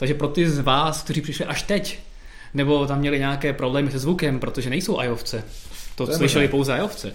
Takže 0.00 0.14
pro 0.14 0.28
ty 0.28 0.50
z 0.50 0.58
vás, 0.58 1.02
kteří 1.02 1.20
přišli 1.20 1.44
až 1.44 1.62
teď, 1.62 1.98
nebo 2.54 2.86
tam 2.86 2.98
měli 2.98 3.18
nějaké 3.18 3.52
problémy 3.52 3.90
se 3.90 3.98
zvukem, 3.98 4.40
protože 4.40 4.70
nejsou 4.70 5.02
iOvce, 5.02 5.44
to, 5.94 6.06
to 6.06 6.12
slyšeli 6.12 6.44
možná. 6.44 6.50
pouze 6.50 6.76
iOvce, 6.76 7.12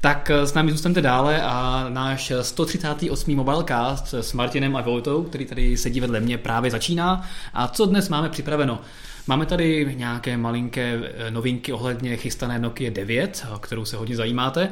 tak 0.00 0.30
s 0.30 0.54
námi 0.54 0.72
zůstaňte 0.72 1.02
dále 1.02 1.42
a 1.42 1.86
náš 1.88 2.32
138. 2.42 3.36
Mobilecast 3.36 4.14
s 4.14 4.32
Martinem 4.32 4.76
a 4.76 4.80
Vojtou, 4.80 5.22
který 5.22 5.46
tady 5.46 5.76
sedí 5.76 6.00
vedle 6.00 6.20
mě, 6.20 6.38
právě 6.38 6.70
začíná. 6.70 7.28
A 7.54 7.68
co 7.68 7.86
dnes 7.86 8.08
máme 8.08 8.28
připraveno? 8.28 8.80
Máme 9.26 9.46
tady 9.46 9.94
nějaké 9.96 10.36
malinké 10.36 11.00
novinky 11.30 11.72
ohledně 11.72 12.16
chystané 12.16 12.58
Nokia 12.58 12.90
9, 12.90 13.46
o 13.54 13.58
kterou 13.58 13.84
se 13.84 13.96
hodně 13.96 14.16
zajímáte. 14.16 14.68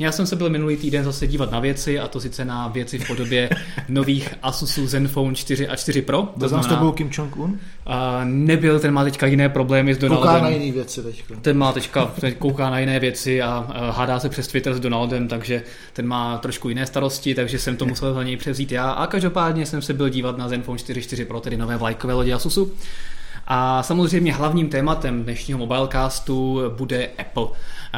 Já 0.00 0.12
jsem 0.12 0.26
se 0.26 0.36
byl 0.36 0.50
minulý 0.50 0.76
týden 0.76 1.04
zase 1.04 1.26
dívat 1.26 1.50
na 1.50 1.60
věci, 1.60 1.98
a 1.98 2.08
to 2.08 2.20
sice 2.20 2.44
na 2.44 2.68
věci 2.68 2.98
v 2.98 3.06
podobě 3.06 3.50
nových 3.88 4.34
Asusů 4.42 4.86
Zenfone 4.86 5.34
4 5.34 5.68
a 5.68 5.76
4 5.76 6.02
Pro. 6.02 6.28
To 6.40 6.48
znamená, 6.48 6.68
to 6.68 6.76
byl 6.76 6.92
Kim 6.92 7.10
Jong-un? 7.18 7.50
Uh, 7.50 7.56
nebyl, 8.24 8.80
ten 8.80 8.94
má 8.94 9.04
teďka 9.04 9.26
jiné 9.26 9.48
problémy 9.48 9.94
s 9.94 9.98
Donaldem. 9.98 10.28
Kouká 10.28 10.42
na 10.42 10.48
jiné 10.48 10.72
věci 10.72 11.02
teďka. 11.02 11.34
Ten 11.42 11.58
má 11.58 11.72
teďka, 11.72 12.06
teď 12.20 12.36
kouká 12.36 12.70
na 12.70 12.78
jiné 12.78 13.00
věci 13.00 13.42
a 13.42 13.66
hádá 13.90 14.20
se 14.20 14.28
přes 14.28 14.48
Twitter 14.48 14.74
s 14.74 14.80
Donaldem, 14.80 15.28
takže 15.28 15.62
ten 15.92 16.06
má 16.06 16.38
trošku 16.38 16.68
jiné 16.68 16.86
starosti, 16.86 17.34
takže 17.34 17.58
jsem 17.58 17.76
to 17.76 17.86
musel 17.86 18.14
za 18.14 18.22
něj 18.22 18.36
převzít 18.36 18.72
já. 18.72 18.90
A 18.90 19.06
každopádně 19.06 19.66
jsem 19.66 19.82
se 19.82 19.92
byl 19.92 20.08
dívat 20.08 20.38
na 20.38 20.48
Zenfone 20.48 20.78
4 20.78 21.02
4 21.02 21.24
Pro, 21.24 21.40
tedy 21.40 21.56
nové 21.56 21.76
vlajkové 21.76 22.14
lodi 22.14 22.32
Asusu. 22.32 22.72
A 23.50 23.82
samozřejmě 23.82 24.32
hlavním 24.34 24.68
tématem 24.68 25.22
dnešního 25.24 25.58
mobilecastu 25.58 26.60
bude 26.76 27.06
Apple. 27.18 27.46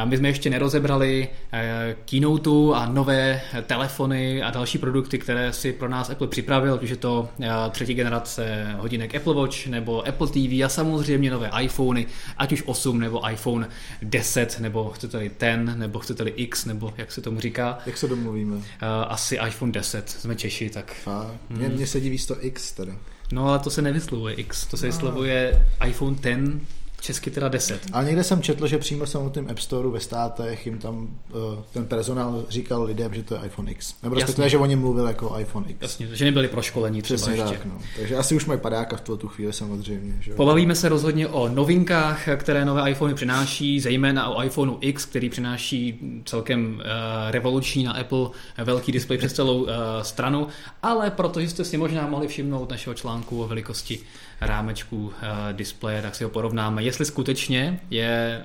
My 0.04 0.16
jsme 0.16 0.28
ještě 0.28 0.50
nerozebrali 0.50 1.28
eh, 1.52 1.96
keynote 2.04 2.50
a 2.74 2.86
nové 2.86 3.40
telefony 3.66 4.42
a 4.42 4.50
další 4.50 4.78
produkty, 4.78 5.18
které 5.18 5.52
si 5.52 5.72
pro 5.72 5.88
nás 5.88 6.10
Apple 6.10 6.26
připravil, 6.26 6.78
je 6.82 6.96
to 6.96 7.28
eh, 7.40 7.48
třetí 7.70 7.94
generace 7.94 8.66
hodinek 8.78 9.14
Apple 9.14 9.34
Watch 9.34 9.66
nebo 9.66 10.08
Apple 10.08 10.28
TV 10.28 10.64
a 10.64 10.68
samozřejmě 10.68 11.30
nové 11.30 11.50
iPhony, 11.60 12.06
ať 12.36 12.52
už 12.52 12.62
8 12.66 13.00
nebo 13.00 13.30
iPhone 13.30 13.68
10 14.02 14.60
nebo 14.60 14.90
chcete-li 14.90 15.30
10 15.40 15.76
nebo 15.76 15.98
chcete-li 15.98 16.30
X 16.30 16.64
nebo 16.64 16.92
jak 16.96 17.12
se 17.12 17.20
tomu 17.20 17.40
říká. 17.40 17.78
Jak 17.86 17.96
se 17.96 18.08
domluvíme? 18.08 18.56
Eh, 18.56 18.86
asi 19.08 19.38
iPhone 19.46 19.72
10, 19.72 20.10
jsme 20.10 20.36
Češi, 20.36 20.70
tak... 20.70 20.96
A, 21.06 21.30
mě, 21.48 21.66
hmm. 21.66 21.86
se 21.86 22.00
diví 22.00 22.18
to 22.18 22.44
X 22.44 22.72
teda. 22.72 22.92
No 23.32 23.48
ale 23.48 23.58
to 23.58 23.70
se 23.70 23.82
nevyslovuje 23.82 24.34
X, 24.34 24.66
to 24.66 24.76
se 24.76 24.86
no. 24.86 24.92
vyslovuje 24.92 25.66
iPhone 25.86 26.16
10 26.16 26.79
Česky 27.00 27.30
teda 27.30 27.48
10. 27.48 27.80
A 27.92 28.02
někde 28.02 28.24
jsem 28.24 28.42
četl, 28.42 28.66
že 28.66 28.78
přímo 28.78 29.06
samotným 29.06 29.50
App 29.50 29.58
Store 29.58 29.88
ve 29.88 30.00
státech 30.00 30.66
jim 30.66 30.78
tam 30.78 31.18
uh, 31.32 31.40
ten 31.72 31.86
personál 31.86 32.44
říkal 32.48 32.82
lidem, 32.82 33.14
že 33.14 33.22
to 33.22 33.34
je 33.34 33.40
iPhone 33.44 33.70
X. 33.70 33.94
Nebo 34.02 34.14
respektive, 34.14 34.48
že 34.48 34.58
oni 34.58 34.76
mluvili 34.76 35.08
jako 35.08 35.38
iPhone 35.38 35.66
X. 35.68 35.78
Jasně, 35.82 36.08
že 36.12 36.24
nebyli 36.24 36.48
proškolení 36.48 37.02
třeba 37.02 37.16
Přesně 37.16 37.32
ještě. 37.32 37.56
Tak, 37.56 37.64
no. 37.64 37.78
Takže 37.96 38.16
asi 38.16 38.34
už 38.34 38.46
mají 38.46 38.60
padáka 38.60 38.96
v 38.96 39.00
tu 39.00 39.28
chvíli 39.28 39.52
samozřejmě. 39.52 40.16
Že? 40.20 40.34
Pobavíme 40.34 40.74
se 40.74 40.88
rozhodně 40.88 41.28
o 41.28 41.48
novinkách, 41.48 42.28
které 42.36 42.64
nové 42.64 42.90
iPhony 42.90 43.14
přináší, 43.14 43.80
zejména 43.80 44.28
o 44.28 44.42
iPhoneu 44.42 44.78
X, 44.80 45.04
který 45.04 45.28
přináší 45.30 45.98
celkem 46.24 46.74
uh, 46.74 47.30
revoluční 47.30 47.84
na 47.84 47.92
Apple 47.92 48.30
velký 48.64 48.92
displej 48.92 49.18
přes 49.18 49.32
celou 49.32 49.62
uh, 49.62 49.68
stranu, 50.02 50.46
ale 50.82 51.10
protože 51.10 51.48
jste 51.48 51.64
si 51.64 51.76
možná 51.76 52.06
mohli 52.06 52.28
všimnout 52.28 52.70
našeho 52.70 52.94
článku 52.94 53.42
o 53.42 53.48
velikosti 53.48 54.00
rámečku 54.40 54.96
uh, 54.96 55.12
displeje, 55.52 56.02
tak 56.02 56.14
si 56.14 56.24
ho 56.24 56.30
porovnáme, 56.30 56.82
jestli 56.82 57.04
skutečně 57.04 57.80
je 57.90 58.44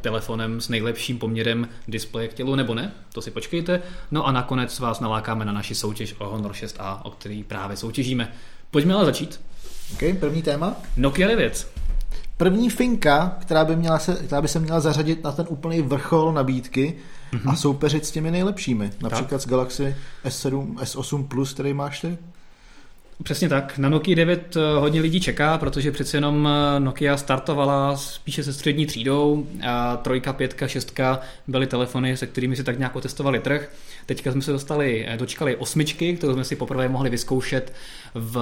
telefonem 0.00 0.60
s 0.60 0.68
nejlepším 0.68 1.18
poměrem 1.18 1.68
displeje 1.88 2.28
k 2.28 2.34
tělu 2.34 2.54
nebo 2.54 2.74
ne, 2.74 2.92
to 3.12 3.22
si 3.22 3.30
počkejte. 3.30 3.82
No 4.10 4.26
a 4.26 4.32
nakonec 4.32 4.78
vás 4.78 5.00
nalákáme 5.00 5.44
na 5.44 5.52
naši 5.52 5.74
soutěž 5.74 6.14
o 6.18 6.28
Honor 6.28 6.52
6a, 6.52 7.00
o 7.02 7.10
který 7.10 7.44
právě 7.44 7.76
soutěžíme. 7.76 8.32
Pojďme 8.70 8.94
ale 8.94 9.04
začít. 9.04 9.40
OK, 9.92 10.18
první 10.20 10.42
téma. 10.42 10.76
Nokia 10.96 11.28
9. 11.28 11.68
První 12.36 12.70
finka, 12.70 13.36
která 13.40 13.64
by, 13.64 13.76
měla 13.76 13.98
se, 13.98 14.14
která 14.14 14.42
by 14.42 14.48
se 14.48 14.58
měla 14.58 14.80
zařadit 14.80 15.24
na 15.24 15.32
ten 15.32 15.46
úplný 15.48 15.82
vrchol 15.82 16.32
nabídky 16.32 16.94
mm-hmm. 17.32 17.50
a 17.50 17.56
soupeřit 17.56 18.06
s 18.06 18.10
těmi 18.10 18.30
nejlepšími. 18.30 18.90
Například 19.00 19.38
tak. 19.38 19.40
s 19.40 19.46
Galaxy 19.46 19.96
S7, 20.24 20.74
S8 20.74 21.26
Plus, 21.28 21.54
který 21.54 21.74
máš 21.74 22.00
ty. 22.00 22.18
Přesně 23.22 23.48
tak. 23.48 23.78
Na 23.78 23.88
Nokia 23.88 24.16
9 24.16 24.56
eh, 24.56 24.60
hodně 24.78 25.00
lidí 25.00 25.20
čeká, 25.20 25.58
protože 25.58 25.92
přece 25.92 26.16
jenom 26.16 26.48
eh, 26.48 26.80
Nokia 26.80 27.16
startovala 27.16 27.96
spíše 27.96 28.44
se 28.44 28.52
střední 28.52 28.86
třídou 28.86 29.46
a 29.66 29.96
trojka, 29.96 30.32
pětka, 30.32 30.68
šestka 30.68 31.20
byly 31.46 31.66
telefony, 31.66 32.16
se 32.16 32.26
kterými 32.26 32.56
si 32.56 32.64
tak 32.64 32.78
nějak 32.78 32.96
otestovali 32.96 33.40
trh. 33.40 33.70
Teďka 34.06 34.32
jsme 34.32 34.42
se 34.42 34.52
dostali, 34.52 35.06
eh, 35.08 35.16
dočkali 35.16 35.56
osmičky, 35.56 36.16
kterou 36.16 36.32
jsme 36.32 36.44
si 36.44 36.56
poprvé 36.56 36.88
mohli 36.88 37.10
vyzkoušet 37.10 37.72
v, 38.14 38.36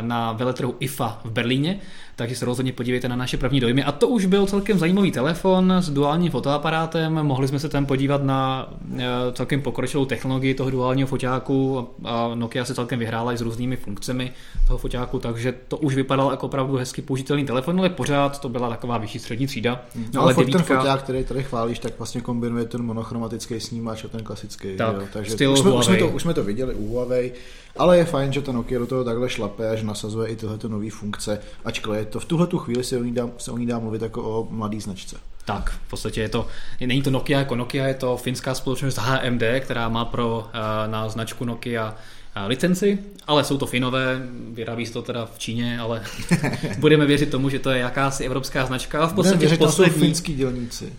na 0.00 0.32
veletrhu 0.32 0.76
IFA 0.80 1.20
v 1.24 1.30
Berlíně, 1.30 1.80
takže 2.22 2.36
se 2.36 2.44
rozhodně 2.44 2.72
podívejte 2.72 3.08
na 3.08 3.16
naše 3.16 3.36
první 3.36 3.60
dojmy. 3.60 3.84
A 3.84 3.92
to 3.92 4.08
už 4.08 4.26
byl 4.26 4.46
celkem 4.46 4.78
zajímavý 4.78 5.10
telefon 5.10 5.72
s 5.72 5.90
duálním 5.90 6.30
fotoaparátem, 6.30 7.12
mohli 7.12 7.48
jsme 7.48 7.58
se 7.58 7.68
tam 7.68 7.86
podívat 7.86 8.24
na 8.24 8.72
e, 8.98 9.32
celkem 9.32 9.62
pokročilou 9.62 10.04
technologii 10.04 10.54
toho 10.54 10.70
duálního 10.70 11.08
foťáku 11.08 11.88
a 12.04 12.30
Nokia 12.34 12.64
se 12.64 12.74
celkem 12.74 12.98
vyhrála 12.98 13.32
i 13.32 13.36
s 13.36 13.40
různými 13.40 13.76
funkcemi 13.76 14.32
toho 14.66 14.78
foťáku, 14.78 15.18
takže 15.18 15.54
to 15.68 15.76
už 15.76 15.94
vypadalo 15.94 16.30
jako 16.30 16.46
opravdu 16.46 16.76
hezky 16.76 17.02
použitelný 17.02 17.44
telefon, 17.44 17.78
ale 17.78 17.90
pořád 17.90 18.40
to 18.40 18.48
byla 18.48 18.68
taková 18.68 18.98
vyšší 18.98 19.18
střední 19.18 19.46
třída. 19.46 19.82
No, 20.14 20.22
ale 20.22 20.34
devítka... 20.34 20.62
ten 20.62 20.76
foťák, 20.76 21.02
který 21.02 21.24
tady 21.24 21.42
chválíš, 21.42 21.78
tak 21.78 21.98
vlastně 21.98 22.20
kombinuje 22.20 22.64
ten 22.64 22.82
monochromatický 22.82 23.60
snímač 23.60 24.04
a 24.04 24.08
ten 24.08 24.24
klasický. 24.24 24.76
Tak, 24.76 24.96
jo? 24.96 25.02
Takže 25.12 25.48
už 25.48 25.58
jsme, 25.58 25.70
už, 25.70 25.84
jsme 25.84 25.96
to, 25.96 26.08
už 26.08 26.22
jsme 26.22 26.34
to 26.34 26.44
viděli 26.44 26.74
u 26.74 26.88
Huawei, 26.88 27.32
ale 27.76 27.98
je 27.98 28.04
fajn, 28.04 28.32
že 28.32 28.42
ten 28.42 28.54
Nokia 28.54 28.78
do 28.78 28.86
toho 28.86 29.04
takhle 29.04 29.28
šlape 29.28 29.70
a 29.70 29.76
že 29.76 29.84
nasazuje 29.84 30.28
i 30.28 30.36
tyhle 30.36 30.58
nové 30.68 30.90
funkce, 30.90 31.38
ačkoliv 31.64 32.06
to 32.12 32.20
v 32.20 32.24
tuhle 32.24 32.46
tu 32.46 32.58
chvíli 32.58 32.84
se 32.84 32.98
o, 32.98 33.02
ní 33.02 33.12
dá, 33.12 33.28
se 33.38 33.50
o 33.50 33.58
ní 33.58 33.66
dá 33.66 33.78
mluvit 33.78 34.02
jako 34.02 34.22
o 34.22 34.48
mladý 34.50 34.80
značce. 34.80 35.16
Tak, 35.44 35.70
v 35.86 35.90
podstatě 35.90 36.20
je 36.20 36.28
to, 36.28 36.46
není 36.80 37.02
to 37.02 37.10
Nokia 37.10 37.38
jako 37.38 37.56
Nokia, 37.56 37.86
je 37.86 37.94
to 37.94 38.16
finská 38.16 38.54
společnost 38.54 38.98
HMD, 38.98 39.42
která 39.60 39.88
má 39.88 40.04
pro 40.04 40.38
uh, 40.38 40.92
na 40.92 41.08
značku 41.08 41.44
Nokia 41.44 41.90
uh, 41.90 42.42
licenci, 42.46 42.98
ale 43.26 43.44
jsou 43.44 43.58
to 43.58 43.66
Finové, 43.66 44.22
vyrábí 44.52 44.86
se 44.86 44.92
to 44.92 45.02
teda 45.02 45.26
v 45.26 45.38
Číně, 45.38 45.78
ale 45.80 46.02
budeme 46.78 47.06
věřit 47.06 47.30
tomu, 47.30 47.48
že 47.48 47.58
to 47.58 47.70
je 47.70 47.78
jakási 47.78 48.24
evropská 48.24 48.66
značka. 48.66 49.02
A 49.02 49.06
v 49.06 49.14
podstatě 49.14 49.38
věřit, 49.38 49.58
poslední... 49.58 49.92
to 49.92 49.98
jsou 49.98 50.04
finský 50.04 50.34
dělníci. 50.34 50.92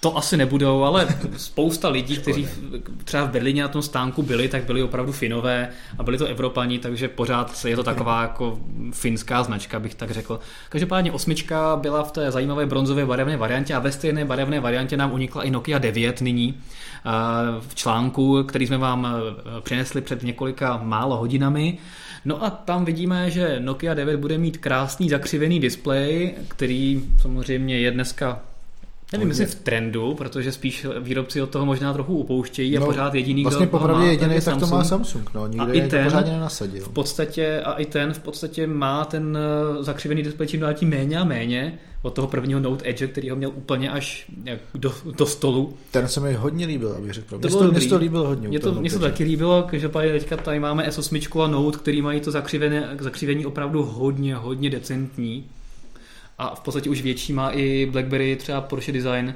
To 0.00 0.16
asi 0.16 0.36
nebudou, 0.36 0.84
ale 0.84 1.08
spousta 1.36 1.88
lidí, 1.88 2.16
kteří 2.16 2.48
třeba 3.04 3.24
v 3.24 3.30
Berlíně 3.30 3.62
na 3.62 3.68
tom 3.68 3.82
stánku 3.82 4.22
byli, 4.22 4.48
tak 4.48 4.64
byli 4.64 4.82
opravdu 4.82 5.12
Finové 5.12 5.68
a 5.98 6.02
byli 6.02 6.18
to 6.18 6.26
Evropani, 6.26 6.78
takže 6.78 7.08
pořád 7.08 7.64
je 7.64 7.76
to 7.76 7.82
taková 7.82 8.22
jako 8.22 8.58
finská 8.92 9.42
značka, 9.42 9.80
bych 9.80 9.94
tak 9.94 10.10
řekl. 10.10 10.40
Každopádně 10.68 11.12
osmička 11.12 11.76
byla 11.76 12.02
v 12.02 12.12
té 12.12 12.30
zajímavé 12.30 12.66
bronzové 12.66 13.06
barevné 13.06 13.36
variantě 13.36 13.74
a 13.74 13.78
ve 13.78 13.92
stejné 13.92 14.24
barevné 14.24 14.60
variantě 14.60 14.96
nám 14.96 15.12
unikla 15.12 15.42
i 15.42 15.50
Nokia 15.50 15.78
9 15.78 16.20
nyní 16.20 16.54
v 17.68 17.74
článku, 17.74 18.44
který 18.44 18.66
jsme 18.66 18.78
vám 18.78 19.06
e, 19.06 19.60
přinesli 19.60 20.00
před 20.00 20.22
několika 20.22 20.80
málo 20.82 21.16
hodinami. 21.16 21.78
No 22.24 22.44
a 22.44 22.50
tam 22.50 22.84
vidíme, 22.84 23.30
že 23.30 23.60
Nokia 23.60 23.94
9 23.94 24.16
bude 24.16 24.38
mít 24.38 24.58
krásný 24.58 25.08
zakřivený 25.08 25.60
displej, 25.60 26.34
který 26.48 27.02
samozřejmě 27.22 27.78
je 27.78 27.90
dneska 27.90 28.40
Nevím, 29.12 29.28
jestli 29.28 29.46
v 29.46 29.54
trendu, 29.54 30.14
protože 30.14 30.52
spíš 30.52 30.86
výrobci 31.00 31.42
od 31.42 31.50
toho 31.50 31.66
možná 31.66 31.92
trochu 31.92 32.16
upouštějí 32.16 32.76
a 32.76 32.80
no, 32.80 32.86
pořád 32.86 33.14
jediný, 33.14 33.42
vlastně 33.42 33.66
kdo 33.66 33.78
popravdě 33.78 34.04
má, 34.04 34.10
jediný, 34.10 34.34
tak, 34.34 34.44
tak 34.44 34.58
to 34.58 34.66
má 34.66 34.84
Samsung, 34.84 35.30
no, 35.34 35.46
nikdo 35.46 35.66
a 35.66 35.72
i 35.72 35.88
ten 35.88 36.04
pořádně 36.04 36.32
nenasadil. 36.32 36.84
V 36.84 36.88
podstatě, 36.88 37.60
a 37.60 37.72
i 37.72 37.84
ten 37.84 38.12
v 38.12 38.18
podstatě 38.18 38.66
má 38.66 39.04
ten 39.04 39.38
eh, 39.80 39.82
zakřivený 39.82 40.22
displej 40.22 40.48
čím 40.48 40.60
dál 40.60 40.74
tím 40.74 40.88
méně 40.88 41.18
a 41.18 41.24
méně 41.24 41.78
od 42.02 42.14
toho 42.14 42.28
prvního 42.28 42.60
Note 42.60 42.90
Edge, 42.90 43.06
který 43.06 43.30
ho 43.30 43.36
měl 43.36 43.50
úplně 43.54 43.90
až 43.90 44.26
jak 44.44 44.58
do, 44.74 44.94
do 45.16 45.26
stolu. 45.26 45.74
Ten 45.90 46.08
se 46.08 46.20
mi 46.20 46.34
hodně 46.34 46.66
líbil, 46.66 46.92
abych 46.92 47.12
řekl. 47.12 47.38
Mně 47.38 47.48
to, 47.50 47.72
mě 47.72 47.80
to 47.80 47.96
líbil 47.96 48.26
hodně. 48.26 48.48
Mně 48.48 48.58
to, 48.58 48.74
mě 48.74 48.90
to 48.90 48.98
taky 48.98 49.24
líbilo, 49.24 49.62
každopádně 49.70 50.12
teďka 50.12 50.36
tady 50.36 50.60
máme 50.60 50.88
S8 50.88 51.42
a 51.42 51.46
Note, 51.46 51.78
který 51.78 52.02
mají 52.02 52.20
to 52.20 52.30
zakřivení 52.98 53.46
opravdu 53.46 53.82
hodně, 53.82 54.34
hodně 54.34 54.70
decentní 54.70 55.44
a 56.40 56.54
v 56.54 56.60
podstatě 56.60 56.90
už 56.90 57.02
větší 57.02 57.32
má 57.32 57.50
i 57.50 57.86
BlackBerry 57.86 58.36
třeba 58.36 58.60
Porsche 58.60 58.92
Design, 58.92 59.34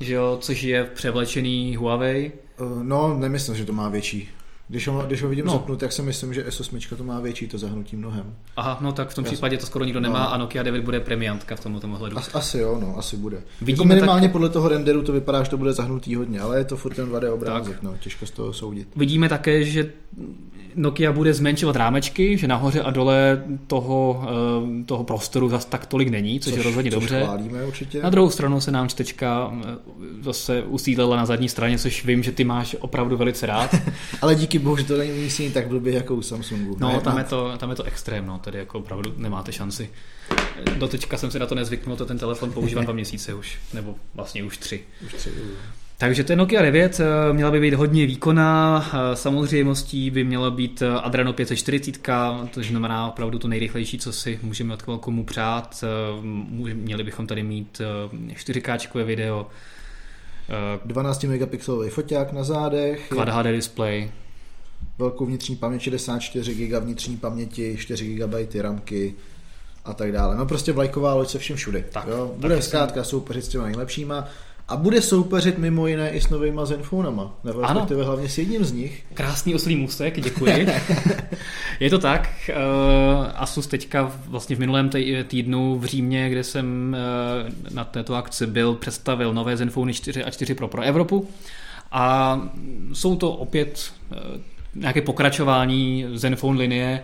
že 0.00 0.14
jo, 0.14 0.38
což 0.40 0.62
je 0.62 0.84
převlečený 0.84 1.76
Huawei. 1.76 2.32
Uh, 2.60 2.82
no, 2.82 3.16
nemyslím, 3.18 3.56
že 3.56 3.64
to 3.64 3.72
má 3.72 3.88
větší. 3.88 4.28
Když 4.68 4.88
ho, 4.88 5.02
když 5.06 5.22
ho 5.22 5.28
vidím 5.28 5.46
no. 5.46 5.52
zapnut, 5.52 5.80
tak 5.80 5.92
si 5.92 6.02
myslím, 6.02 6.34
že 6.34 6.48
S8 6.48 6.96
to 6.96 7.04
má 7.04 7.20
větší 7.20 7.48
to 7.48 7.58
zahnutí 7.58 7.96
mnohem. 7.96 8.34
Aha, 8.56 8.78
no 8.80 8.92
tak 8.92 9.08
v 9.08 9.14
tom 9.14 9.24
případě 9.24 9.58
to 9.58 9.66
skoro 9.66 9.84
nikdo 9.84 10.00
nemá 10.00 10.18
no. 10.18 10.32
a 10.32 10.36
Nokia 10.36 10.62
9 10.62 10.84
bude 10.84 11.00
premiantka 11.00 11.56
v 11.56 11.60
tomto 11.60 11.88
ohledu. 11.88 12.18
As, 12.18 12.34
asi 12.34 12.58
jo, 12.58 12.78
no, 12.80 12.98
asi 12.98 13.16
bude. 13.16 13.42
Vidíme 13.60 13.84
jako 13.84 13.94
minimálně 13.94 14.28
tak... 14.28 14.32
podle 14.32 14.48
toho 14.48 14.68
renderu 14.68 15.02
to 15.02 15.12
vypadá, 15.12 15.42
že 15.42 15.50
to 15.50 15.58
bude 15.58 15.72
zahnutý 15.72 16.14
hodně, 16.14 16.40
ale 16.40 16.58
je 16.58 16.64
to 16.64 16.76
furt 16.76 16.94
ten 16.94 17.08
2D 17.08 17.32
obrázek, 17.32 17.74
tak. 17.74 17.82
no, 17.82 17.96
těžko 18.00 18.26
z 18.26 18.30
toho 18.30 18.52
soudit. 18.52 18.88
Vidíme 18.96 19.28
také, 19.28 19.64
že 19.64 19.92
Nokia 20.74 21.12
bude 21.12 21.34
zmenšovat 21.34 21.76
rámečky, 21.76 22.38
že 22.38 22.48
nahoře 22.48 22.82
a 22.82 22.90
dole 22.90 23.44
toho, 23.66 24.24
eh, 24.80 24.84
toho 24.84 25.04
prostoru 25.04 25.48
zase 25.48 25.68
tak 25.68 25.86
tolik 25.86 26.08
není, 26.08 26.40
což, 26.40 26.52
což 26.52 26.58
je 26.58 26.64
rozhodně 26.64 26.90
což 26.90 27.00
dobře. 27.00 27.28
určitě. 27.66 28.02
Na 28.02 28.10
druhou 28.10 28.30
stranu 28.30 28.60
se 28.60 28.70
nám 28.70 28.88
čtečka 28.88 29.52
eh, 29.52 29.76
zase 30.20 30.62
usídlela 30.62 31.16
na 31.16 31.26
zadní 31.26 31.48
straně, 31.48 31.78
což 31.78 32.04
vím, 32.04 32.22
že 32.22 32.32
ty 32.32 32.44
máš 32.44 32.76
opravdu 32.80 33.16
velice 33.16 33.46
rád. 33.46 33.74
Ale 34.22 34.34
díky 34.34 34.58
bohu, 34.58 34.76
že 34.76 34.84
to 34.84 34.96
není 34.96 35.12
umístění 35.12 35.50
tak 35.50 35.68
blbě 35.68 35.94
jako 35.94 36.14
u 36.14 36.22
Samsungu. 36.22 36.76
No, 36.80 36.88
ne, 36.88 37.00
tam 37.00 37.18
je, 37.18 37.24
to, 37.24 37.52
tam 37.58 37.70
je 37.70 37.76
to 37.76 37.82
extrém, 37.82 38.26
no, 38.26 38.38
tady 38.38 38.58
jako 38.58 38.78
opravdu 38.78 39.12
nemáte 39.16 39.52
šanci. 39.52 39.90
Doteďka 40.78 41.16
jsem 41.16 41.30
se 41.30 41.38
na 41.38 41.46
to 41.46 41.54
nezvyknul, 41.54 41.96
to 41.96 42.06
ten 42.06 42.18
telefon 42.18 42.52
používám 42.52 42.84
dva 42.84 42.94
měsíce 42.94 43.34
už, 43.34 43.58
nebo 43.74 43.94
vlastně 44.14 44.44
už 44.44 44.58
tři. 44.58 44.80
Už 45.06 45.14
tři. 45.14 45.30
Takže 46.00 46.24
ten 46.24 46.38
Nokia 46.38 46.62
9 46.62 47.00
eh, 47.00 47.32
měla 47.32 47.50
by 47.50 47.60
být 47.60 47.74
hodně 47.74 48.06
výkonná, 48.06 48.86
eh, 48.92 49.16
samozřejmostí 49.16 50.10
by 50.10 50.24
měla 50.24 50.50
být 50.50 50.82
eh, 50.82 50.88
Adreno 50.88 51.32
540, 51.32 52.50
to 52.54 52.62
znamená 52.62 53.08
opravdu 53.08 53.38
to 53.38 53.48
nejrychlejší, 53.48 53.98
co 53.98 54.12
si 54.12 54.38
můžeme 54.42 54.74
od 54.74 54.82
komu 55.00 55.24
přát. 55.24 55.84
Měli 56.74 57.04
bychom 57.04 57.26
tady 57.26 57.42
mít 57.42 57.80
4K 58.34 59.04
video, 59.04 59.46
12 60.84 61.24
megapixelový 61.24 61.90
foťák 61.90 62.32
na 62.32 62.44
zádech. 62.44 63.08
Quad 63.08 63.28
HD 63.28 63.46
display. 63.46 64.10
Velkou 64.98 65.26
vnitřní 65.26 65.56
paměť 65.56 65.82
64 65.82 66.54
GB 66.54 66.82
vnitřní 66.82 67.16
paměti, 67.16 67.76
4 67.78 68.14
GB 68.14 68.54
ramky 68.60 69.14
a 69.84 69.94
tak 69.94 70.12
dále. 70.12 70.36
No 70.36 70.46
prostě 70.46 70.72
vlajková 70.72 71.14
loď 71.14 71.28
se 71.28 71.38
všem 71.38 71.56
všude. 71.56 71.84
Tak, 71.92 72.06
jo? 72.08 72.34
Bude 72.36 72.62
zkrátka 72.62 73.04
soupeřit 73.04 73.44
s 73.44 73.48
těma 73.48 73.64
nejlepšíma. 73.64 74.28
A 74.70 74.76
bude 74.76 75.02
soupeřit 75.02 75.58
mimo 75.58 75.86
jiné 75.86 76.10
i 76.10 76.20
s 76.20 76.28
novýma 76.28 76.64
Zenfonama, 76.64 77.34
nebo 77.44 77.60
respektive 77.60 78.04
hlavně 78.04 78.28
s 78.28 78.38
jedním 78.38 78.64
z 78.64 78.72
nich. 78.72 79.04
Krásný 79.14 79.54
oslý 79.54 79.76
můstek, 79.76 80.20
děkuji. 80.20 80.68
je 81.80 81.90
to 81.90 81.98
tak. 81.98 82.30
Uh, 82.48 83.26
Asus 83.34 83.66
teďka 83.66 84.12
vlastně 84.26 84.56
v 84.56 84.58
minulém 84.58 84.90
týdnu 85.26 85.78
v 85.78 85.84
Římě, 85.84 86.30
kde 86.30 86.44
jsem 86.44 86.96
uh, 87.68 87.74
na 87.74 87.84
této 87.84 88.14
akci 88.14 88.46
byl, 88.46 88.74
představil 88.74 89.34
nové 89.34 89.56
Zenfony 89.56 89.94
4 89.94 90.24
a 90.24 90.30
4 90.30 90.54
Pro 90.54 90.68
pro 90.68 90.82
Evropu. 90.82 91.28
A 91.92 92.40
jsou 92.92 93.16
to 93.16 93.32
opět 93.32 93.92
uh, 94.10 94.16
nějaké 94.74 95.00
pokračování 95.02 96.06
Zenfone 96.14 96.58
linie, 96.58 97.02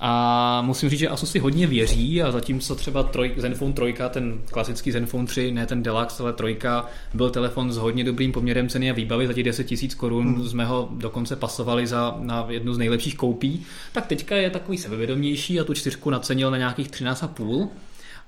a 0.00 0.62
musím 0.62 0.88
říct, 0.88 0.98
že 0.98 1.08
Asus 1.08 1.30
si 1.30 1.38
hodně 1.38 1.66
věří 1.66 2.22
a 2.22 2.30
zatímco 2.30 2.74
třeba 2.74 3.02
troj, 3.02 3.34
Zenfone 3.36 3.72
3, 3.72 3.94
ten 4.10 4.38
klasický 4.50 4.92
Zenfone 4.92 5.26
3, 5.26 5.52
ne 5.52 5.66
ten 5.66 5.82
Deluxe, 5.82 6.22
ale 6.22 6.32
3, 6.32 6.58
byl 7.14 7.30
telefon 7.30 7.72
s 7.72 7.76
hodně 7.76 8.04
dobrým 8.04 8.32
poměrem 8.32 8.68
ceny 8.68 8.90
a 8.90 8.94
výbavy 8.94 9.26
za 9.26 9.32
těch 9.32 9.44
10 9.44 9.70
000 9.70 9.82
korun, 9.96 10.34
hmm. 10.34 10.48
jsme 10.48 10.64
ho 10.64 10.88
dokonce 10.92 11.36
pasovali 11.36 11.86
za, 11.86 12.16
na 12.20 12.46
jednu 12.48 12.74
z 12.74 12.78
nejlepších 12.78 13.16
koupí, 13.16 13.66
tak 13.92 14.06
teďka 14.06 14.36
je 14.36 14.50
takový 14.50 14.78
sebevědomější 14.78 15.60
a 15.60 15.64
tu 15.64 15.74
čtyřku 15.74 16.10
nacenil 16.10 16.50
na 16.50 16.58
nějakých 16.58 16.88
13,5 16.88 17.68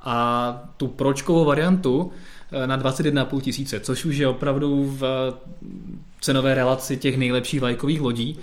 a 0.00 0.70
tu 0.76 0.88
pročkovou 0.88 1.44
variantu 1.44 2.12
eh, 2.52 2.66
na 2.66 2.78
21,5 2.78 3.40
tisíce, 3.40 3.80
což 3.80 4.04
už 4.04 4.16
je 4.16 4.28
opravdu 4.28 4.96
v 4.98 5.32
cenové 6.20 6.54
relaci 6.54 6.96
těch 6.96 7.18
nejlepších 7.18 7.60
vlajkových 7.60 8.00
lodí. 8.00 8.38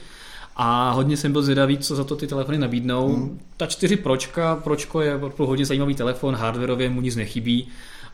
A 0.55 0.91
hodně 0.91 1.17
jsem 1.17 1.31
byl 1.31 1.41
zvědavý, 1.41 1.77
co 1.77 1.95
za 1.95 2.03
to 2.03 2.15
ty 2.15 2.27
telefony 2.27 2.57
nabídnou. 2.57 3.15
Hmm. 3.15 3.39
Ta 3.57 3.65
4 3.65 3.97
Pročka, 3.97 4.55
Pročko 4.55 5.01
je 5.01 5.15
opravdu 5.15 5.45
hodně 5.45 5.65
zajímavý 5.65 5.95
telefon, 5.95 6.35
hardwareově 6.35 6.89
mu 6.89 7.01
nic 7.01 7.15
nechybí 7.15 7.67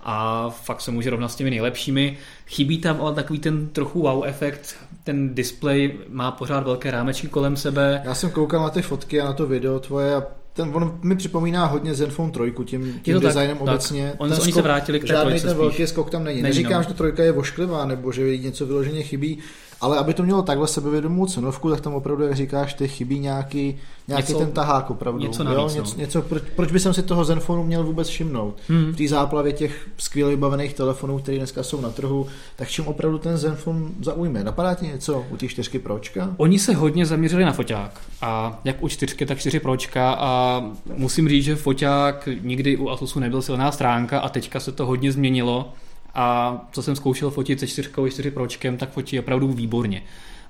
a 0.04 0.50
fakt 0.50 0.82
se 0.82 0.92
může 0.92 1.10
rovnat 1.10 1.32
s 1.32 1.36
těmi 1.36 1.50
nejlepšími. 1.50 2.18
Chybí 2.48 2.78
tam 2.78 3.02
ale 3.02 3.14
takový 3.14 3.40
ten 3.40 3.68
trochu 3.68 4.02
wow 4.02 4.24
efekt, 4.26 4.76
ten 5.04 5.36
display 5.36 5.94
má 6.10 6.32
pořád 6.32 6.64
velké 6.64 6.92
rámečky 6.92 7.28
kolem 7.28 7.56
sebe. 7.56 8.02
Já 8.06 8.16
jsem 8.16 8.32
koukal 8.32 8.64
na 8.64 8.70
ty 8.70 8.82
fotky 8.82 9.22
a 9.22 9.26
na 9.26 9.34
to 9.34 9.48
video 9.48 9.80
tvoje 9.80 10.16
a 10.16 10.24
ten, 10.54 10.72
on 10.74 11.00
mi 11.04 11.16
připomíná 11.16 11.66
hodně 11.66 11.94
Zenfone 11.94 12.32
3 12.32 12.54
tím, 12.66 13.00
tím 13.04 13.20
designem 13.20 13.58
tak, 13.58 13.68
obecně. 13.68 14.10
Tak. 14.10 14.22
On, 14.22 14.30
ten 14.30 14.42
oni 14.42 14.52
skok, 14.52 14.56
se 14.56 14.62
vrátili 14.62 15.00
k 15.00 15.08
Žádný 15.08 15.40
ten 15.40 15.58
velký 15.58 15.88
skok 15.88 16.10
tam 16.10 16.24
není. 16.24 16.42
není 16.42 16.56
Neříkám, 16.56 16.74
no. 16.74 16.82
že 16.82 16.88
to 16.88 16.94
trojka 16.94 17.24
je 17.24 17.32
vošklivá 17.32 17.86
nebo 17.86 18.12
že 18.12 18.38
něco 18.38 18.66
vyloženě 18.66 19.04
chybí, 19.04 19.38
ale 19.82 19.98
aby 19.98 20.14
to 20.14 20.24
mělo 20.24 20.42
takhle 20.42 20.68
sebevědomou 20.68 21.26
cenovku, 21.26 21.70
tak 21.70 21.82
tam 21.82 21.94
opravdu, 21.94 22.24
jak 22.24 22.36
říkáš, 22.36 22.74
ty 22.74 22.88
chybí 22.88 23.20
nějaký, 23.20 23.78
nějaký 24.08 24.32
něco, 24.32 24.40
ten 24.40 24.52
tahák 24.52 24.92
opravdu. 24.92 25.20
Něco, 25.20 25.44
navíc, 25.44 25.76
jo? 25.76 25.82
něco, 25.82 25.96
no. 25.96 26.02
něco 26.02 26.22
proč, 26.22 26.44
proč 26.56 26.72
by 26.72 26.80
jsem 26.80 26.94
si 26.94 27.04
toho 27.04 27.26
Zenfonu 27.26 27.64
měl 27.64 27.84
vůbec 27.84 28.08
všimnout? 28.08 28.58
Hmm. 28.68 28.92
V 28.92 28.96
té 28.96 29.08
záplavě 29.08 29.54
těch 29.54 29.88
skvěle 29.98 30.30
vybavených 30.30 30.74
telefonů, 30.74 31.20
které 31.20 31.38
dneska 31.38 31.64
jsou 31.64 31.82
na 31.82 31.90
trhu, 31.90 32.28
tak 32.56 32.70
čím 32.70 32.88
opravdu 32.88 33.18
ten 33.18 33.38
Zenfon 33.38 33.90
zaujme? 34.02 34.44
Napadá 34.44 34.74
ti 34.74 34.88
něco 34.88 35.26
u 35.30 35.38
těch 35.38 35.52
čtyřky 35.52 35.80
Pročka? 35.80 36.34
Oni 36.38 36.60
se 36.60 36.74
hodně 36.74 37.06
zaměřili 37.06 37.46
na 37.46 37.52
foťák. 37.52 38.02
A 38.22 38.60
jak 38.64 38.84
u 38.84 38.88
čtyřky, 38.88 39.26
tak 39.26 39.40
čtyři 39.40 39.60
Pročka. 39.60 40.14
A 40.14 40.64
musím 40.96 41.30
říct, 41.30 41.46
že 41.46 41.56
foťák 41.56 42.30
nikdy 42.42 42.78
u 42.78 42.90
Atusu 42.90 43.20
nebyl 43.20 43.42
silná 43.42 43.72
stránka 43.72 44.20
a 44.20 44.30
teďka 44.30 44.60
se 44.60 44.72
to 44.72 44.86
hodně 44.86 45.12
změnilo 45.12 45.74
a 46.16 46.58
co 46.72 46.84
jsem 46.84 46.96
zkoušel 46.96 47.30
fotit 47.30 47.60
se 47.60 47.68
4 47.68 47.90
4 48.10 48.32
pročkem, 48.32 48.78
tak 48.78 48.92
fotí 48.92 49.20
opravdu 49.20 49.48
výborně. 49.48 50.04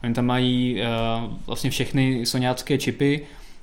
Oni 0.04 0.14
tam 0.14 0.26
mají 0.26 0.82
uh, 0.82 1.34
vlastně 1.48 1.70
všechny 1.70 2.26
soňácké 2.26 2.78
čipy, 2.78 3.22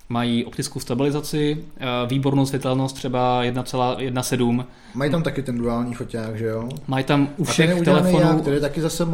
mají 0.09 0.45
optickou 0.45 0.81
stabilizaci, 0.81 1.57
uh, 1.59 2.11
výbornou 2.11 2.47
světelnost 2.47 2.97
třeba 2.97 3.45
1,17. 3.45 4.65
Mají 4.95 5.11
tam 5.11 5.23
taky 5.23 5.43
ten 5.43 5.59
duální 5.59 5.95
foťák, 5.95 6.39
že 6.39 6.47
jo? 6.47 6.69
Mají 6.87 7.05
tam 7.05 7.29
u 7.37 7.45
všech 7.45 7.83
telefonů... 7.83 8.21
Jak, 8.21 8.41
který 8.41 8.57
je 8.57 8.61
taky 8.61 8.81
zase 8.81 9.05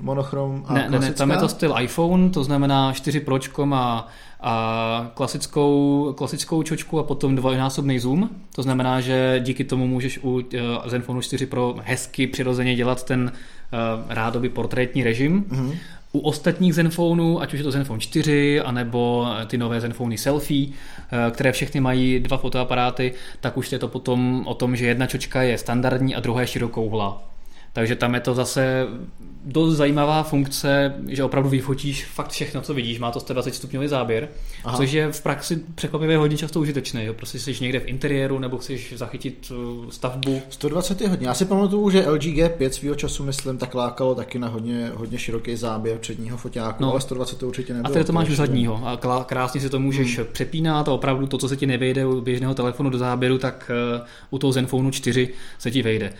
monochrom 0.00 0.64
a 0.66 0.74
ne, 0.74 0.86
ne, 0.90 0.98
ne, 0.98 1.12
tam 1.12 1.30
je 1.30 1.36
to 1.36 1.48
styl 1.48 1.74
iPhone, 1.80 2.30
to 2.30 2.44
znamená 2.44 2.92
4 2.92 3.20
pročko 3.20 3.66
má 3.66 4.08
a 4.40 5.10
klasickou, 5.14 6.14
klasickou 6.16 6.62
čočku 6.62 6.98
a 6.98 7.02
potom 7.02 7.36
dvojnásobný 7.36 7.98
zoom. 7.98 8.30
To 8.54 8.62
znamená, 8.62 9.00
že 9.00 9.40
díky 9.44 9.64
tomu 9.64 9.86
můžeš 9.86 10.18
u 10.22 10.30
uh, 10.30 10.40
Zenfone 10.86 11.22
4 11.22 11.46
Pro 11.46 11.74
hezky 11.82 12.26
přirozeně 12.26 12.74
dělat 12.74 13.04
ten 13.04 13.32
uh, 13.32 13.78
rádoby 14.08 14.48
portrétní 14.48 15.04
režim. 15.04 15.44
Mm-hmm. 15.48 15.76
U 16.12 16.18
ostatních 16.18 16.74
Zenfonů, 16.74 17.40
ať 17.40 17.54
už 17.54 17.60
je 17.60 17.64
to 17.64 17.70
Zenfone 17.70 18.00
4, 18.00 18.60
anebo 18.60 19.26
ty 19.46 19.58
nové 19.58 19.80
Zenfony 19.80 20.18
selfie, 20.18 20.68
uh, 20.68 20.74
které 21.30 21.52
všechny 21.52 21.80
mají 21.80 22.20
dva 22.20 22.36
fotoaparáty, 22.36 23.14
tak 23.40 23.56
už 23.56 23.72
je 23.72 23.78
to 23.78 23.88
potom 23.88 24.44
o 24.46 24.54
tom, 24.54 24.76
že 24.76 24.86
jedna 24.86 25.06
čočka 25.06 25.42
je 25.42 25.58
standardní 25.58 26.14
a 26.14 26.20
druhá 26.20 26.40
je 26.40 26.46
širokouhla. 26.46 27.22
Takže 27.72 27.96
tam 27.96 28.14
je 28.14 28.20
to 28.20 28.34
zase 28.34 28.86
dost 29.44 29.76
zajímavá 29.76 30.22
funkce, 30.22 30.94
že 31.08 31.24
opravdu 31.24 31.50
vyfotíš 31.50 32.04
fakt 32.04 32.30
všechno, 32.30 32.60
co 32.60 32.74
vidíš. 32.74 32.98
Má 32.98 33.10
to 33.10 33.20
120 33.20 33.54
stupňový 33.54 33.88
záběr, 33.88 34.28
Aha. 34.64 34.76
což 34.76 34.92
je 34.92 35.12
v 35.12 35.22
praxi 35.22 35.60
překvapivě 35.74 36.18
hodně 36.18 36.36
často 36.36 36.60
užitečné. 36.60 37.04
Jo? 37.04 37.14
Prostě 37.14 37.38
jsi 37.38 37.56
někde 37.60 37.80
v 37.80 37.86
interiéru 37.86 38.38
nebo 38.38 38.58
chceš 38.58 38.92
zachytit 38.96 39.50
uh, 39.50 39.90
stavbu. 39.90 40.42
120 40.50 41.00
je 41.00 41.08
hodně. 41.08 41.26
Já 41.26 41.34
si 41.34 41.44
pamatuju, 41.44 41.90
že 41.90 42.10
LG 42.10 42.22
G5 42.22 42.68
svýho 42.68 42.94
času, 42.94 43.24
myslím, 43.24 43.58
tak 43.58 43.74
lákalo 43.74 44.14
taky 44.14 44.38
na 44.38 44.48
hodně, 44.48 44.90
hodně 44.94 45.18
široký 45.18 45.56
záběr 45.56 45.98
předního 45.98 46.36
foťáku, 46.36 46.82
no. 46.82 46.90
ale 46.90 47.00
120 47.00 47.38
to 47.38 47.48
určitě 47.48 47.72
nebylo. 47.72 47.90
A 47.90 47.92
tady 47.92 48.04
to 48.04 48.12
máš 48.12 48.30
zadního 48.30 48.88
a 48.88 49.24
krásně 49.24 49.60
si 49.60 49.70
to 49.70 49.80
můžeš 49.80 50.18
hmm. 50.18 50.26
přepínat 50.32 50.88
a 50.88 50.92
opravdu 50.92 51.26
to, 51.26 51.38
co 51.38 51.48
se 51.48 51.56
ti 51.56 51.66
nevejde 51.66 52.06
u 52.06 52.20
běžného 52.20 52.54
telefonu 52.54 52.90
do 52.90 52.98
záběru, 52.98 53.38
tak 53.38 53.70
uh, 53.98 54.06
u 54.30 54.38
toho 54.38 54.52
Zenfonu 54.52 54.90
4 54.90 55.28
se 55.58 55.70
ti 55.70 55.82
vejde. 55.82 56.12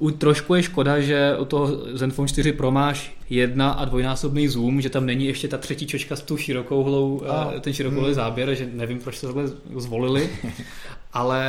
U 0.00 0.10
trošku 0.10 0.54
je 0.54 0.62
škoda, 0.62 1.00
že 1.00 1.36
u 1.36 1.44
toho 1.44 1.68
Zenfone 1.92 2.28
4 2.28 2.52
Pro 2.52 2.70
máš 2.70 3.16
jedna 3.30 3.70
a 3.70 3.84
dvojnásobný 3.84 4.48
zoom, 4.48 4.80
že 4.80 4.90
tam 4.90 5.06
není 5.06 5.26
ještě 5.26 5.48
ta 5.48 5.58
třetí 5.58 5.86
čočka 5.86 6.16
s 6.16 6.22
tou 6.22 6.36
širokouhlou, 6.36 7.22
a, 7.28 7.52
ten 7.60 7.72
širokouhlý 7.72 8.06
hmm. 8.06 8.14
záběr, 8.14 8.54
že 8.54 8.68
nevím, 8.72 8.98
proč 8.98 9.20
to 9.20 9.26
takhle 9.26 9.44
zvolili. 9.76 10.30
Ale... 11.12 11.42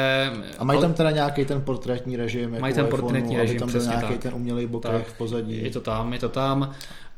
A 0.60 0.64
mají 0.64 0.78
ale, 0.78 0.88
tam 0.88 0.94
teda 0.94 1.12
nějaký 1.12 1.46
ten 1.46 1.62
portrétní 1.62 2.16
režim? 2.16 2.58
Mají 2.60 2.74
tam 2.74 2.88
portrétní 2.88 3.38
režim, 3.38 3.60
tam 3.60 3.68
přesně 3.68 3.90
nějaký 3.90 4.14
tak. 4.14 4.22
ten 4.22 4.34
umělý 4.34 4.68
bokeh 4.68 5.08
v 5.08 5.18
pozadí. 5.18 5.64
Je 5.64 5.72
to 5.72 5.82
tam, 5.82 6.14
je 6.14 6.20
to 6.20 6.30
tam. 6.30 6.72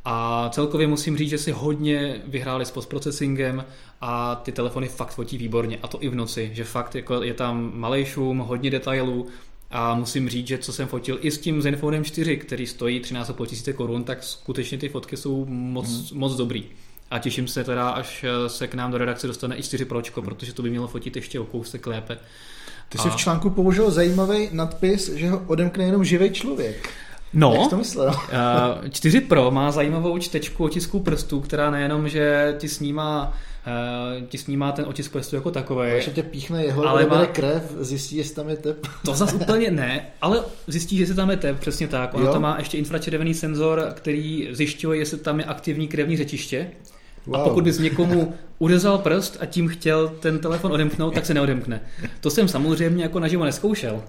A 0.05 0.49
celkově 0.49 0.87
musím 0.87 1.17
říct, 1.17 1.29
že 1.29 1.37
si 1.37 1.51
hodně 1.51 2.15
vyhráli 2.27 2.65
s 2.65 2.71
postprocessingem 2.71 3.65
a 4.01 4.35
ty 4.35 4.51
telefony 4.51 4.87
fakt 4.87 5.11
fotí 5.11 5.37
výborně. 5.37 5.79
A 5.83 5.87
to 5.87 6.03
i 6.03 6.09
v 6.09 6.15
noci, 6.15 6.51
že 6.53 6.63
fakt 6.63 6.95
jako 6.95 7.23
je 7.23 7.33
tam 7.33 7.71
malý 7.73 8.05
šum, 8.05 8.39
hodně 8.39 8.71
detailů, 8.71 9.27
a 9.75 9.95
musím 9.95 10.29
říct, 10.29 10.47
že 10.47 10.57
co 10.57 10.73
jsem 10.73 10.87
fotil 10.87 11.19
i 11.21 11.31
s 11.31 11.37
tím 11.37 11.61
Zenfonem 11.61 12.03
4, 12.03 12.37
který 12.37 12.67
stojí 12.67 13.01
13,5 13.01 13.45
tisíce 13.45 13.73
korun, 13.73 14.03
tak 14.03 14.23
skutečně 14.23 14.77
ty 14.77 14.89
fotky 14.89 15.17
jsou 15.17 15.45
moc, 15.45 16.11
hmm. 16.11 16.19
moc 16.19 16.35
dobrý. 16.35 16.65
A 17.11 17.19
těším 17.19 17.47
se 17.47 17.63
teda, 17.63 17.89
až 17.89 18.23
eh, 18.23 18.49
se 18.49 18.67
k 18.67 18.73
nám 18.73 18.91
do 18.91 18.97
redakce 18.97 19.27
dostane 19.27 19.57
i 19.57 19.63
4 19.63 19.85
Pročko, 19.85 20.21
protože 20.21 20.53
to 20.53 20.61
by 20.61 20.69
mělo 20.69 20.87
fotit 20.87 21.15
ještě 21.15 21.39
o 21.39 21.45
kousek 21.45 21.87
lépe. 21.87 22.17
Ty 22.89 22.97
jsi 22.97 23.07
a... 23.07 23.11
v 23.11 23.15
článku 23.15 23.49
použil 23.49 23.91
zajímavý 23.91 24.49
nadpis, 24.51 25.09
že 25.13 25.29
ho 25.29 25.43
odemkne 25.47 25.83
jenom 25.83 26.05
živý 26.05 26.29
člověk. 26.29 26.89
No, 27.33 27.53
Jak 27.53 27.69
to 27.69 27.77
myslel? 27.77 28.13
4 28.89 29.21
Pro 29.21 29.51
má 29.51 29.71
zajímavou 29.71 30.17
čtečku 30.17 30.63
otisků 30.63 30.99
prstů, 30.99 31.41
která 31.41 31.71
nejenom, 31.71 32.09
že 32.09 32.55
ti 32.59 32.69
snímá 32.69 33.33
uh, 33.67 34.27
ti 34.27 34.37
snímá 34.37 34.71
ten 34.71 34.85
otisk 34.85 35.11
prstu 35.11 35.35
jako 35.35 35.51
takový. 35.51 35.91
Když 35.91 36.09
tě 36.13 36.23
píchne 36.23 36.65
jeho, 36.65 36.87
ale 36.87 37.05
má... 37.05 37.25
krev, 37.25 37.75
zjistí, 37.79 38.17
jestli 38.17 38.35
tam 38.35 38.49
je 38.49 38.57
tep. 38.57 38.87
To 39.05 39.13
zase 39.13 39.35
úplně 39.35 39.71
ne, 39.71 40.07
ale 40.21 40.43
zjistí, 40.67 40.97
že 40.97 41.07
se 41.07 41.13
tam 41.13 41.29
je 41.29 41.37
tep, 41.37 41.59
přesně 41.59 41.87
tak. 41.87 42.13
Ono 42.13 42.25
jo? 42.25 42.33
to 42.33 42.39
má 42.39 42.55
ještě 42.59 42.77
infračervený 42.77 43.33
senzor, 43.33 43.91
který 43.93 44.49
zjišťuje, 44.51 44.99
jestli 44.99 45.17
tam 45.17 45.39
je 45.39 45.45
aktivní 45.45 45.87
krevní 45.87 46.17
řečiště 46.17 46.71
Wow. 47.25 47.35
A 47.35 47.43
pokud 47.43 47.63
bys 47.63 47.79
někomu 47.79 48.33
uřezal 48.59 48.97
prst 48.97 49.37
a 49.39 49.45
tím 49.45 49.67
chtěl 49.67 50.07
ten 50.07 50.39
telefon 50.39 50.71
odemknout, 50.71 51.13
tak 51.13 51.25
se 51.25 51.33
neodemkne. 51.33 51.81
To 52.21 52.29
jsem 52.29 52.47
samozřejmě 52.47 53.03
jako 53.03 53.19
naživo 53.19 53.45
neskoušel, 53.45 54.03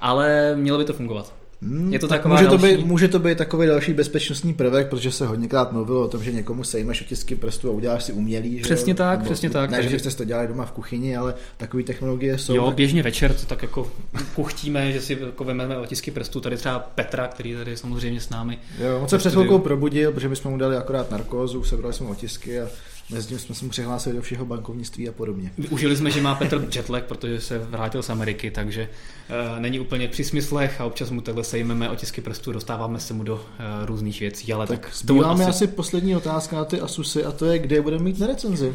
ale 0.00 0.56
mělo 0.56 0.78
by 0.78 0.84
to 0.84 0.92
fungovat. 0.92 1.34
Hmm, 1.62 1.92
je 1.92 1.98
to 1.98 2.08
taková 2.08 2.34
může, 2.34 2.44
další... 2.44 2.60
to 2.60 2.66
být, 2.66 2.86
může 2.86 3.08
to 3.08 3.18
být 3.18 3.38
takový 3.38 3.66
další 3.66 3.92
bezpečnostní 3.92 4.54
prvek, 4.54 4.88
protože 4.88 5.12
se 5.12 5.26
hodněkrát 5.26 5.72
mluvilo 5.72 6.04
o 6.04 6.08
tom, 6.08 6.24
že 6.24 6.32
někomu 6.32 6.64
sejmeš 6.64 7.02
otisky 7.02 7.34
prstů 7.34 7.68
a 7.68 7.72
uděláš 7.72 8.04
si 8.04 8.12
umělý. 8.12 8.60
Přesně 8.60 8.92
že? 8.92 8.96
tak, 8.96 9.18
Nebo, 9.18 9.24
přesně 9.24 9.50
tak. 9.50 9.70
Ne, 9.70 9.76
takže... 9.76 9.90
že 9.90 9.96
byste 9.96 10.10
to 10.10 10.24
dělali 10.24 10.48
doma 10.48 10.64
v 10.64 10.72
kuchyni, 10.72 11.16
ale 11.16 11.34
takové 11.56 11.82
technologie 11.82 12.38
jsou. 12.38 12.54
Jo, 12.54 12.70
běžně 12.70 13.02
večer 13.02 13.34
to 13.34 13.46
tak 13.46 13.62
jako 13.62 13.90
kuchtíme, 14.34 14.92
že 14.92 15.00
si 15.00 15.18
jako 15.20 15.44
vezmeme 15.44 15.78
otisky 15.78 16.10
prstů. 16.10 16.40
Tady 16.40 16.56
třeba 16.56 16.78
Petra, 16.78 17.28
který 17.28 17.54
tady 17.54 17.76
samozřejmě 17.76 18.20
s 18.20 18.30
námi. 18.30 18.58
Jo, 18.78 18.98
on 19.02 19.08
se 19.08 19.18
před 19.18 19.32
chvilkou 19.32 19.58
probudil, 19.58 20.12
protože 20.12 20.28
bychom 20.28 20.52
mu 20.52 20.58
dali 20.58 20.76
akorát 20.76 21.10
narkózu, 21.10 21.64
sebrali 21.64 21.94
jsme 21.94 22.06
otisky 22.06 22.60
a 22.60 22.68
Mezi 23.10 23.28
tím 23.28 23.38
jsme 23.38 23.54
se 23.54 23.68
přihlásili 23.68 24.16
do 24.16 24.22
všeho 24.22 24.44
bankovnictví 24.44 25.08
a 25.08 25.12
podobně. 25.12 25.52
Užili 25.70 25.96
jsme, 25.96 26.10
že 26.10 26.22
má 26.22 26.34
Petr 26.34 26.68
jetlag, 26.76 27.04
protože 27.04 27.40
se 27.40 27.58
vrátil 27.58 28.02
z 28.02 28.10
Ameriky, 28.10 28.50
takže 28.50 28.88
uh, 29.28 29.60
není 29.60 29.80
úplně 29.80 30.08
při 30.08 30.24
smyslech 30.24 30.80
a 30.80 30.84
občas 30.84 31.10
mu 31.10 31.20
takhle 31.20 31.44
sejmeme 31.44 31.90
otisky 31.90 32.20
prstů, 32.20 32.52
dostáváme 32.52 33.00
se 33.00 33.14
mu 33.14 33.22
do 33.22 33.34
uh, 33.34 33.40
různých 33.86 34.20
věcí. 34.20 34.52
Ale 34.52 34.66
tak, 34.66 34.80
tak 34.80 34.94
zbýváme 34.94 35.44
asi... 35.44 35.50
asi 35.50 35.66
poslední 35.66 36.16
otázka 36.16 36.56
na 36.56 36.64
ty 36.64 36.80
Asusy 36.80 37.24
a 37.24 37.32
to 37.32 37.46
je, 37.46 37.58
kde 37.58 37.82
budeme 37.82 38.04
mít 38.04 38.18
na 38.18 38.26
recenzi. 38.26 38.74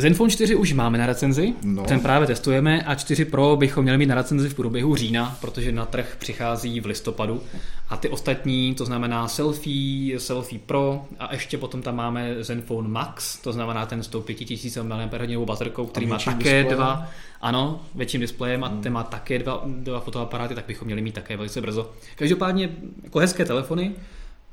Zenfone 0.00 0.30
4 0.30 0.54
už 0.54 0.72
máme 0.72 0.98
na 0.98 1.06
recenzi, 1.06 1.54
no. 1.62 1.84
ten 1.84 2.00
právě 2.00 2.26
testujeme 2.26 2.82
a 2.82 2.94
4 2.94 3.24
Pro 3.24 3.56
bychom 3.56 3.82
měli 3.82 3.98
mít 3.98 4.06
na 4.06 4.14
recenzi 4.14 4.48
v 4.48 4.54
průběhu 4.54 4.96
října, 4.96 5.36
protože 5.40 5.72
na 5.72 5.84
trh 5.86 6.16
přichází 6.18 6.80
v 6.80 6.86
listopadu 6.86 7.42
a 7.88 7.96
ty 7.96 8.08
ostatní, 8.08 8.74
to 8.74 8.84
znamená 8.84 9.28
Selfie, 9.28 10.20
Selfie 10.20 10.60
Pro 10.66 11.04
a 11.18 11.32
ještě 11.32 11.58
potom 11.58 11.82
tam 11.82 11.96
máme 11.96 12.34
Zenfone 12.44 12.88
Max, 12.88 13.38
to 13.38 13.52
znamená 13.52 13.86
ten 13.86 14.02
s 14.02 14.08
tou 14.08 14.20
5000 14.20 14.82
mAh 14.82 15.10
baterkou, 15.44 15.86
který 15.86 16.06
má 16.06 16.18
také 16.18 16.34
displejem. 16.34 16.66
dva, 16.66 17.08
ano, 17.40 17.80
větším 17.94 18.20
displejem 18.20 18.64
a 18.64 18.68
hmm. 18.68 18.82
ten 18.82 18.92
má 18.92 19.02
také 19.02 19.38
dva, 19.38 19.62
dva 19.66 20.00
fotoaparáty, 20.00 20.54
tak 20.54 20.66
bychom 20.66 20.86
měli 20.86 21.02
mít 21.02 21.14
také 21.14 21.36
velice 21.36 21.60
brzo. 21.60 21.92
Každopádně 22.16 22.70
jako 23.04 23.18
hezké 23.18 23.44
telefony, 23.44 23.92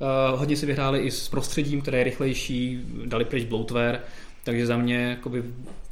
Uh, 0.00 0.38
hodně 0.38 0.56
si 0.56 0.66
vyhráli 0.66 0.98
i 0.98 1.10
s 1.10 1.28
prostředím, 1.28 1.80
které 1.80 1.98
je 1.98 2.04
rychlejší, 2.04 2.80
dali 3.04 3.24
pryč 3.24 3.44
bloatware, 3.44 4.00
takže 4.46 4.66
za 4.66 4.76
mě 4.76 4.96
jakoby 4.96 5.42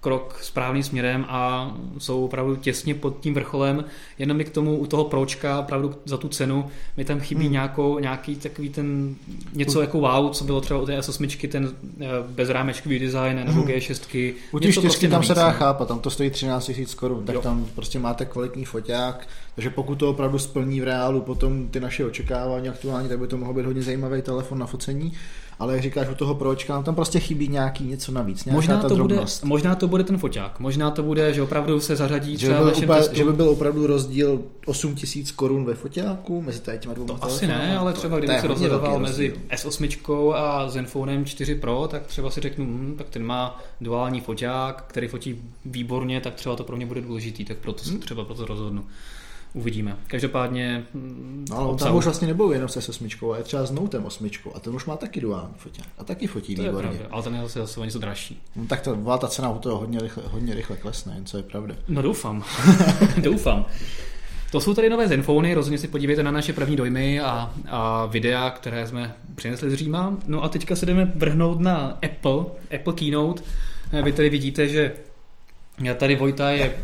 krok 0.00 0.38
správným 0.42 0.82
směrem 0.82 1.24
a 1.28 1.72
jsou 1.98 2.24
opravdu 2.24 2.56
těsně 2.56 2.94
pod 2.94 3.20
tím 3.20 3.34
vrcholem. 3.34 3.84
Jenom 4.18 4.36
mi 4.36 4.44
k 4.44 4.50
tomu 4.50 4.76
u 4.78 4.86
toho 4.86 5.04
pročka, 5.04 5.60
opravdu 5.60 5.94
za 6.04 6.16
tu 6.16 6.28
cenu, 6.28 6.66
mi 6.96 7.04
tam 7.04 7.20
chybí 7.20 7.44
hmm. 7.44 7.52
nějakou, 7.52 7.98
nějaký 7.98 8.36
takový 8.36 8.68
ten 8.68 9.14
něco 9.52 9.80
jako 9.80 10.00
wow, 10.00 10.30
co 10.30 10.44
bylo 10.44 10.60
třeba 10.60 10.80
u 10.80 10.86
té 10.86 11.00
S8, 11.00 11.48
ten 11.48 11.72
eh, 12.00 12.06
bezrámečkový 12.28 12.98
design 12.98 13.36
nebo 13.36 13.52
hmm. 13.52 13.62
G6. 13.62 14.34
U 14.52 14.58
těch 14.58 14.72
čtyřky 14.72 14.80
prostě 14.80 15.08
tam 15.08 15.12
navíc, 15.12 15.28
se 15.28 15.34
dá 15.34 15.46
ne? 15.46 15.52
chápat, 15.52 15.88
tam 15.88 16.00
to 16.00 16.10
stojí 16.10 16.30
13 16.30 16.68
000 16.68 16.80
korun, 16.96 17.24
tak 17.24 17.34
jo. 17.34 17.42
tam 17.42 17.66
prostě 17.74 17.98
máte 17.98 18.24
kvalitní 18.24 18.64
foťák, 18.64 19.28
takže 19.54 19.70
pokud 19.70 19.94
to 19.94 20.10
opravdu 20.10 20.38
splní 20.38 20.80
v 20.80 20.84
reálu 20.84 21.20
potom 21.20 21.68
ty 21.68 21.80
naše 21.80 22.04
očekávání 22.04 22.68
aktuální, 22.68 23.08
tak 23.08 23.18
by 23.18 23.26
to 23.26 23.38
mohlo 23.38 23.54
být 23.54 23.66
hodně 23.66 23.82
zajímavý 23.82 24.22
telefon 24.22 24.58
na 24.58 24.66
focení 24.66 25.12
ale 25.58 25.72
jak 25.72 25.82
říkáš 25.82 26.08
u 26.08 26.14
toho 26.14 26.34
pročka, 26.34 26.82
tam 26.82 26.94
prostě 26.94 27.20
chybí 27.20 27.48
nějaký 27.48 27.84
něco 27.84 28.12
navíc, 28.12 28.44
možná 28.44 28.82
to, 28.82 28.96
bude, 28.96 29.24
možná 29.44 29.74
to 29.74 29.88
bude 29.88 30.04
ten 30.04 30.18
foťák, 30.18 30.60
možná 30.60 30.90
to 30.90 31.02
bude, 31.02 31.34
že 31.34 31.42
opravdu 31.42 31.80
se 31.80 31.96
zařadí 31.96 32.36
že 32.38 32.48
by, 32.48 32.54
byl 32.54 32.72
úplně, 32.76 33.02
že 33.12 33.24
by 33.24 33.32
byl 33.32 33.48
opravdu 33.48 33.86
rozdíl 33.86 34.42
8 34.66 34.94
tisíc 34.94 35.30
korun 35.32 35.64
ve 35.64 35.74
foťáku 35.74 36.42
mezi 36.42 36.60
těma 36.78 36.94
dvěma 36.94 37.18
To 37.18 37.24
asi 37.24 37.46
ne, 37.46 37.78
ale 37.78 37.92
třeba 37.92 38.18
kdyby 38.18 38.34
se 38.40 38.46
rozhodoval 38.46 38.98
mezi 38.98 39.34
S8 39.50 40.32
a 40.34 40.68
Zenfonem 40.68 41.24
4 41.24 41.54
Pro, 41.54 41.88
tak 41.90 42.06
třeba 42.06 42.30
si 42.30 42.40
řeknu, 42.40 42.64
hm, 42.64 42.94
tak 42.98 43.08
ten 43.08 43.24
má 43.24 43.60
duální 43.80 44.20
foťák, 44.20 44.84
který 44.86 45.08
fotí 45.08 45.42
výborně, 45.64 46.20
tak 46.20 46.34
třeba 46.34 46.56
to 46.56 46.64
pro 46.64 46.76
mě 46.76 46.86
bude 46.86 47.00
důležitý, 47.00 47.44
tak 47.44 47.56
proto 47.56 47.84
se 47.84 47.90
hmm. 47.90 48.00
třeba 48.00 48.24
proto 48.24 48.46
rozhodnu. 48.46 48.84
Uvidíme. 49.54 49.96
Každopádně 50.06 50.86
mm, 50.94 51.44
No, 51.50 51.58
ale 51.58 51.76
tam 51.76 51.96
už 51.96 52.04
vlastně 52.04 52.28
nebudou 52.28 52.52
jenom 52.52 52.68
se 52.68 52.78
osmičkou, 52.78 53.32
ale 53.32 53.42
třeba 53.42 53.66
s 53.66 53.70
Notem 53.70 54.04
osmičkou 54.04 54.52
a 54.54 54.60
ten 54.60 54.74
už 54.74 54.84
má 54.84 54.96
taky 54.96 55.20
duální 55.20 55.54
foťák 55.56 55.86
a 55.98 56.04
taky 56.04 56.26
fotí 56.26 56.56
to 56.56 56.62
výborně. 56.62 56.90
Je 56.90 56.92
pravda, 56.92 57.14
ale 57.14 57.22
ten 57.22 57.34
je 57.34 57.42
zase, 57.42 57.58
zase 57.58 57.80
něco 57.80 57.98
dražší. 57.98 58.42
No, 58.56 58.66
tak 58.66 58.80
to, 58.80 59.18
ta 59.18 59.28
cena 59.28 59.50
u 59.50 59.58
toho 59.58 59.78
hodně 59.78 60.00
rychle, 60.00 60.22
hodně 60.26 60.54
rychle 60.54 60.76
klesne, 60.76 61.14
jen 61.14 61.24
co 61.24 61.36
je 61.36 61.42
pravda. 61.42 61.74
No 61.88 62.02
doufám, 62.02 62.44
doufám. 63.22 63.66
To 64.52 64.60
jsou 64.60 64.74
tady 64.74 64.90
nové 64.90 65.08
Zenfony, 65.08 65.54
rozhodně 65.54 65.78
si 65.78 65.88
podívejte 65.88 66.22
na 66.22 66.30
naše 66.30 66.52
první 66.52 66.76
dojmy 66.76 67.20
a, 67.20 67.54
a 67.68 68.06
videa, 68.06 68.50
které 68.50 68.86
jsme 68.86 69.14
přinesli 69.34 69.70
z 69.70 69.74
Říma. 69.74 70.16
No 70.26 70.44
a 70.44 70.48
teďka 70.48 70.76
se 70.76 70.86
jdeme 70.86 71.12
vrhnout 71.14 71.60
na 71.60 71.98
Apple, 72.04 72.44
Apple 72.74 72.92
Keynote. 72.92 73.42
Vy 74.02 74.12
tady 74.12 74.30
vidíte, 74.30 74.68
že 74.68 74.92
já 75.80 75.94
tady 75.94 76.16
Vojta 76.16 76.50
je 76.50 76.74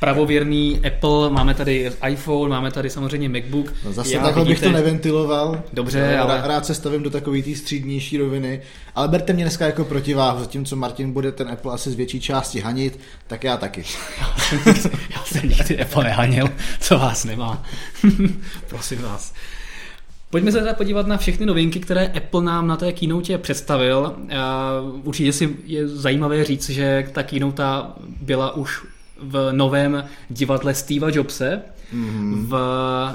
pravověrný 0.00 0.80
Apple, 0.86 1.30
máme 1.30 1.54
tady 1.54 1.92
iPhone, 2.08 2.50
máme 2.50 2.70
tady 2.70 2.90
samozřejmě 2.90 3.28
MacBook. 3.28 3.72
No 3.84 3.92
zase 3.92 4.12
Já 4.12 4.22
takhle 4.22 4.44
vidíte... 4.44 4.60
bych 4.60 4.72
to 4.72 4.78
neventiloval. 4.78 5.62
Dobře, 5.72 6.16
no, 6.16 6.22
ale... 6.22 6.42
Rád 6.44 6.66
se 6.66 6.74
stavím 6.74 7.02
do 7.02 7.10
takové 7.10 7.42
té 7.42 7.54
střídnější 7.54 8.16
roviny, 8.18 8.62
ale 8.94 9.08
berte 9.08 9.32
mě 9.32 9.44
dneska 9.44 9.66
jako 9.66 9.84
protiváhu, 9.84 10.40
zatímco 10.40 10.76
Martin 10.76 11.12
bude 11.12 11.32
ten 11.32 11.48
Apple 11.48 11.72
asi 11.72 11.90
z 11.90 11.94
větší 11.94 12.20
části 12.20 12.60
hanit, 12.60 13.00
tak 13.26 13.44
já 13.44 13.56
taky. 13.56 13.84
já 15.10 15.24
jsem 15.24 15.48
nikdy 15.48 15.80
Apple 15.80 16.04
nehanil, 16.04 16.50
co 16.80 16.98
vás 16.98 17.24
nemá. 17.24 17.62
Prosím 18.68 19.02
vás. 19.02 19.32
Pojďme 20.30 20.52
se 20.52 20.58
teda 20.58 20.74
podívat 20.74 21.06
na 21.06 21.16
všechny 21.16 21.46
novinky, 21.46 21.80
které 21.80 22.06
Apple 22.06 22.42
nám 22.42 22.66
na 22.66 22.76
té 22.76 22.92
keynote 22.92 23.38
představil. 23.38 24.16
Určitě 25.04 25.32
si 25.32 25.56
je 25.64 25.88
zajímavé 25.88 26.44
říct, 26.44 26.70
že 26.70 27.08
ta 27.12 27.22
keynote 27.22 27.62
byla 28.20 28.56
už 28.56 28.84
v 29.22 29.52
novém 29.52 30.04
divadle 30.28 30.74
Steva 30.74 31.08
Jobse, 31.12 31.62
mm-hmm. 31.94 32.46
v 32.46 32.54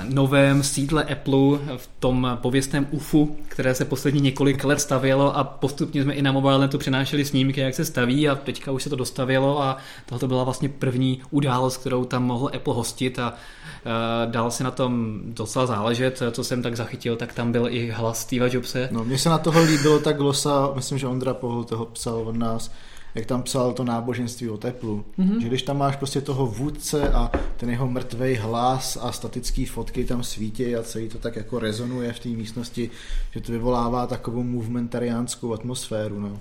novém 0.10 0.64
sídle 0.64 1.04
Apple, 1.04 1.38
v 1.78 1.90
tom 2.00 2.38
pověstném 2.42 2.88
UFu, 2.92 3.38
které 3.48 3.76
se 3.76 3.86
poslední 3.86 4.22
několik 4.22 4.64
let 4.64 4.82
stavělo 4.82 5.38
a 5.38 5.44
postupně 5.44 6.04
jsme 6.04 6.14
i 6.14 6.22
na 6.22 6.32
mobilenetu 6.32 6.78
přenášeli 6.78 7.26
snímky, 7.26 7.62
jak 7.62 7.76
se 7.76 7.86
staví 7.86 8.30
a 8.30 8.36
teďka 8.36 8.72
už 8.72 8.84
se 8.84 8.90
to 8.90 8.96
dostavilo 8.96 9.64
a 9.64 9.78
tohle 10.06 10.28
byla 10.28 10.44
vlastně 10.44 10.70
první 10.70 11.22
událost, 11.30 11.78
kterou 11.78 12.06
tam 12.06 12.24
mohl 12.24 12.50
Apple 12.56 12.74
hostit 12.74 13.20
a 13.20 13.32
uh, 13.32 14.32
dál 14.32 14.52
si 14.52 14.64
na 14.64 14.72
tom 14.72 15.20
docela 15.26 15.66
záležet, 15.66 16.22
co 16.32 16.44
jsem 16.44 16.62
tak 16.62 16.78
zachytil, 16.78 17.16
tak 17.16 17.34
tam 17.34 17.52
byl 17.52 17.68
i 17.70 17.92
hlas 17.92 18.20
Steva 18.20 18.48
Jobse. 18.52 18.90
No, 18.92 19.04
mně 19.04 19.18
se 19.18 19.30
na 19.30 19.38
toho 19.38 19.64
líbilo 19.64 20.00
tak 20.00 20.18
glosa, 20.18 20.72
myslím, 20.76 20.98
že 20.98 21.08
Ondra 21.08 21.34
Pohl 21.34 21.64
toho 21.64 21.86
psal 21.86 22.16
od 22.16 22.36
nás, 22.36 22.72
jak 23.16 23.26
tam 23.26 23.44
psal 23.44 23.74
to 23.74 23.84
náboženství 23.84 24.50
o 24.50 24.58
teplu. 24.58 25.06
Mm-hmm. 25.20 25.42
Že 25.42 25.48
když 25.48 25.62
tam 25.62 25.78
máš 25.78 25.96
prostě 25.96 26.22
toho 26.22 26.46
vůdce 26.46 27.10
a 27.10 27.32
ten 27.58 27.70
jeho 27.70 27.88
mrtvý 27.88 28.36
hlas 28.36 28.98
a 29.02 29.12
statický 29.12 29.66
fotky 29.66 30.06
tam 30.06 30.24
svítí 30.24 30.76
a 30.76 30.84
celý 30.84 31.10
to 31.10 31.18
tak 31.18 31.36
jako 31.36 31.60
rezonuje 31.60 32.14
v 32.14 32.20
té 32.20 32.30
místnosti, 32.30 32.90
že 33.32 33.42
to 33.42 33.52
vyvolává 33.52 34.08
takovou 34.08 34.44
movementariánskou 34.44 35.54
atmosféru. 35.54 36.20
No. 36.20 36.40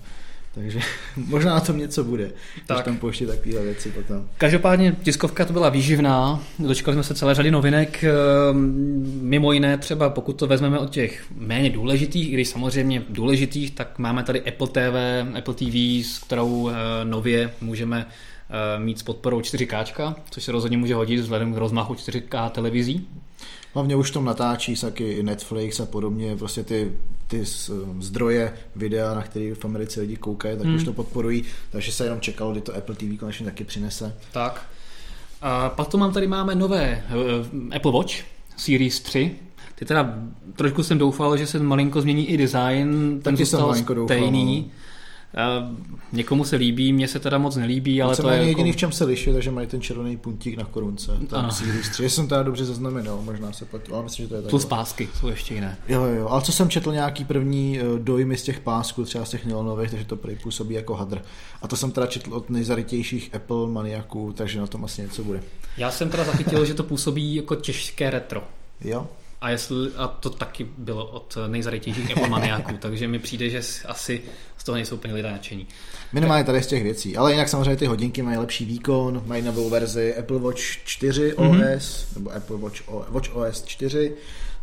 Takže 0.54 0.80
možná 1.16 1.54
na 1.54 1.61
tom 1.61 1.78
něco 1.78 2.04
bude, 2.04 2.30
tak. 2.66 2.76
když 2.76 2.84
tam 2.84 2.96
pouští 2.96 3.26
takové 3.26 3.62
věci 3.62 3.90
potom. 3.90 4.28
Každopádně 4.38 4.96
tiskovka 5.02 5.44
to 5.44 5.52
byla 5.52 5.68
výživná, 5.68 6.42
dočkali 6.58 6.94
jsme 6.94 7.02
se 7.02 7.14
celé 7.14 7.34
řady 7.34 7.50
novinek, 7.50 8.04
ehm, 8.04 9.04
mimo 9.23 9.52
jiné 9.52 9.78
třeba 9.78 10.11
pokud 10.11 10.32
to 10.32 10.46
vezmeme 10.46 10.78
od 10.78 10.90
těch 10.90 11.25
méně 11.37 11.70
důležitých, 11.70 12.28
i 12.28 12.32
když 12.32 12.49
samozřejmě 12.49 13.02
důležitých, 13.08 13.70
tak 13.70 13.99
máme 13.99 14.23
tady 14.23 14.42
Apple 14.42 14.68
TV, 14.68 14.96
Apple 15.38 15.54
TV, 15.54 15.75
s 16.04 16.18
kterou 16.18 16.70
eh, 16.70 16.75
nově 17.04 17.50
můžeme 17.61 18.06
eh, 18.06 18.78
mít 18.78 18.99
s 18.99 19.02
podporou 19.02 19.40
4K, 19.40 20.14
což 20.30 20.44
se 20.44 20.52
rozhodně 20.52 20.78
může 20.78 20.94
hodit 20.94 21.20
vzhledem 21.20 21.54
k 21.54 21.56
rozmachu 21.56 21.94
4K 21.94 22.50
televizí. 22.50 23.08
Hlavně 23.74 23.96
už 23.96 24.10
tom 24.10 24.24
natáčí 24.24 24.76
taky 24.76 25.22
Netflix 25.22 25.80
a 25.80 25.86
podobně, 25.86 26.36
prostě 26.36 26.64
ty, 26.64 26.92
ty 27.26 27.44
zdroje 28.00 28.54
videa, 28.76 29.14
na 29.14 29.22
který 29.22 29.50
v 29.50 29.64
Americe 29.64 30.00
lidi 30.00 30.16
koukají, 30.16 30.56
tak 30.56 30.66
hmm. 30.66 30.76
už 30.76 30.84
to 30.84 30.92
podporují, 30.92 31.44
takže 31.70 31.92
se 31.92 32.04
jenom 32.04 32.20
čekalo, 32.20 32.52
kdy 32.52 32.60
to 32.60 32.76
Apple 32.76 32.94
TV 32.94 33.20
konečně 33.20 33.46
taky 33.46 33.64
přinese. 33.64 34.16
Tak. 34.32 34.66
A 35.42 35.68
potom 35.68 36.00
mám 36.00 36.12
tady 36.12 36.26
máme 36.26 36.54
nové 36.54 37.04
uh, 37.14 37.76
Apple 37.76 37.92
Watch 37.92 38.14
Series 38.56 39.00
3, 39.00 39.36
ty 39.74 39.84
teda 39.84 40.14
trošku 40.56 40.82
jsem 40.82 40.98
doufal, 40.98 41.36
že 41.36 41.46
se 41.46 41.58
malinko 41.58 42.00
změní 42.00 42.28
i 42.28 42.36
design, 42.36 43.20
ten 43.22 43.36
zůstal 43.36 43.74
stejný. 43.74 43.94
Doufal, 43.94 44.30
no. 44.30 44.83
Někomu 46.12 46.44
se 46.44 46.56
líbí, 46.56 46.92
mně 46.92 47.08
se 47.08 47.20
teda 47.20 47.38
moc 47.38 47.56
nelíbí, 47.56 48.02
ale 48.02 48.16
to 48.16 48.28
je 48.28 48.36
jako... 48.36 48.48
jediný 48.48 48.72
v 48.72 48.76
čem 48.76 48.92
se 48.92 49.04
liší, 49.04 49.32
takže 49.32 49.50
mají 49.50 49.66
ten 49.66 49.80
červený 49.80 50.16
puntík 50.16 50.56
na 50.56 50.64
korunce. 50.64 51.12
Tam 51.28 51.50
Series 51.50 51.88
3, 51.88 52.10
jsem 52.10 52.28
teda 52.28 52.42
dobře 52.42 52.64
zaznamenal, 52.64 53.22
možná 53.22 53.52
se 53.52 53.64
pletu, 53.64 53.94
ale 53.94 54.04
myslím, 54.04 54.24
že 54.24 54.28
to 54.28 54.34
je 54.34 54.42
tak. 54.42 54.50
Plus 54.50 54.64
pásky 54.64 55.08
jsou 55.20 55.28
ještě 55.28 55.54
jiné. 55.54 55.76
Jo, 55.88 56.02
jo, 56.02 56.28
ale 56.28 56.42
co 56.42 56.52
jsem 56.52 56.70
četl 56.70 56.92
nějaký 56.92 57.24
první 57.24 57.80
eh, 57.80 57.82
dojmy 57.98 58.36
z 58.36 58.42
těch 58.42 58.60
pásků, 58.60 59.04
třeba 59.04 59.24
z 59.24 59.30
těch 59.30 59.44
nylonových, 59.44 59.90
takže 59.90 60.06
to 60.06 60.16
prý 60.16 60.36
působí 60.36 60.74
jako 60.74 60.94
hadr. 60.94 61.22
A 61.62 61.68
to 61.68 61.76
jsem 61.76 61.90
teda 61.90 62.06
četl 62.06 62.34
od 62.34 62.50
nejzarytějších 62.50 63.34
Apple 63.34 63.66
maniaků, 63.66 64.32
takže 64.36 64.60
na 64.60 64.66
tom 64.66 64.84
asi 64.84 65.02
něco 65.02 65.24
bude. 65.24 65.42
Já 65.76 65.90
jsem 65.90 66.10
teda 66.10 66.24
zachytil, 66.24 66.64
že 66.64 66.74
to 66.74 66.82
působí 66.82 67.34
jako 67.34 67.54
těžké 67.54 68.10
retro. 68.10 68.44
Jo. 68.80 69.06
A, 69.40 69.50
jestli, 69.50 69.90
a 69.96 70.08
to 70.08 70.30
taky 70.30 70.68
bylo 70.78 71.06
od 71.06 71.38
nejzarytějších 71.46 72.10
Apple 72.10 72.28
maniaků, 72.28 72.76
takže 72.78 73.08
mi 73.08 73.18
přijde, 73.18 73.50
že 73.50 73.60
asi 73.86 74.22
z 74.64 74.66
toho 74.66 74.76
nejsou 74.76 74.94
úplně 74.94 75.14
lidé 75.14 75.30
nadšení. 75.30 75.66
Minimálně 76.12 76.44
tady 76.44 76.62
z 76.62 76.66
těch 76.66 76.83
věcí, 76.83 77.16
ale 77.16 77.33
jinak 77.33 77.49
samozřejmě 77.49 77.76
ty 77.76 77.87
hodinky 77.87 78.23
mají 78.23 78.38
lepší 78.38 78.64
výkon, 78.64 79.23
mají 79.26 79.42
novou 79.42 79.71
verzi 79.71 80.16
Apple 80.16 80.38
Watch 80.38 80.61
4 80.85 81.33
mm-hmm. 81.33 81.76
OS, 81.76 82.14
nebo 82.14 82.30
Apple 82.30 82.56
Watch, 82.56 82.88
o, 82.88 83.06
Watch 83.11 83.37
OS 83.37 83.62
4, 83.62 84.12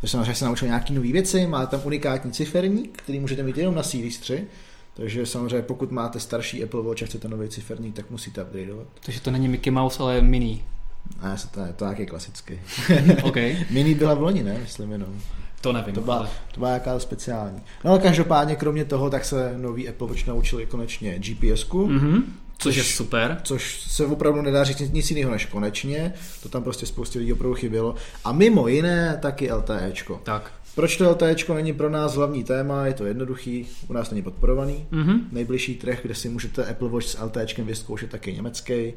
takže 0.02 0.12
samozřejmě 0.12 0.36
se 0.36 0.46
naučil 0.46 0.68
nějaký 0.68 0.94
nové 0.94 1.12
věci, 1.12 1.48
má 1.48 1.66
tam 1.66 1.82
unikátní 1.84 2.32
ciferník, 2.32 3.02
který 3.02 3.20
můžete 3.20 3.44
mít 3.44 3.58
jenom 3.58 3.76
na 3.76 3.84
Series 3.84 4.18
3, 4.18 4.48
takže 4.94 5.26
samozřejmě 5.26 5.62
pokud 5.62 5.92
máte 5.92 6.20
starší 6.20 6.64
Apple 6.64 6.82
Watch 6.82 7.04
a 7.04 7.06
chcete 7.06 7.28
nový 7.28 7.50
ciferník, 7.50 7.96
tak 7.96 8.10
musíte 8.10 8.44
upgradeovat. 8.44 8.88
Takže 9.06 9.22
to 9.22 9.32
není 9.32 9.48
Mickey 9.48 9.72
Mouse, 9.72 10.04
ale 10.04 10.22
mini. 10.22 10.64
Ne, 11.24 11.36
to 11.52 11.60
je 11.60 11.74
to 11.74 11.86
nějaký 11.86 12.06
klasický. 12.06 12.60
okay. 13.24 13.66
mini 13.70 13.96
byla 13.96 14.14
v 14.14 14.22
loni, 14.22 14.44
ne? 14.44 14.58
Myslím 14.62 14.92
jenom. 14.92 15.22
To 15.62 15.74
nevím. 15.74 15.96
To 15.96 16.02
byla, 16.02 16.18
ale... 16.18 16.30
to 16.52 16.60
byla 16.60 16.72
jaká 16.72 17.00
speciální. 17.00 17.62
No 17.84 17.92
ale 17.92 18.00
každopádně 18.00 18.56
kromě 18.56 18.86
toho, 18.86 19.10
tak 19.10 19.26
se 19.26 19.54
nový 19.58 19.90
Apple 19.90 20.08
Watch 20.08 20.28
naučili 20.28 20.66
konečně 20.66 21.20
GPS-ku. 21.20 21.88
Mm-hmm. 21.88 22.24
Což, 22.58 22.76
což 22.76 22.76
je 22.76 22.84
super. 22.84 23.38
Což 23.44 23.82
se 23.82 24.06
opravdu 24.06 24.42
nedá 24.42 24.64
říct 24.64 24.92
nic 24.92 25.12
jiného 25.12 25.32
než 25.32 25.46
konečně. 25.46 26.14
To 26.44 26.50
tam 26.50 26.64
prostě 26.64 26.86
spoustě 26.86 27.20
lidí 27.20 27.34
opravdu 27.34 27.56
chybělo. 27.56 27.96
A 28.24 28.32
mimo 28.32 28.68
jiné 28.68 29.18
taky 29.22 29.52
LTEčko. 29.54 30.22
Tak. 30.24 30.52
Proč 30.76 30.98
to 30.98 31.10
LTEčko 31.10 31.54
není 31.54 31.74
pro 31.74 31.90
nás 31.90 32.16
hlavní 32.16 32.44
téma? 32.44 32.86
Je 32.86 32.94
to 32.94 33.06
jednoduchý, 33.06 33.68
u 33.88 33.94
nás 33.94 34.12
není 34.12 34.22
podporovaný. 34.22 34.86
Mm-hmm. 34.92 35.20
Nejbližší 35.32 35.76
trh, 35.76 36.00
kde 36.02 36.16
si 36.16 36.30
můžete 36.30 36.66
Apple 36.66 36.90
Watch 36.90 37.08
s 37.08 37.22
LTEčkem 37.24 37.66
vyzkoušet, 37.66 38.10
taky 38.10 38.34
německý 38.34 38.94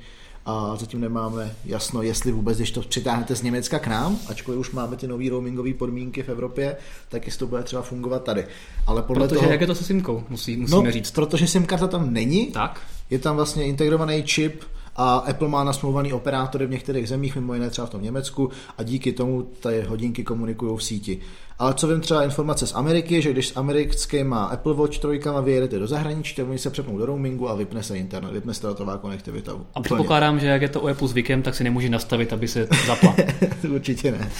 a 0.46 0.76
zatím 0.76 1.00
nemáme 1.00 1.54
jasno, 1.64 2.02
jestli 2.02 2.32
vůbec, 2.32 2.58
když 2.58 2.70
to 2.70 2.80
přitáhnete 2.80 3.36
z 3.36 3.42
Německa 3.42 3.78
k 3.78 3.86
nám, 3.86 4.18
ačkoliv 4.28 4.60
už 4.60 4.70
máme 4.70 4.96
ty 4.96 5.06
nové 5.06 5.30
roamingové 5.30 5.74
podmínky 5.74 6.22
v 6.22 6.28
Evropě, 6.28 6.76
tak 7.08 7.26
jestli 7.26 7.38
to 7.38 7.46
bude 7.46 7.62
třeba 7.62 7.82
fungovat 7.82 8.24
tady. 8.24 8.46
Ale 8.86 9.02
podle 9.02 9.28
protože 9.28 9.40
toho... 9.40 9.52
jak 9.52 9.60
je 9.60 9.66
to 9.66 9.74
se 9.74 9.84
simkou, 9.84 10.24
musí, 10.28 10.56
musíme 10.56 10.82
no, 10.82 10.90
říct. 10.90 11.10
protože 11.10 11.46
SIM 11.46 11.66
karta 11.66 11.86
tam 11.86 12.12
není, 12.12 12.46
tak. 12.46 12.80
je 13.10 13.18
tam 13.18 13.36
vlastně 13.36 13.64
integrovaný 13.64 14.22
čip, 14.22 14.62
a 14.96 15.16
Apple 15.16 15.48
má 15.48 15.64
nasmluvaný 15.64 16.12
operátory 16.12 16.66
v 16.66 16.70
některých 16.70 17.08
zemích, 17.08 17.34
mimo 17.34 17.54
jiné 17.54 17.70
třeba 17.70 17.86
v 17.86 17.90
tom 17.90 18.02
Německu 18.02 18.50
a 18.78 18.82
díky 18.82 19.12
tomu 19.12 19.42
ty 19.42 19.84
hodinky 19.88 20.24
komunikují 20.24 20.78
v 20.78 20.82
síti. 20.82 21.20
Ale 21.58 21.74
co 21.74 21.88
vím 21.88 22.00
třeba 22.00 22.24
informace 22.24 22.66
z 22.66 22.74
Ameriky, 22.74 23.22
že 23.22 23.32
když 23.32 23.48
s 23.48 23.56
americkýma 23.56 24.44
Apple 24.44 24.74
Watch 24.74 24.98
trojkama 24.98 25.40
vyjedete 25.40 25.78
do 25.78 25.86
zahraničí, 25.86 26.34
tak 26.34 26.48
oni 26.48 26.58
se 26.58 26.70
přepnou 26.70 26.98
do 26.98 27.06
roamingu 27.06 27.48
a 27.48 27.54
vypne 27.54 27.82
se 27.82 27.98
internet, 27.98 28.32
vypne 28.32 28.54
se 28.54 28.66
datová 28.66 28.98
konektivita. 28.98 29.52
A 29.52 29.54
Úplně. 29.54 29.82
předpokládám, 29.82 30.40
že 30.40 30.46
jak 30.46 30.62
je 30.62 30.68
to 30.68 30.80
u 30.80 30.88
Apple 30.88 31.08
zvykem, 31.08 31.42
tak 31.42 31.54
si 31.54 31.64
nemůže 31.64 31.88
nastavit, 31.88 32.32
aby 32.32 32.48
se 32.48 32.68
zapla. 32.86 33.16
Určitě 33.74 34.12
ne. 34.12 34.30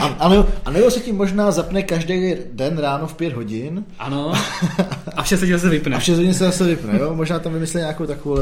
a, 0.00 0.06
a, 0.06 0.28
nebo, 0.28 0.46
a 0.64 0.70
nebo 0.70 0.90
se 0.90 1.00
tím 1.00 1.16
možná 1.16 1.50
zapne 1.50 1.82
každý 1.82 2.36
den 2.52 2.78
ráno 2.78 3.06
v 3.06 3.14
pět 3.14 3.32
hodin. 3.32 3.84
Ano. 3.98 4.32
A 5.16 5.22
v 5.22 5.28
6 5.28 5.40
hodin 5.40 5.58
se 5.58 5.68
vypne. 5.68 5.96
A 5.96 5.98
v 5.98 6.04
6 6.04 6.16
hodin 6.16 6.34
se 6.34 6.44
zase 6.44 6.64
vypne, 6.64 6.98
jo? 6.98 7.14
Možná 7.14 7.38
tam 7.38 7.52
vymyslí 7.52 7.80
nějakou 7.80 8.06
takovou 8.06 8.36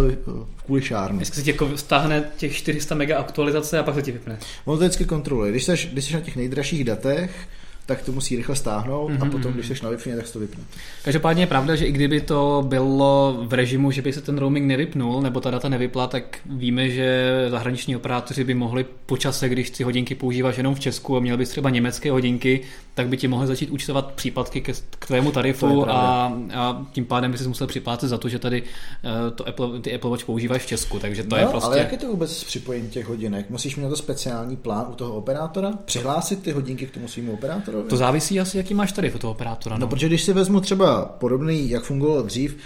kulišárnu. 0.67 1.17
Dneska 1.17 1.37
si 1.37 1.43
tě 1.43 1.51
jako 1.51 1.77
stáhne 1.77 2.25
těch 2.37 2.57
400 2.57 2.95
mega 2.95 3.19
aktualizace 3.19 3.79
a 3.79 3.83
pak 3.83 3.95
se 3.95 4.03
ti 4.03 4.13
vypne. 4.13 4.39
On 4.65 4.79
to 4.79 4.85
vždycky 4.85 5.05
kontroluje. 5.05 5.51
Když 5.51 5.65
jsi, 5.65 5.89
když 5.93 6.05
jsi 6.05 6.15
na 6.15 6.21
těch 6.21 6.37
nejdražších 6.37 6.85
datech, 6.85 7.31
tak 7.87 8.03
to 8.03 8.13
musí 8.13 8.37
rychle 8.37 8.57
stáhnout 8.57 9.11
mm-hmm. 9.11 9.21
a 9.21 9.25
mhm, 9.25 9.31
potom, 9.31 9.51
mhm. 9.51 9.61
když 9.61 9.79
jsi 9.79 9.85
na 9.85 9.91
wi 9.91 9.97
tak 10.17 10.27
se 10.27 10.33
to 10.33 10.39
vypne. 10.39 10.65
Každopádně 11.05 11.43
je 11.43 11.47
pravda, 11.47 11.77
že 11.77 11.87
i 11.87 11.93
kdyby 11.93 12.21
to 12.21 12.65
bylo 12.69 13.39
v 13.47 13.53
režimu, 13.53 13.91
že 13.91 14.03
by 14.03 14.13
se 14.13 14.21
ten 14.21 14.39
roaming 14.39 14.67
nevypnul 14.67 15.23
nebo 15.23 15.41
ta 15.41 15.51
data 15.51 15.69
nevypla, 15.69 16.07
tak 16.07 16.39
víme, 16.47 16.91
že 16.91 17.31
zahraniční 17.49 17.97
operátoři 17.97 18.45
by 18.45 18.55
mohli 18.55 18.87
po 19.07 19.17
čase, 19.17 19.49
když 19.49 19.71
ty 19.71 19.85
hodinky 19.85 20.15
používáš 20.15 20.57
jenom 20.57 20.75
v 20.75 20.81
Česku 20.81 21.17
a 21.17 21.21
měl 21.21 21.37
bys 21.37 21.49
třeba 21.49 21.71
německé 21.71 22.11
hodinky, 22.11 22.61
tak 22.95 23.09
by 23.09 23.17
ti 23.17 23.29
mohli 23.29 23.47
začít 23.47 23.71
účtovat 23.71 24.13
případky 24.15 24.61
ke, 24.61 24.73
k 24.99 25.07
tvému 25.07 25.33
tarifu 25.33 25.91
a, 25.91 26.33
a 26.55 26.87
tím 26.93 27.05
pádem 27.05 27.33
by 27.33 27.39
si 27.39 27.49
musel 27.49 27.67
připlácet 27.67 28.09
za 28.09 28.19
to, 28.19 28.29
že 28.29 28.39
tady 28.39 28.63
uh, 28.63 29.31
to 29.35 29.49
Apple, 29.49 29.81
ty 29.81 29.95
Apple 29.95 30.11
Watch 30.11 30.25
používáš 30.25 30.63
v 30.63 30.67
Česku. 30.67 30.99
Takže 30.99 31.23
to 31.23 31.29
no, 31.29 31.37
je 31.37 31.47
prostě... 31.47 31.67
ale 31.67 31.79
jak 31.79 31.93
je 31.93 31.99
to 31.99 32.07
vůbec 32.07 32.37
s 32.37 32.45
připojením 32.45 32.91
těch 32.91 33.07
hodinek? 33.07 33.51
Musíš 33.51 33.77
mít 33.77 33.83
na 33.83 33.89
to 33.89 33.97
speciální 33.97 34.57
plán 34.57 34.87
u 34.91 34.95
toho 34.95 35.15
operátora? 35.15 35.73
Přihlásit 35.85 36.43
ty 36.43 36.53
hodinky 36.53 36.87
k 36.87 36.91
tomu 36.91 37.09
svým 37.09 37.31
operátorovi? 37.31 37.76
To 37.83 37.97
závisí 37.97 38.41
asi, 38.41 38.57
jaký 38.57 38.75
máš 38.75 38.93
tady 38.93 39.11
toho 39.11 39.31
operátora. 39.31 39.77
No. 39.77 39.81
no, 39.81 39.87
protože 39.87 40.07
když 40.07 40.23
si 40.23 40.33
vezmu 40.33 40.61
třeba 40.61 41.05
podobný, 41.05 41.71
jak 41.71 41.83
fungovalo 41.83 42.23
dřív, 42.23 42.57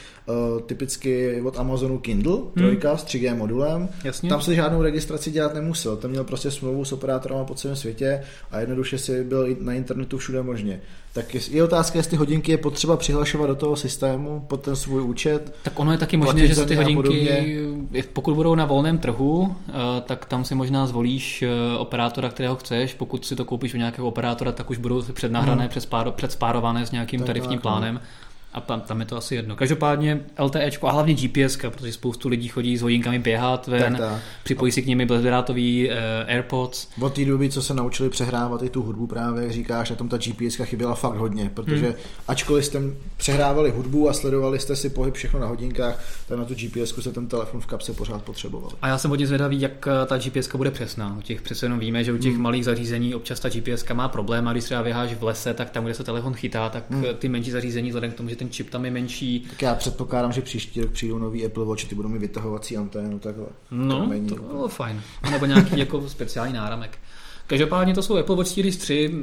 uh, 0.54 0.60
typicky 0.60 1.40
od 1.40 1.58
Amazonu 1.58 1.98
Kindle, 1.98 2.36
hmm. 2.36 2.50
trojka 2.54 2.96
s 2.96 3.04
3G 3.04 3.36
modulem, 3.36 3.88
Jasně. 4.04 4.28
tam 4.28 4.40
se 4.40 4.54
žádnou 4.54 4.82
registraci 4.82 5.30
dělat 5.30 5.54
nemusel. 5.54 5.96
Tam 5.96 6.10
měl 6.10 6.24
prostě 6.24 6.50
smlouvu 6.50 6.84
s 6.84 6.92
operátorem 6.92 7.46
po 7.46 7.54
celém 7.54 7.76
světě 7.76 8.22
a 8.50 8.60
jednoduše 8.60 8.98
si 8.98 9.24
byl 9.24 9.56
na 9.60 9.72
internetu 9.72 10.18
všude 10.18 10.42
možně. 10.42 10.80
Tak 11.12 11.34
je, 11.34 11.40
je 11.50 11.64
otázka, 11.64 11.98
jestli 11.98 12.16
hodinky 12.16 12.52
je 12.52 12.58
potřeba 12.58 12.96
přihlašovat 12.96 13.46
do 13.46 13.54
toho 13.54 13.76
systému 13.76 14.44
pod 14.48 14.60
ten 14.62 14.76
svůj 14.76 15.02
účet. 15.02 15.54
Tak 15.62 15.78
ono 15.78 15.92
je 15.92 15.98
taky 15.98 16.16
možné, 16.16 16.46
že 16.46 16.54
se 16.54 16.66
ty 16.66 16.74
hodinky, 16.74 17.58
pokud 18.12 18.34
budou 18.34 18.54
na 18.54 18.64
volném 18.64 18.98
trhu, 18.98 19.56
eh, 19.68 19.72
tak 20.06 20.24
tam 20.24 20.44
si 20.44 20.54
možná 20.54 20.86
zvolíš 20.86 21.42
eh, 21.42 21.78
operátora, 21.78 22.28
kterého 22.28 22.56
chceš. 22.56 22.94
Pokud 22.94 23.26
si 23.26 23.36
to 23.36 23.44
koupíš 23.44 23.74
u 23.74 23.76
nějakého 23.76 24.08
operátora, 24.08 24.52
tak 24.52 24.70
už 24.70 24.78
budou 24.78 25.02
přednahrané, 25.02 25.68
hmm. 25.72 26.12
předspárované 26.12 26.86
s 26.86 26.90
nějakým 26.90 27.22
tarifním 27.22 27.58
tak, 27.58 27.64
no. 27.64 27.70
plánem. 27.70 27.94
No 27.94 28.00
a 28.52 28.60
tam, 28.60 28.80
tam 28.80 29.00
je 29.00 29.06
to 29.06 29.16
asi 29.16 29.34
jedno. 29.34 29.56
Každopádně 29.56 30.20
LTEčko 30.38 30.86
a 30.86 30.92
hlavně 30.92 31.14
GPS, 31.14 31.56
protože 31.56 31.92
spoustu 31.92 32.28
lidí 32.28 32.48
chodí 32.48 32.76
s 32.76 32.82
hodinkami 32.82 33.18
běhat 33.18 33.66
ven, 33.66 33.96
tak, 33.96 34.10
tak. 34.10 34.22
připojí 34.42 34.72
si 34.72 34.82
k 34.82 34.86
nimi 34.86 35.06
bezdrátový 35.06 35.88
uh, 35.88 35.94
AirPods. 36.26 36.88
Od 37.00 37.14
té 37.14 37.24
doby, 37.24 37.50
co 37.50 37.62
se 37.62 37.74
naučili 37.74 38.10
přehrávat 38.10 38.62
i 38.62 38.68
tu 38.68 38.82
hudbu 38.82 39.06
právě, 39.06 39.42
jak 39.42 39.52
říkáš, 39.52 39.90
na 39.90 39.96
tom 39.96 40.08
ta 40.08 40.18
GPS 40.18 40.56
chyběla 40.64 40.94
fakt 40.94 41.16
hodně, 41.16 41.50
protože 41.54 41.86
hmm. 41.86 41.94
ačkoliv 42.28 42.64
jste 42.64 42.80
přehrávali 43.16 43.70
hudbu 43.70 44.08
a 44.08 44.12
sledovali 44.12 44.58
jste 44.58 44.76
si 44.76 44.90
pohyb 44.90 45.14
všechno 45.14 45.40
na 45.40 45.46
hodinkách, 45.46 46.04
tak 46.28 46.38
na 46.38 46.44
tu 46.44 46.54
GPS 46.54 46.94
se 47.00 47.12
ten 47.12 47.26
telefon 47.26 47.60
v 47.60 47.66
kapse 47.66 47.92
pořád 47.92 48.22
potřeboval. 48.22 48.70
A 48.82 48.88
já 48.88 48.98
jsem 48.98 49.10
hodně 49.10 49.26
zvědavý, 49.26 49.60
jak 49.60 49.86
eh, 49.86 50.06
ta 50.06 50.18
GPS 50.18 50.48
bude 50.56 50.70
přesná. 50.70 51.16
U 51.18 51.22
těch 51.22 51.42
přece 51.42 51.66
jenom 51.66 51.78
víme, 51.78 52.04
že 52.04 52.12
u 52.12 52.18
těch 52.18 52.34
hmm. 52.34 52.42
malých 52.42 52.64
zařízení 52.64 53.14
občas 53.14 53.40
ta 53.40 53.48
GPS 53.48 53.84
má 53.92 54.08
problém 54.08 54.48
a 54.48 54.52
když 54.52 54.64
třeba 54.64 54.82
vyháš 54.82 55.14
v 55.14 55.24
lese, 55.24 55.54
tak 55.54 55.70
tam, 55.70 55.84
kde 55.84 55.94
se 55.94 56.04
telefon 56.04 56.34
chytá, 56.34 56.68
tak 56.68 56.84
hmm. 56.90 57.04
ty 57.18 57.28
menší 57.28 57.50
zařízení, 57.50 57.88
vzhledem 57.88 58.10
k 58.10 58.14
tomu, 58.14 58.28
že 58.28 58.39
ten 58.40 58.50
čip 58.50 58.70
tam 58.70 58.84
je 58.84 58.90
menší. 58.90 59.40
Tak 59.40 59.62
já 59.62 59.74
předpokládám, 59.74 60.32
že 60.32 60.40
příští 60.40 60.80
rok 60.80 60.90
přijdou 60.90 61.18
nový 61.18 61.46
Apple 61.46 61.64
Watch, 61.64 61.84
ty 61.84 61.94
budou 61.94 62.08
mít 62.08 62.18
vytahovací 62.18 62.76
anténu, 62.76 63.18
takhle. 63.18 63.46
No, 63.70 64.10
to 64.28 64.34
bylo 64.34 64.68
fajn. 64.68 65.02
Nebo 65.30 65.46
nějaký 65.46 65.78
jako 65.78 66.08
speciální 66.08 66.52
náramek. 66.54 66.98
Každopádně 67.46 67.94
to 67.94 68.02
jsou 68.02 68.16
Apple 68.16 68.36
Watch 68.36 68.48
Series 68.48 68.76
3, 68.76 69.14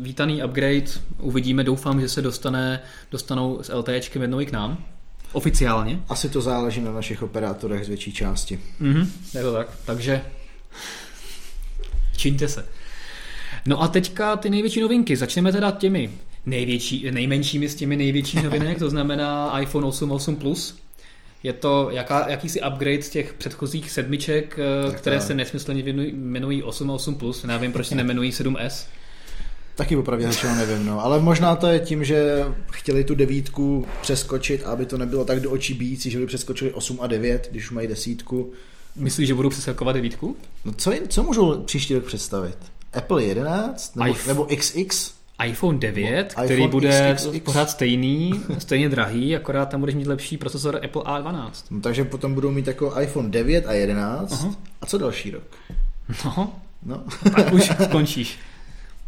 vítaný 0.00 0.44
upgrade, 0.44 0.90
uvidíme, 1.18 1.64
doufám, 1.64 2.00
že 2.00 2.08
se 2.08 2.22
dostane, 2.22 2.80
dostanou 3.10 3.58
s 3.62 3.74
LTEčkem 3.74 4.22
jednou 4.22 4.40
i 4.40 4.46
k 4.46 4.52
nám. 4.52 4.84
Oficiálně. 5.32 6.02
Asi 6.08 6.28
to 6.28 6.40
záleží 6.40 6.80
na 6.80 6.92
našich 6.92 7.22
operátorech 7.22 7.84
z 7.84 7.88
větší 7.88 8.12
části. 8.12 8.60
Mhm, 8.80 9.10
je 9.34 9.42
to 9.42 9.52
tak. 9.52 9.68
Takže 9.84 10.22
čiňte 12.16 12.48
se. 12.48 12.66
No 13.66 13.82
a 13.82 13.88
teďka 13.88 14.36
ty 14.36 14.50
největší 14.50 14.80
novinky. 14.80 15.16
Začneme 15.16 15.52
teda 15.52 15.70
těmi 15.70 16.10
největší, 16.46 17.10
nejmenšími 17.10 17.68
z 17.68 17.74
těmi 17.74 17.96
největších 17.96 18.42
novinek, 18.44 18.78
to 18.78 18.90
znamená 18.90 19.60
iPhone 19.60 19.86
8 19.86 20.12
8 20.12 20.36
Plus. 20.36 20.78
Je 21.42 21.52
to 21.52 21.88
jaká, 21.90 22.28
jakýsi 22.28 22.60
upgrade 22.60 23.02
z 23.02 23.10
těch 23.10 23.34
předchozích 23.34 23.90
sedmiček, 23.90 24.58
eh, 24.58 24.90
tak 24.90 25.00
které 25.00 25.16
tak. 25.16 25.26
se 25.26 25.34
nesmyslně 25.34 25.82
jmenují 25.86 26.62
8 26.62 26.90
8 26.90 27.14
Plus. 27.14 27.44
Nevím, 27.44 27.72
proč 27.72 27.86
se 27.86 27.94
nemenují 28.04 28.32
7S. 28.32 28.86
Taky 29.74 29.96
opravdu 29.96 30.32
řečeno 30.32 30.54
nevím, 30.54 30.86
no. 30.86 31.04
Ale 31.04 31.20
možná 31.20 31.56
to 31.56 31.66
je 31.66 31.80
tím, 31.80 32.04
že 32.04 32.44
chtěli 32.72 33.04
tu 33.04 33.14
devítku 33.14 33.86
přeskočit, 34.02 34.64
aby 34.64 34.86
to 34.86 34.98
nebylo 34.98 35.24
tak 35.24 35.40
do 35.40 35.50
očí 35.50 35.74
bíjící, 35.74 36.10
že 36.10 36.18
by 36.18 36.26
přeskočili 36.26 36.72
8 36.72 36.98
a 37.00 37.06
9, 37.06 37.48
když 37.50 37.64
už 37.64 37.70
mají 37.70 37.88
desítku. 37.88 38.52
Myslíš, 38.96 39.28
že 39.28 39.34
budou 39.34 39.50
přeskakovat 39.50 39.96
devítku? 39.96 40.36
No 40.64 40.72
co, 40.72 40.92
co 41.08 41.22
můžou 41.22 41.62
příští 41.62 41.94
rok 41.94 42.04
představit? 42.04 42.56
Apple 42.92 43.24
11? 43.24 43.96
Nebo, 43.96 44.14
nebo 44.26 44.46
XX? 44.56 45.15
iPhone 45.44 45.78
9, 45.78 46.34
no, 46.38 46.44
který 46.44 46.62
iPhone 46.62 46.70
bude 46.72 47.14
XXX. 47.14 47.40
pořád 47.44 47.70
stejný, 47.70 48.40
stejně 48.58 48.88
drahý, 48.88 49.36
akorát 49.36 49.66
tam 49.68 49.80
budeš 49.80 49.94
mít 49.94 50.06
lepší 50.06 50.36
procesor 50.36 50.80
Apple 50.84 51.02
A12. 51.02 51.50
No, 51.70 51.80
takže 51.80 52.04
potom 52.04 52.34
budou 52.34 52.50
mít 52.50 52.66
jako 52.66 53.00
iPhone 53.00 53.30
9 53.30 53.66
a 53.66 53.72
11. 53.72 54.32
Aha. 54.32 54.54
A 54.80 54.86
co 54.86 54.98
další 54.98 55.30
rok? 55.30 55.42
No, 56.24 56.52
no. 56.82 57.04
tak 57.36 57.52
už 57.52 57.72
skončíš. 57.84 58.38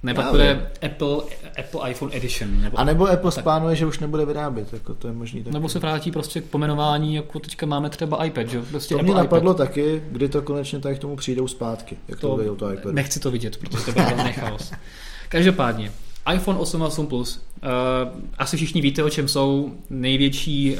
Nebo 0.02 0.22
to 0.22 0.30
bude 0.30 0.70
Apple, 0.86 1.16
Apple 1.58 1.90
iPhone 1.90 2.16
Edition. 2.16 2.60
Nebo, 2.60 2.78
a 2.78 2.84
nebo 2.84 3.06
Apple 3.06 3.30
tak. 3.30 3.40
splánuje, 3.42 3.76
že 3.76 3.86
už 3.86 3.98
nebude 3.98 4.24
vyrábět, 4.24 4.72
jako 4.72 4.94
to 4.94 5.08
je 5.08 5.14
možný 5.14 5.42
taky. 5.42 5.54
Nebo 5.54 5.68
se 5.68 5.78
vrátí 5.78 6.10
prostě 6.10 6.40
k 6.40 6.44
pomenování, 6.44 7.14
jako 7.14 7.38
teďka 7.38 7.66
máme 7.66 7.90
třeba 7.90 8.24
iPad, 8.24 8.48
že? 8.48 8.62
Prostě 8.62 8.94
to 8.94 9.00
Apple 9.00 9.12
mě 9.12 9.22
napadlo 9.22 9.52
iPad. 9.52 9.68
taky, 9.68 10.02
kdy 10.10 10.28
to 10.28 10.42
konečně 10.42 10.78
tady 10.78 10.94
k 10.94 10.98
tomu 10.98 11.16
přijdou 11.16 11.48
zpátky, 11.48 11.96
jak 12.08 12.20
to, 12.20 12.36
to 12.36 12.54
to 12.54 12.72
iPad. 12.72 12.94
Nechci 12.94 13.20
to 13.20 13.30
vidět, 13.30 13.56
protože 13.56 13.84
to 13.84 14.16
bude 14.16 14.32
chaos. 14.32 14.72
Každopádně, 15.28 15.92
iPhone 16.34 16.58
8 16.58 16.82
a 16.82 16.86
8 16.86 17.06
Plus. 17.06 17.42
Uh, 17.62 18.20
asi 18.38 18.56
všichni 18.56 18.80
víte, 18.80 19.02
o 19.02 19.10
čem 19.10 19.28
jsou. 19.28 19.72
Největší 19.90 20.74
uh, 20.74 20.78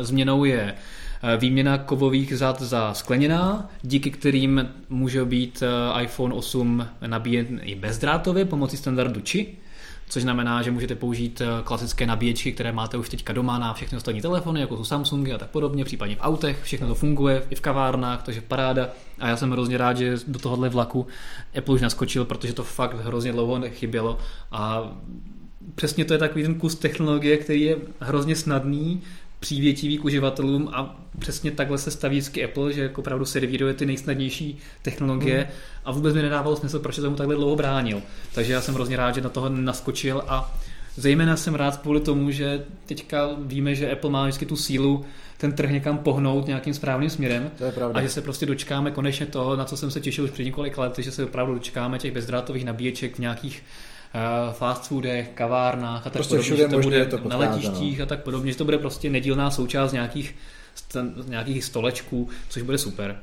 změnou 0.00 0.44
je 0.44 0.74
uh, 0.74 1.40
výměna 1.40 1.78
kovových 1.78 2.38
zad 2.38 2.62
za 2.62 2.94
skleněná, 2.94 3.70
díky 3.82 4.10
kterým 4.10 4.68
může 4.88 5.24
být 5.24 5.62
iPhone 6.00 6.34
8 6.34 6.86
nabíjen 7.06 7.60
i 7.64 7.74
bezdrátově 7.74 8.44
pomocí 8.44 8.76
standardu 8.76 9.20
Qi. 9.20 9.56
Což 10.08 10.22
znamená, 10.22 10.62
že 10.62 10.70
můžete 10.70 10.94
použít 10.94 11.40
eh, 11.40 11.62
klasické 11.64 12.06
nabíječky, 12.06 12.52
které 12.52 12.72
máte 12.72 12.96
už 12.96 13.08
teďka 13.08 13.32
doma 13.32 13.58
na 13.58 13.74
všechny 13.74 13.96
ostatní 13.96 14.20
telefony, 14.20 14.60
jako 14.60 14.76
jsou 14.76 14.84
Samsungy 14.84 15.32
a 15.32 15.38
tak 15.38 15.50
podobně, 15.50 15.84
případně 15.84 16.16
v 16.16 16.20
autech, 16.20 16.62
všechno 16.62 16.88
to 16.88 16.94
funguje, 16.94 17.42
i 17.50 17.54
v 17.54 17.60
kavárnách, 17.60 18.22
takže 18.22 18.40
paráda. 18.40 18.88
A 19.18 19.28
já 19.28 19.36
jsem 19.36 19.50
hrozně 19.50 19.78
rád, 19.78 19.96
že 19.96 20.16
do 20.26 20.38
tohohle 20.38 20.68
vlaku 20.68 21.06
Apple 21.58 21.74
už 21.74 21.80
naskočil, 21.80 22.24
protože 22.24 22.52
to 22.52 22.64
fakt 22.64 22.94
hrozně 22.94 23.32
dlouho 23.32 23.58
nechybělo 23.58 24.18
a 24.52 24.92
přesně 25.74 26.04
to 26.04 26.12
je 26.12 26.18
takový 26.18 26.44
ten 26.44 26.54
kus 26.54 26.74
technologie, 26.74 27.36
který 27.36 27.62
je 27.62 27.76
hrozně 28.00 28.36
snadný, 28.36 29.02
přívětivý 29.40 29.98
k 29.98 30.04
uživatelům 30.04 30.70
a 30.72 31.00
přesně 31.18 31.50
takhle 31.50 31.78
se 31.78 31.90
staví 31.90 32.16
vždycky 32.16 32.44
Apple, 32.44 32.72
že 32.72 32.82
jako 32.82 33.00
opravdu 33.00 33.24
servíruje 33.24 33.74
ty 33.74 33.86
nejsnadnější 33.86 34.58
technologie 34.82 35.38
mm. 35.38 35.50
a 35.84 35.92
vůbec 35.92 36.14
mi 36.14 36.22
nedávalo 36.22 36.56
smysl, 36.56 36.78
proč 36.78 36.94
se 36.94 37.02
tomu 37.02 37.16
takhle 37.16 37.34
dlouho 37.34 37.56
bránil. 37.56 38.02
Takže 38.34 38.52
já 38.52 38.60
jsem 38.60 38.74
hrozně 38.74 38.96
rád, 38.96 39.14
že 39.14 39.20
na 39.20 39.28
toho 39.28 39.48
naskočil 39.48 40.22
a 40.28 40.58
zejména 40.96 41.36
jsem 41.36 41.54
rád 41.54 41.76
kvůli 41.76 42.00
tomu, 42.00 42.30
že 42.30 42.64
teďka 42.86 43.28
víme, 43.38 43.74
že 43.74 43.92
Apple 43.92 44.10
má 44.10 44.22
vždycky 44.24 44.46
tu 44.46 44.56
sílu 44.56 45.04
ten 45.38 45.52
trh 45.52 45.70
někam 45.70 45.98
pohnout 45.98 46.46
nějakým 46.46 46.74
správným 46.74 47.10
směrem. 47.10 47.50
To 47.58 47.64
je 47.64 47.72
pravda. 47.72 47.98
A 47.98 48.02
že 48.02 48.08
se 48.08 48.22
prostě 48.22 48.46
dočkáme 48.46 48.90
konečně 48.90 49.26
toho, 49.26 49.56
na 49.56 49.64
co 49.64 49.76
jsem 49.76 49.90
se 49.90 50.00
těšil 50.00 50.24
už 50.24 50.30
před 50.30 50.44
několik 50.44 50.78
let, 50.78 50.98
že 50.98 51.12
se 51.12 51.24
opravdu 51.24 51.54
dočkáme 51.54 51.98
těch 51.98 52.12
bezdrátových 52.12 52.64
nabíječek 52.64 53.16
v 53.16 53.18
nějakých 53.18 53.62
fast 54.52 54.88
foodech, 54.88 55.28
kavárnách 55.34 56.00
a 56.00 56.04
tak 56.04 56.12
prostě 56.12 56.36
podobně, 56.36 56.56
že 56.56 56.68
to 56.68 56.78
bude 56.78 57.06
to 57.06 57.28
na 57.28 57.36
letištích 57.36 57.98
no. 57.98 58.02
a 58.02 58.06
tak 58.06 58.22
podobně, 58.22 58.52
že 58.52 58.58
to 58.58 58.64
bude 58.64 58.78
prostě 58.78 59.10
nedílná 59.10 59.50
součást 59.50 59.92
nějakých, 59.92 60.34
nějakých 61.26 61.64
stolečků, 61.64 62.28
což 62.48 62.62
bude 62.62 62.78
super. 62.78 63.20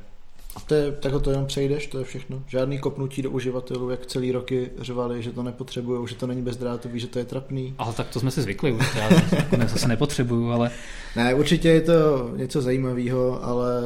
A 0.55 0.59
to 0.59 0.75
je, 0.75 0.91
tak 0.91 1.21
to 1.21 1.29
jenom 1.29 1.45
přejdeš, 1.45 1.87
to 1.87 1.99
je 1.99 2.05
všechno. 2.05 2.43
Žádný 2.47 2.79
kopnutí 2.79 3.21
do 3.21 3.31
uživatelů, 3.31 3.89
jak 3.89 4.05
celý 4.05 4.31
roky 4.31 4.69
řvali, 4.81 5.23
že 5.23 5.31
to 5.31 5.43
nepotřebují, 5.43 6.07
že 6.07 6.15
to 6.15 6.27
není 6.27 6.41
bezdrátový, 6.41 6.99
že 6.99 7.07
to 7.07 7.19
je 7.19 7.25
trapný. 7.25 7.75
Ale 7.77 7.93
tak 7.93 8.07
to 8.09 8.19
jsme 8.19 8.31
si 8.31 8.41
zvykli 8.41 8.71
už, 8.71 8.95
já 8.95 9.09
to 9.09 9.67
zase 9.67 9.87
nepotřebuju, 9.87 10.51
ale... 10.51 10.71
Ne, 11.15 11.33
určitě 11.33 11.69
je 11.69 11.81
to 11.81 12.29
něco 12.35 12.61
zajímavého, 12.61 13.43
ale 13.43 13.81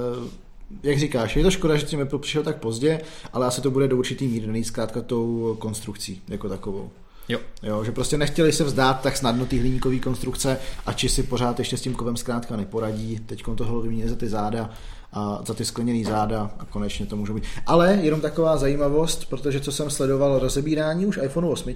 jak 0.83 0.99
říkáš, 0.99 1.35
je 1.35 1.43
to 1.43 1.51
škoda, 1.51 1.75
že 1.75 1.85
tím 1.85 2.01
Apple 2.01 2.19
přišel 2.19 2.43
tak 2.43 2.57
pozdě, 2.57 3.01
ale 3.33 3.47
asi 3.47 3.61
to 3.61 3.71
bude 3.71 3.87
do 3.87 3.97
určitý 3.97 4.27
míry 4.27 4.63
zkrátka 4.63 5.01
tou 5.01 5.55
konstrukcí 5.59 6.21
jako 6.27 6.49
takovou. 6.49 6.91
Jo. 7.29 7.39
jo. 7.63 7.83
že 7.83 7.91
prostě 7.91 8.17
nechtěli 8.17 8.51
se 8.51 8.63
vzdát 8.63 9.01
tak 9.01 9.17
snadno 9.17 9.45
ty 9.45 9.59
hliníkové 9.59 9.99
konstrukce 9.99 10.57
a 10.85 10.93
či 10.93 11.09
si 11.09 11.23
pořád 11.23 11.59
ještě 11.59 11.77
s 11.77 11.81
tím 11.81 11.95
kovem 11.95 12.17
zkrátka 12.17 12.55
neporadí. 12.55 13.19
Teď 13.25 13.43
toho 13.55 13.81
vymění 13.81 14.09
za 14.09 14.15
ty 14.15 14.27
záda 14.27 14.69
a 15.13 15.41
za 15.47 15.53
ty 15.53 15.65
skleněný 15.65 16.03
záda 16.03 16.51
a 16.59 16.65
konečně 16.65 17.05
to 17.05 17.15
může 17.15 17.33
být. 17.33 17.43
Ale 17.65 17.99
jenom 18.01 18.21
taková 18.21 18.57
zajímavost, 18.57 19.29
protože 19.29 19.59
co 19.59 19.71
jsem 19.71 19.89
sledoval 19.89 20.39
rozebírání 20.39 21.05
už 21.05 21.19
iPhone 21.23 21.47
8, 21.47 21.73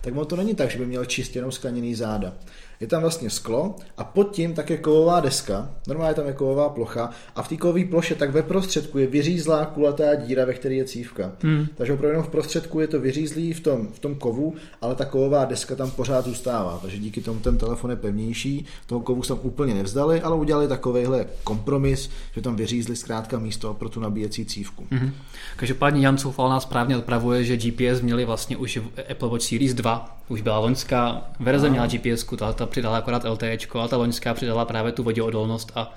tak 0.00 0.14
to 0.26 0.36
není 0.36 0.54
tak, 0.54 0.70
že 0.70 0.78
by 0.78 0.86
měl 0.86 1.04
čistě 1.04 1.38
jenom 1.38 1.52
skleněný 1.52 1.94
záda 1.94 2.32
je 2.84 2.88
tam 2.88 3.00
vlastně 3.00 3.30
sklo 3.30 3.76
a 3.96 4.04
pod 4.04 4.30
tím 4.30 4.54
také 4.54 4.76
kovová 4.76 5.20
deska, 5.20 5.70
normálně 5.88 6.14
tam 6.14 6.26
je 6.26 6.32
kovová 6.32 6.68
plocha 6.68 7.10
a 7.36 7.42
v 7.42 7.48
té 7.48 7.56
kovové 7.56 7.84
ploše 7.84 8.14
tak 8.14 8.30
ve 8.30 8.42
prostředku 8.42 8.98
je 8.98 9.06
vyřízlá 9.06 9.64
kulatá 9.64 10.14
díra, 10.14 10.44
ve 10.44 10.54
které 10.54 10.74
je 10.74 10.84
cívka. 10.84 11.32
Hmm. 11.42 11.66
Takže 11.74 11.92
opravdu 11.92 12.12
jenom 12.12 12.24
v 12.24 12.28
prostředku 12.28 12.80
je 12.80 12.86
to 12.86 13.00
vyřízlý 13.00 13.52
v 13.52 13.60
tom, 13.60 13.88
v 13.92 13.98
tom 13.98 14.14
kovu, 14.14 14.54
ale 14.80 14.94
ta 14.94 15.04
kovová 15.04 15.44
deska 15.44 15.76
tam 15.76 15.90
pořád 15.90 16.24
zůstává, 16.24 16.78
takže 16.82 16.98
díky 16.98 17.20
tomu 17.20 17.40
ten 17.40 17.58
telefon 17.58 17.90
je 17.90 17.96
pevnější, 17.96 18.66
toho 18.86 19.00
kovu 19.00 19.22
jsem 19.22 19.38
úplně 19.42 19.74
nevzdali, 19.74 20.20
ale 20.20 20.36
udělali 20.36 20.68
takovýhle 20.68 21.26
kompromis, 21.44 22.10
že 22.34 22.40
tam 22.40 22.56
vyřízli 22.56 22.96
zkrátka 22.96 23.38
místo 23.38 23.74
pro 23.74 23.88
tu 23.88 24.00
nabíjecí 24.00 24.44
cívku. 24.44 24.86
Hmm. 24.90 25.10
Každopádně 25.56 26.06
Jan 26.06 26.18
Soufal 26.18 26.48
nás 26.48 26.62
správně 26.62 26.96
odpravuje, 26.96 27.44
že 27.44 27.56
GPS 27.56 28.00
měli 28.02 28.24
vlastně 28.24 28.56
už 28.56 28.78
Apple 29.10 29.28
Watch 29.28 29.44
Series 29.44 29.74
2, 29.74 30.23
už 30.28 30.40
byla 30.40 30.58
loňská 30.58 31.22
verze, 31.40 31.70
měla 31.70 31.86
GPS, 31.86 32.24
ta, 32.38 32.52
ta 32.52 32.66
přidala 32.66 32.98
akorát 32.98 33.24
LTE, 33.24 33.58
a 33.80 33.88
ta 33.88 33.96
loňská 33.96 34.34
přidala 34.34 34.64
právě 34.64 34.92
tu 34.92 35.02
voděodolnost 35.02 35.72
a, 35.74 35.94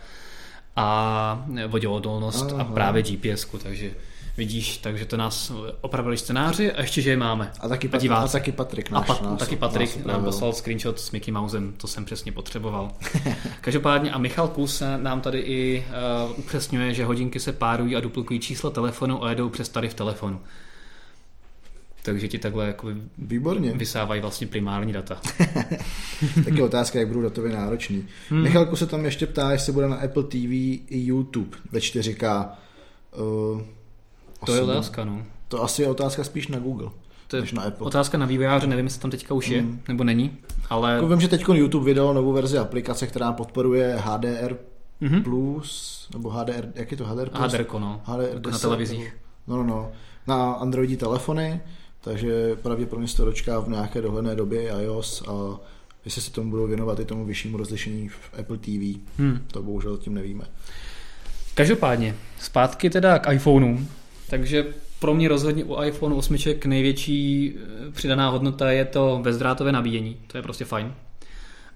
a 0.75 1.45
voděodolnost 1.67 2.53
a 2.57 2.63
právě 2.63 3.03
GPS, 3.03 3.47
takže 3.63 3.91
vidíš, 4.37 4.77
takže 4.77 5.05
to 5.05 5.17
nás 5.17 5.51
opravili 5.81 6.17
scénáři 6.17 6.71
a 6.71 6.81
ještě, 6.81 7.01
že 7.01 7.09
je 7.09 7.17
máme. 7.17 7.51
A 7.59 7.67
taky, 7.67 7.87
Pat- 7.87 8.11
a, 8.11 8.15
a 8.15 8.27
taky 8.27 8.51
Patrik 8.51 8.91
náš, 8.91 9.03
A 9.03 9.13
pat, 9.13 9.21
nás, 9.21 9.39
taky 9.39 9.55
Patrik 9.55 10.05
nám 10.05 10.23
poslal 10.23 10.53
screenshot 10.53 10.99
s 10.99 11.11
Mickey 11.11 11.33
Mousem, 11.33 11.73
to 11.77 11.87
jsem 11.87 12.05
přesně 12.05 12.31
potřeboval. 12.31 12.91
Každopádně 13.61 14.11
a 14.11 14.17
Michal 14.17 14.47
Kus 14.47 14.83
nám 14.97 15.21
tady 15.21 15.39
i 15.39 15.85
uh, 16.25 16.39
upřesňuje, 16.39 16.93
že 16.93 17.05
hodinky 17.05 17.39
se 17.39 17.53
párují 17.53 17.95
a 17.95 17.99
duplikují 17.99 18.39
číslo 18.39 18.69
telefonu 18.69 19.23
a 19.23 19.29
jedou 19.29 19.49
přes 19.49 19.69
tarif 19.69 19.93
telefonu 19.93 20.39
takže 22.11 22.27
ti 22.27 22.37
takhle 22.37 22.67
jako 22.67 22.87
Výborně. 23.17 23.71
vysávají 23.71 24.21
vlastně 24.21 24.47
primární 24.47 24.93
data. 24.93 25.21
Taky 26.45 26.61
otázka, 26.61 26.99
jak 26.99 27.07
budou 27.07 27.21
datově 27.21 27.51
náročný. 27.51 28.05
Hmm. 28.29 28.43
Michalku 28.43 28.75
se 28.75 28.85
tam 28.85 29.05
ještě 29.05 29.27
ptá, 29.27 29.51
jestli 29.51 29.73
bude 29.73 29.87
na 29.87 29.95
Apple 29.95 30.23
TV 30.23 30.33
i 30.33 30.85
YouTube 30.89 31.57
ve 31.71 31.79
4K. 31.79 32.49
Uh, 33.53 33.61
to 34.45 34.55
je 34.55 34.61
otázka, 34.61 35.05
no. 35.05 35.23
To 35.47 35.63
asi 35.63 35.81
je 35.81 35.87
otázka 35.87 36.23
spíš 36.23 36.47
na 36.47 36.59
Google. 36.59 36.89
To 37.27 37.35
je 37.35 37.41
než 37.41 37.53
na 37.53 37.61
Apple. 37.61 37.87
otázka 37.87 38.17
na 38.17 38.25
vývojáře, 38.25 38.67
nevím, 38.67 38.85
jestli 38.85 39.01
tam 39.01 39.11
teďka 39.11 39.33
už 39.33 39.47
je, 39.47 39.61
hmm. 39.61 39.81
nebo 39.87 40.03
není, 40.03 40.37
ale... 40.69 40.93
Jako 40.93 41.07
vím, 41.07 41.21
že 41.21 41.27
teď 41.27 41.49
YouTube 41.53 41.85
vydal 41.85 42.13
novou 42.13 42.33
verzi 42.33 42.57
aplikace, 42.57 43.07
která 43.07 43.31
podporuje 43.31 43.95
HDR 43.99 44.57
mm-hmm. 45.01 45.23
plus, 45.23 46.09
nebo 46.13 46.29
HDR, 46.29 46.67
jak 46.75 46.91
je 46.91 46.97
to 46.97 47.05
HDR 47.05 47.29
plus? 47.29 47.53
HDR, 47.53 47.65
no, 47.79 48.01
HDR 48.05 48.29
jako 48.33 48.49
na 48.49 48.59
televizích. 48.59 49.17
No, 49.47 49.57
no, 49.57 49.63
no. 49.63 49.91
Na 50.27 50.53
Androidí 50.53 50.97
telefony 50.97 51.61
takže 52.07 52.55
pravděpodobně 52.55 53.07
se 53.07 53.17
to 53.17 53.25
dočká 53.25 53.59
v 53.59 53.69
nějaké 53.69 54.01
dohledné 54.01 54.35
době 54.35 54.71
iOS 54.81 55.23
a 55.27 55.59
jestli 56.05 56.21
se 56.21 56.31
tomu 56.31 56.49
budou 56.49 56.67
věnovat 56.67 56.99
i 56.99 57.05
tomu 57.05 57.25
vyššímu 57.25 57.57
rozlišení 57.57 58.09
v 58.09 58.39
Apple 58.39 58.57
TV, 58.57 58.99
hmm. 59.17 59.39
to 59.47 59.63
bohužel 59.63 59.97
tím 59.97 60.13
nevíme. 60.13 60.43
Každopádně, 61.53 62.15
zpátky 62.39 62.89
teda 62.89 63.19
k 63.19 63.33
iPhoneu, 63.33 63.77
takže 64.29 64.65
pro 64.99 65.13
mě 65.13 65.27
rozhodně 65.27 65.63
u 65.63 65.83
iPhone 65.83 66.15
8 66.15 66.37
největší 66.65 67.53
eh, 67.55 67.91
přidaná 67.91 68.29
hodnota 68.29 68.71
je 68.71 68.85
to 68.85 69.19
bezdrátové 69.23 69.71
nabíjení, 69.71 70.17
to 70.27 70.37
je 70.37 70.41
prostě 70.41 70.65
fajn. 70.65 70.93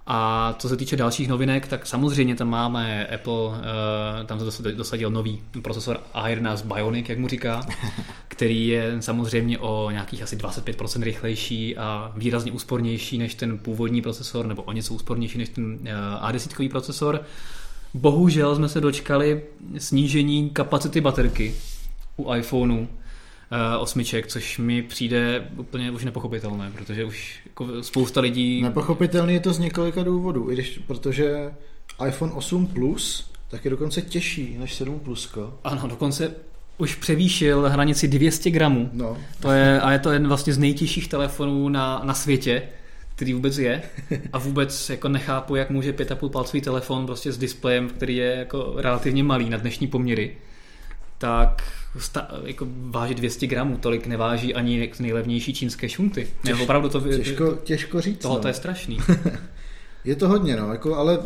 A 0.08 0.54
co 0.60 0.70
se 0.70 0.78
týče 0.78 0.96
dalších 0.96 1.28
novinek, 1.28 1.68
tak 1.68 1.86
samozřejmě 1.86 2.36
tam 2.36 2.50
máme 2.50 3.08
Apple, 3.08 3.34
uh, 3.34 3.56
tam 4.26 4.52
se 4.52 4.72
dosadil 4.72 5.10
nový 5.10 5.42
procesor 5.62 6.00
A11 6.14 6.76
Bionic, 6.76 7.10
jak 7.10 7.18
mu 7.18 7.28
říká, 7.28 7.66
který 8.28 8.68
je 8.68 9.02
samozřejmě 9.02 9.60
o 9.60 9.92
nějakých 9.92 10.24
asi 10.24 10.38
25% 10.38 11.04
rychlejší 11.04 11.78
a 11.78 12.12
výrazně 12.16 12.52
úspornější 12.52 13.18
než 13.18 13.36
ten 13.36 13.58
původní 13.58 14.02
procesor, 14.02 14.46
nebo 14.46 14.62
o 14.62 14.72
něco 14.72 14.94
úspornější 14.94 15.38
než 15.38 15.50
ten 15.50 15.66
uh, 15.66 16.30
A10 16.30 16.70
procesor. 16.70 17.22
Bohužel 17.94 18.56
jsme 18.56 18.70
se 18.70 18.82
dočkali 18.82 19.44
snížení 19.78 20.50
kapacity 20.50 21.02
baterky 21.02 21.56
u 22.18 22.34
iPhoneu 22.34 22.88
osmiček, 23.80 24.28
což 24.28 24.58
mi 24.58 24.82
přijde 24.82 25.48
úplně 25.58 25.92
už 25.92 26.04
nepochopitelné, 26.04 26.72
protože 26.72 27.06
už 27.06 27.40
jako 27.46 27.84
spousta 27.84 28.22
lidí... 28.22 28.62
Nepochopitelný 28.62 29.34
je 29.34 29.40
to 29.40 29.54
z 29.54 29.60
několika 29.60 30.04
důvodů, 30.04 30.52
i 30.52 30.54
když, 30.54 30.80
protože 30.88 31.52
iPhone 32.08 32.34
8 32.34 32.68
Plus 32.68 33.32
tak 33.52 33.66
je 33.66 33.72
dokonce 33.72 34.02
těžší 34.02 34.58
než 34.60 34.74
7 34.74 35.00
Plusko. 35.00 35.54
Ano, 35.64 35.88
dokonce 35.88 36.36
už 36.78 36.96
převýšil 36.96 37.70
hranici 37.70 38.08
200 38.08 38.52
gramů. 38.52 38.90
No. 38.94 39.18
To 39.40 39.52
je, 39.52 39.82
a 39.82 39.92
je 39.92 40.00
to 40.00 40.12
jeden 40.12 40.28
vlastně 40.28 40.54
z 40.54 40.58
nejtěžších 40.58 41.08
telefonů 41.08 41.70
na, 41.70 42.02
na 42.04 42.14
světě, 42.14 42.64
který 43.16 43.34
vůbec 43.34 43.58
je. 43.58 43.82
A 44.34 44.40
vůbec 44.40 44.90
jako 44.90 45.10
nechápu, 45.10 45.56
jak 45.56 45.70
může 45.70 45.94
5,5 45.94 46.30
palcový 46.30 46.62
telefon 46.62 47.06
prostě 47.06 47.32
s 47.32 47.38
displejem, 47.38 47.90
který 47.90 48.16
je 48.16 48.36
jako 48.36 48.74
relativně 48.78 49.24
malý 49.24 49.50
na 49.50 49.58
dnešní 49.58 49.88
poměry, 49.88 50.38
tak 51.22 51.64
sta, 51.98 52.28
jako 52.44 52.68
váží 52.82 53.16
200 53.16 53.48
gramů, 53.48 53.78
tolik 53.78 54.08
neváží 54.08 54.54
ani 54.56 54.92
nejlevnější 55.00 55.54
čínské 55.54 55.90
šunty. 55.90 56.28
Těž, 56.44 56.58
ne, 56.58 56.64
opravdu 56.64 56.90
to, 56.90 57.02
těžko, 57.02 57.52
těžko 57.64 58.02
říct. 58.02 58.22
Tohle 58.22 58.42
no. 58.44 58.48
je 58.48 58.54
strašný. 58.54 58.98
je 60.06 60.16
to 60.16 60.28
hodně, 60.28 60.56
no, 60.56 60.72
jako, 60.72 60.96
ale 60.96 61.20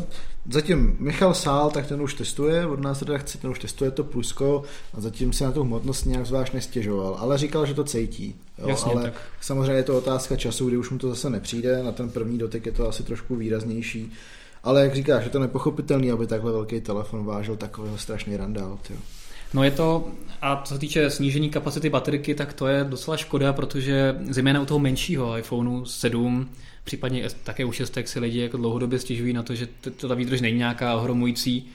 zatím 0.49 0.95
Michal 0.99 1.33
Sál, 1.33 1.71
tak 1.71 1.87
ten 1.87 2.01
už 2.01 2.13
testuje, 2.13 2.65
od 2.65 2.79
nás 2.79 3.01
redakce 3.01 3.37
ten 3.37 3.49
už 3.49 3.59
testuje 3.59 3.91
to 3.91 4.03
plusko 4.03 4.63
a 4.93 5.01
zatím 5.01 5.33
se 5.33 5.43
na 5.43 5.51
tu 5.51 5.63
hmotnost 5.63 6.05
nějak 6.05 6.25
zvlášť 6.25 6.53
nestěžoval, 6.53 7.17
ale 7.19 7.37
říkal, 7.37 7.65
že 7.65 7.73
to 7.73 7.83
cítí. 7.83 8.35
Jo, 8.57 8.69
Jasně, 8.69 8.91
ale 8.91 9.03
tak. 9.03 9.13
samozřejmě 9.41 9.73
je 9.73 9.83
to 9.83 9.97
otázka 9.97 10.35
času, 10.35 10.67
kdy 10.67 10.77
už 10.77 10.89
mu 10.89 10.97
to 10.97 11.09
zase 11.09 11.29
nepřijde, 11.29 11.83
na 11.83 11.91
ten 11.91 12.09
první 12.09 12.37
dotek 12.37 12.65
je 12.65 12.71
to 12.71 12.89
asi 12.89 13.03
trošku 13.03 13.35
výraznější. 13.35 14.11
Ale 14.63 14.81
jak 14.81 14.95
říkáš, 14.95 15.23
je 15.23 15.29
to 15.29 15.39
nepochopitelný, 15.39 16.11
aby 16.11 16.27
takhle 16.27 16.51
velký 16.51 16.81
telefon 16.81 17.25
vážil 17.25 17.55
takového 17.55 17.97
strašný 17.97 18.37
randál. 18.37 18.77
Tyjo. 18.87 18.99
No 19.55 19.63
je 19.63 19.71
to, 19.71 20.07
a 20.41 20.61
co 20.65 20.73
se 20.73 20.79
týče 20.79 21.09
snížení 21.09 21.49
kapacity 21.49 21.89
baterky, 21.89 22.35
tak 22.35 22.53
to 22.53 22.67
je 22.67 22.83
docela 22.83 23.17
škoda, 23.17 23.53
protože 23.53 24.15
zejména 24.29 24.61
u 24.61 24.65
toho 24.65 24.79
menšího 24.79 25.37
iPhoneu 25.37 25.85
7, 25.85 26.49
případně 26.83 27.27
také 27.43 27.65
u 27.65 27.71
6 27.71 27.97
si 28.05 28.19
lidi 28.19 28.39
jako 28.39 28.57
dlouhodobě 28.57 28.99
stěžují 28.99 29.33
na 29.33 29.43
to, 29.43 29.55
že 29.55 29.67
ta 30.07 30.15
výdrž 30.15 30.41
není 30.41 30.57
nějaká 30.57 30.95
ohromující. 30.95 31.67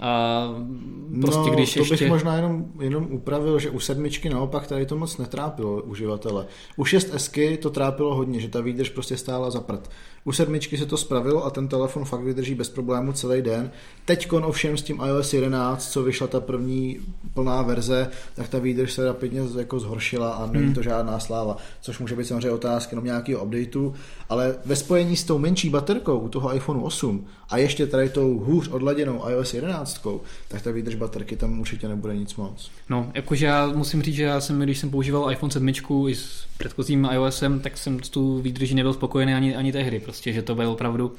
A 0.00 0.48
prostě 1.20 1.50
no, 1.50 1.54
když 1.54 1.74
to 1.74 1.80
ještě... 1.80 1.96
bych 1.96 2.08
možná 2.08 2.36
jenom, 2.36 2.66
jenom 2.80 3.06
upravil, 3.10 3.58
že 3.58 3.70
u 3.70 3.80
sedmičky 3.80 4.28
naopak 4.28 4.66
tady 4.66 4.86
to 4.86 4.96
moc 4.96 5.18
netrápilo 5.18 5.82
uživatele. 5.82 6.46
U 6.76 6.84
6S 6.84 7.58
to 7.58 7.70
trápilo 7.70 8.14
hodně, 8.14 8.40
že 8.40 8.48
ta 8.48 8.60
výdrž 8.60 8.88
prostě 8.88 9.16
stála 9.16 9.50
za 9.50 9.60
prd. 9.60 9.90
U 10.24 10.32
sedmičky 10.32 10.78
se 10.78 10.86
to 10.86 10.96
spravilo 10.96 11.44
a 11.44 11.50
ten 11.50 11.68
telefon 11.68 12.04
fakt 12.04 12.20
vydrží 12.20 12.54
bez 12.54 12.68
problému 12.68 13.12
celý 13.12 13.42
den. 13.42 13.70
Teď 14.04 14.32
ovšem 14.32 14.76
s 14.76 14.82
tím 14.82 15.00
iOS 15.06 15.32
11, 15.32 15.92
co 15.92 16.02
vyšla 16.02 16.26
ta 16.26 16.40
první 16.40 16.98
plná 17.34 17.62
verze, 17.62 18.10
tak 18.34 18.48
ta 18.48 18.58
výdrž 18.58 18.92
se 18.92 19.04
rapidně 19.04 19.40
jako 19.58 19.80
zhoršila 19.80 20.32
a 20.32 20.46
není 20.46 20.64
hmm. 20.64 20.74
to 20.74 20.82
žádná 20.82 21.20
sláva, 21.20 21.56
což 21.80 21.98
může 21.98 22.16
být 22.16 22.24
samozřejmě 22.24 22.50
otázka 22.50 22.92
jenom 22.92 23.04
nějakého 23.04 23.44
updateu, 23.44 23.94
ale 24.28 24.54
ve 24.64 24.76
spojení 24.76 25.16
s 25.16 25.24
tou 25.24 25.38
menší 25.38 25.70
baterkou 25.70 26.18
u 26.18 26.28
toho 26.28 26.54
iPhone 26.54 26.82
8 26.82 27.26
a 27.48 27.56
ještě 27.58 27.86
tady 27.86 28.08
tou 28.08 28.38
hůř 28.38 28.68
odladěnou 28.68 29.28
iOS 29.28 29.54
11, 29.54 30.06
tak 30.48 30.62
ta 30.62 30.70
výdrž 30.70 30.94
baterky 30.94 31.36
tam 31.36 31.60
určitě 31.60 31.88
nebude 31.88 32.16
nic 32.16 32.36
moc. 32.36 32.70
No, 32.88 33.10
jakože 33.14 33.46
já 33.46 33.66
musím 33.66 34.02
říct, 34.02 34.14
že 34.14 34.22
já 34.22 34.40
jsem, 34.40 34.60
když 34.60 34.78
jsem 34.78 34.90
používal 34.90 35.32
iPhone 35.32 35.52
7 35.52 35.68
i 36.08 36.14
s 36.14 36.46
předchozím 36.58 37.08
iOSem, 37.12 37.60
tak 37.60 37.78
jsem 37.78 38.02
s 38.02 38.08
tu 38.08 38.38
výdrží 38.38 38.74
nebyl 38.74 38.92
spokojený 38.92 39.34
ani, 39.34 39.56
ani 39.56 39.72
tehdy, 39.72 40.00
prostě, 40.12 40.32
že 40.32 40.42
to 40.42 40.54
byl 40.54 40.70
opravdu 40.70 41.12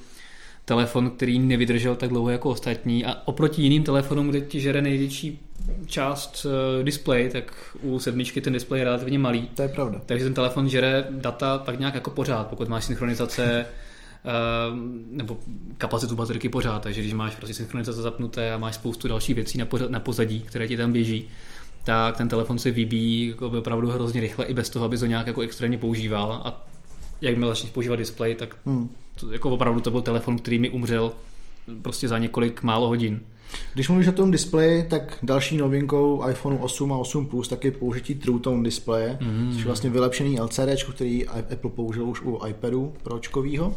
telefon, 0.65 1.09
který 1.09 1.39
nevydržel 1.39 1.95
tak 1.95 2.09
dlouho 2.09 2.29
jako 2.29 2.49
ostatní 2.49 3.05
a 3.05 3.15
oproti 3.25 3.61
jiným 3.61 3.83
telefonům, 3.83 4.29
kde 4.29 4.41
ti 4.41 4.59
žere 4.59 4.81
největší 4.81 5.39
část 5.85 6.45
uh, 6.45 6.83
display, 6.83 7.29
tak 7.29 7.77
u 7.81 7.99
sedmičky 7.99 8.41
ten 8.41 8.53
display 8.53 8.79
je 8.79 8.83
relativně 8.83 9.19
malý. 9.19 9.49
To 9.55 9.61
je 9.61 9.67
pravda. 9.67 10.01
Takže 10.05 10.25
ten 10.25 10.33
telefon 10.33 10.69
žere 10.69 11.07
data 11.09 11.57
tak 11.57 11.79
nějak 11.79 11.95
jako 11.95 12.09
pořád, 12.09 12.47
pokud 12.47 12.69
máš 12.69 12.85
synchronizace 12.85 13.65
uh, 13.65 14.77
nebo 15.11 15.37
kapacitu 15.77 16.15
baterky 16.15 16.49
pořád, 16.49 16.83
takže 16.83 17.01
když 17.01 17.13
máš 17.13 17.35
prostě 17.35 17.53
synchronizace 17.53 18.01
zapnuté 18.01 18.53
a 18.53 18.57
máš 18.57 18.75
spoustu 18.75 19.07
dalších 19.07 19.35
věcí 19.35 19.57
na, 19.57 19.65
pořad, 19.65 19.89
na 19.89 19.99
pozadí, 19.99 20.39
které 20.39 20.67
ti 20.67 20.77
tam 20.77 20.91
běží, 20.91 21.29
tak 21.83 22.17
ten 22.17 22.29
telefon 22.29 22.59
se 22.59 22.71
vybíjí 22.71 23.27
jako 23.27 23.49
opravdu 23.49 23.89
hrozně 23.89 24.21
rychle 24.21 24.45
i 24.45 24.53
bez 24.53 24.69
toho, 24.69 24.85
aby 24.85 24.97
to 24.97 25.05
nějak 25.05 25.27
jako 25.27 25.41
extrémně 25.41 25.77
používal 25.77 26.41
a 26.45 26.72
jakmile 27.23 27.51
začneš 27.51 27.71
používat 27.71 27.95
display, 27.95 28.35
tak 28.35 28.55
hmm. 28.65 28.89
to, 29.19 29.31
jako 29.31 29.49
opravdu 29.49 29.81
to 29.81 29.91
byl 29.91 30.01
telefon, 30.01 30.37
který 30.37 30.59
mi 30.59 30.69
umřel 30.69 31.11
prostě 31.81 32.07
za 32.07 32.17
několik 32.17 32.63
málo 32.63 32.87
hodin. 32.87 33.19
Když 33.73 33.89
mluvíš 33.89 34.07
o 34.07 34.11
tom 34.11 34.31
displeji, 34.31 34.83
tak 34.83 35.17
další 35.23 35.57
novinkou 35.57 36.29
iPhone 36.29 36.57
8 36.59 36.93
a 36.93 36.97
8 36.97 37.25
Plus 37.25 37.47
tak 37.47 37.65
je 37.65 37.71
použití 37.71 38.15
True 38.15 38.39
Tone 38.39 38.63
displeje, 38.63 39.17
mm-hmm. 39.21 39.51
což 39.51 39.59
je 39.59 39.65
vlastně 39.65 39.89
vylepšený 39.89 40.39
LCD, 40.39 40.83
který 40.93 41.27
Apple 41.27 41.69
použil 41.69 42.03
už 42.03 42.21
u 42.21 42.39
iPadu 42.47 42.93
pročkovýho 43.03 43.75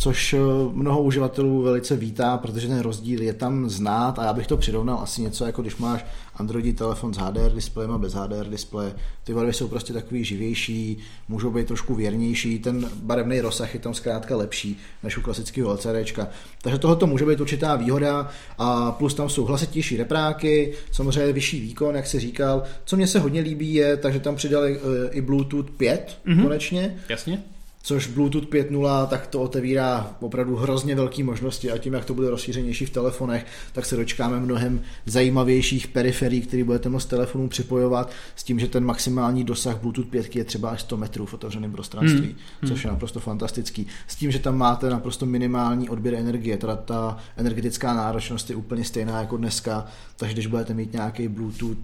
což 0.00 0.32
eh, 0.32 0.38
mnoho 0.72 1.02
uživatelů 1.02 1.62
velice 1.62 1.96
vítá, 1.96 2.38
protože 2.38 2.68
ten 2.68 2.80
rozdíl 2.80 3.22
je 3.22 3.32
tam 3.32 3.70
znát 3.70 4.18
a 4.18 4.24
já 4.24 4.32
bych 4.32 4.46
to 4.46 4.56
přirovnal 4.56 4.98
asi 5.02 5.22
něco 5.22 5.46
jako 5.46 5.62
když 5.62 5.76
máš 5.76 6.04
Androidí 6.36 6.72
telefon 6.72 7.14
s 7.14 7.16
HDR 7.16 7.52
displejem 7.52 7.90
a 7.90 7.98
bez 7.98 8.14
HDR 8.14 8.46
displeje. 8.46 8.92
Ty 9.24 9.34
barvy 9.34 9.52
jsou 9.52 9.68
prostě 9.68 9.92
takový 9.92 10.24
živější, 10.24 10.98
můžou 11.28 11.50
být 11.50 11.66
trošku 11.66 11.94
věrnější, 11.94 12.58
ten 12.58 12.90
barevný 12.94 13.40
rozsah 13.40 13.74
je 13.74 13.80
tam 13.80 13.94
zkrátka 13.94 14.36
lepší 14.36 14.78
než 15.02 15.18
u 15.18 15.22
klasického 15.22 15.72
LCD. 15.72 16.18
Takže 16.62 16.78
tohoto 16.78 17.06
může 17.06 17.26
být 17.26 17.40
určitá 17.40 17.76
výhoda 17.76 18.28
a 18.58 18.92
plus 18.92 19.14
tam 19.14 19.28
jsou 19.28 19.44
hlasitější 19.44 19.96
repráky, 19.96 20.74
samozřejmě 20.92 21.32
vyšší 21.32 21.60
výkon, 21.60 21.96
jak 21.96 22.06
se 22.06 22.20
říkal. 22.20 22.62
Co 22.84 22.96
mně 22.96 23.06
se 23.06 23.18
hodně 23.18 23.40
líbí 23.40 23.74
je, 23.74 23.96
takže 23.96 24.20
tam 24.20 24.36
přidali 24.36 24.78
eh, 24.78 25.10
i 25.10 25.20
Bluetooth 25.20 25.70
5 25.70 26.18
mm-hmm. 26.26 26.42
konečně. 26.42 26.96
Jasně 27.08 27.42
což 27.82 28.06
Bluetooth 28.06 28.44
5.0, 28.44 29.06
tak 29.06 29.26
to 29.26 29.40
otevírá 29.40 30.16
opravdu 30.20 30.56
hrozně 30.56 30.94
velké 30.94 31.24
možnosti 31.24 31.70
a 31.70 31.78
tím, 31.78 31.92
jak 31.92 32.04
to 32.04 32.14
bude 32.14 32.30
rozšířenější 32.30 32.86
v 32.86 32.90
telefonech, 32.90 33.46
tak 33.72 33.84
se 33.84 33.96
dočkáme 33.96 34.40
mnohem 34.40 34.80
zajímavějších 35.06 35.88
periferií, 35.88 36.40
které 36.40 36.64
budete 36.64 36.88
moct 36.88 37.04
telefonu 37.04 37.48
připojovat 37.48 38.10
s 38.36 38.44
tím, 38.44 38.58
že 38.60 38.68
ten 38.68 38.84
maximální 38.84 39.44
dosah 39.44 39.80
Bluetooth 39.80 40.06
5 40.06 40.36
je 40.36 40.44
třeba 40.44 40.70
až 40.70 40.80
100 40.80 40.96
metrů 40.96 41.26
v 41.26 41.34
otevřeném 41.34 41.72
prostranství, 41.72 42.36
hmm. 42.62 42.70
což 42.70 42.84
je 42.84 42.90
naprosto 42.90 43.20
fantastický. 43.20 43.86
S 44.06 44.16
tím, 44.16 44.30
že 44.30 44.38
tam 44.38 44.56
máte 44.56 44.90
naprosto 44.90 45.26
minimální 45.26 45.88
odběr 45.88 46.14
energie, 46.14 46.56
teda 46.56 46.76
ta 46.76 47.16
energetická 47.36 47.94
náročnost 47.94 48.50
je 48.50 48.56
úplně 48.56 48.84
stejná 48.84 49.20
jako 49.20 49.36
dneska, 49.36 49.86
takže 50.16 50.34
když 50.34 50.46
budete 50.46 50.74
mít 50.74 50.92
nějaký 50.92 51.28
Bluetooth 51.28 51.78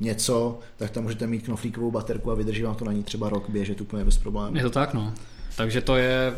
něco, 0.00 0.58
tak 0.76 0.90
tam 0.90 1.02
můžete 1.02 1.26
mít 1.26 1.42
knoflíkovou 1.42 1.90
baterku 1.90 2.30
a 2.30 2.34
vydrží 2.34 2.62
vám 2.62 2.74
to 2.74 2.84
na 2.84 2.92
ní 2.92 3.02
třeba 3.02 3.28
rok 3.28 3.50
běžet 3.50 3.80
úplně 3.80 4.04
bez 4.04 4.18
problémů. 4.18 4.56
Je 4.56 4.62
to 4.62 4.70
tak, 4.70 4.94
no. 4.94 5.14
Takže 5.56 5.80
to 5.80 5.96
je 5.96 6.34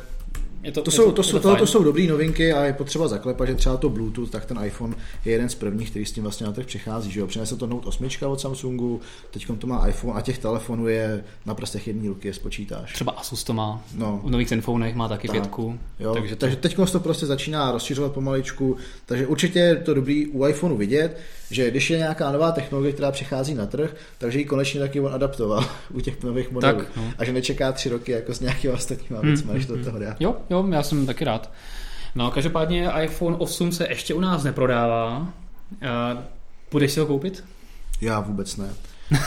je 0.64 0.72
to, 0.72 0.82
to, 0.82 0.90
jsou, 0.90 1.04
to, 1.04 1.12
to, 1.12 1.22
jsou, 1.22 1.38
to, 1.38 1.56
to 1.56 1.66
jsou 1.66 1.84
dobré 1.84 2.06
novinky 2.06 2.52
a 2.52 2.64
je 2.64 2.72
potřeba 2.72 3.08
zaklepat, 3.08 3.48
že 3.48 3.54
třeba 3.54 3.76
to 3.76 3.88
Bluetooth, 3.88 4.30
tak 4.30 4.44
ten 4.44 4.58
iPhone 4.64 4.96
je 5.24 5.32
jeden 5.32 5.48
z 5.48 5.54
prvních, 5.54 5.90
který 5.90 6.06
s 6.06 6.12
tím 6.12 6.22
vlastně 6.22 6.46
na 6.46 6.52
trh 6.52 6.66
přichází. 6.66 7.10
Že 7.10 7.20
jo? 7.20 7.26
Přinesl 7.26 7.56
to 7.56 7.66
Note 7.66 7.86
8 7.86 8.08
od 8.26 8.40
Samsungu, 8.40 9.00
teď 9.30 9.46
to 9.58 9.66
má 9.66 9.86
iPhone 9.86 10.18
a 10.18 10.20
těch 10.20 10.38
telefonů 10.38 10.88
je 10.88 11.24
na 11.46 11.54
prstech 11.54 11.86
jedné 11.86 12.08
ruky, 12.08 12.28
je 12.28 12.34
spočítáš. 12.34 12.92
Třeba 12.92 13.12
Asus 13.12 13.44
to 13.44 13.52
má, 13.52 13.82
no. 13.94 14.20
v 14.24 14.30
nových 14.30 14.48
Zenfonech 14.48 14.94
má 14.94 15.08
taky 15.08 15.28
tak. 15.28 15.36
pětku. 15.36 15.78
Jo? 16.00 16.14
Takže, 16.14 16.36
to... 16.36 16.40
takže 16.40 16.56
teď 16.56 16.76
to 16.92 17.00
prostě 17.00 17.26
začíná 17.26 17.72
rozšiřovat 17.72 18.12
pomaličku, 18.12 18.76
takže 19.06 19.26
určitě 19.26 19.58
je 19.58 19.76
to 19.76 19.94
dobrý 19.94 20.26
u 20.26 20.46
iPhoneu 20.46 20.76
vidět, 20.76 21.18
že 21.50 21.70
když 21.70 21.90
je 21.90 21.98
nějaká 21.98 22.32
nová 22.32 22.52
technologie, 22.52 22.92
která 22.92 23.12
přichází 23.12 23.54
na 23.54 23.66
trh, 23.66 23.96
takže 24.18 24.38
ji 24.38 24.44
konečně 24.44 24.80
taky 24.80 25.00
on 25.00 25.14
adaptoval 25.14 25.64
u 25.94 26.00
těch 26.00 26.22
nových 26.22 26.50
modelů. 26.50 26.78
Tak, 26.78 26.96
no. 26.96 27.12
A 27.18 27.24
že 27.24 27.32
nečeká 27.32 27.72
tři 27.72 27.88
roky 27.88 28.12
jako 28.12 28.34
s 28.34 28.40
nějakými 28.40 28.74
ostatními 28.74 29.20
hmm, 29.20 29.28
věcmi, 29.28 29.52
hmm, 29.52 29.66
do 29.66 29.74
hmm. 29.74 29.84
toho. 29.84 29.98
Jo, 30.20 30.36
jo, 30.50 30.53
já 30.72 30.82
jsem 30.82 31.06
taky 31.06 31.24
rád. 31.24 31.50
No, 32.14 32.30
každopádně 32.30 32.90
iPhone 33.02 33.36
8 33.36 33.72
se 33.72 33.88
ještě 33.88 34.14
u 34.14 34.20
nás 34.20 34.42
neprodává. 34.42 35.28
Budeš 36.70 36.92
si 36.92 37.00
ho 37.00 37.06
koupit? 37.06 37.44
Já 38.00 38.20
vůbec 38.20 38.56
ne. 38.56 38.68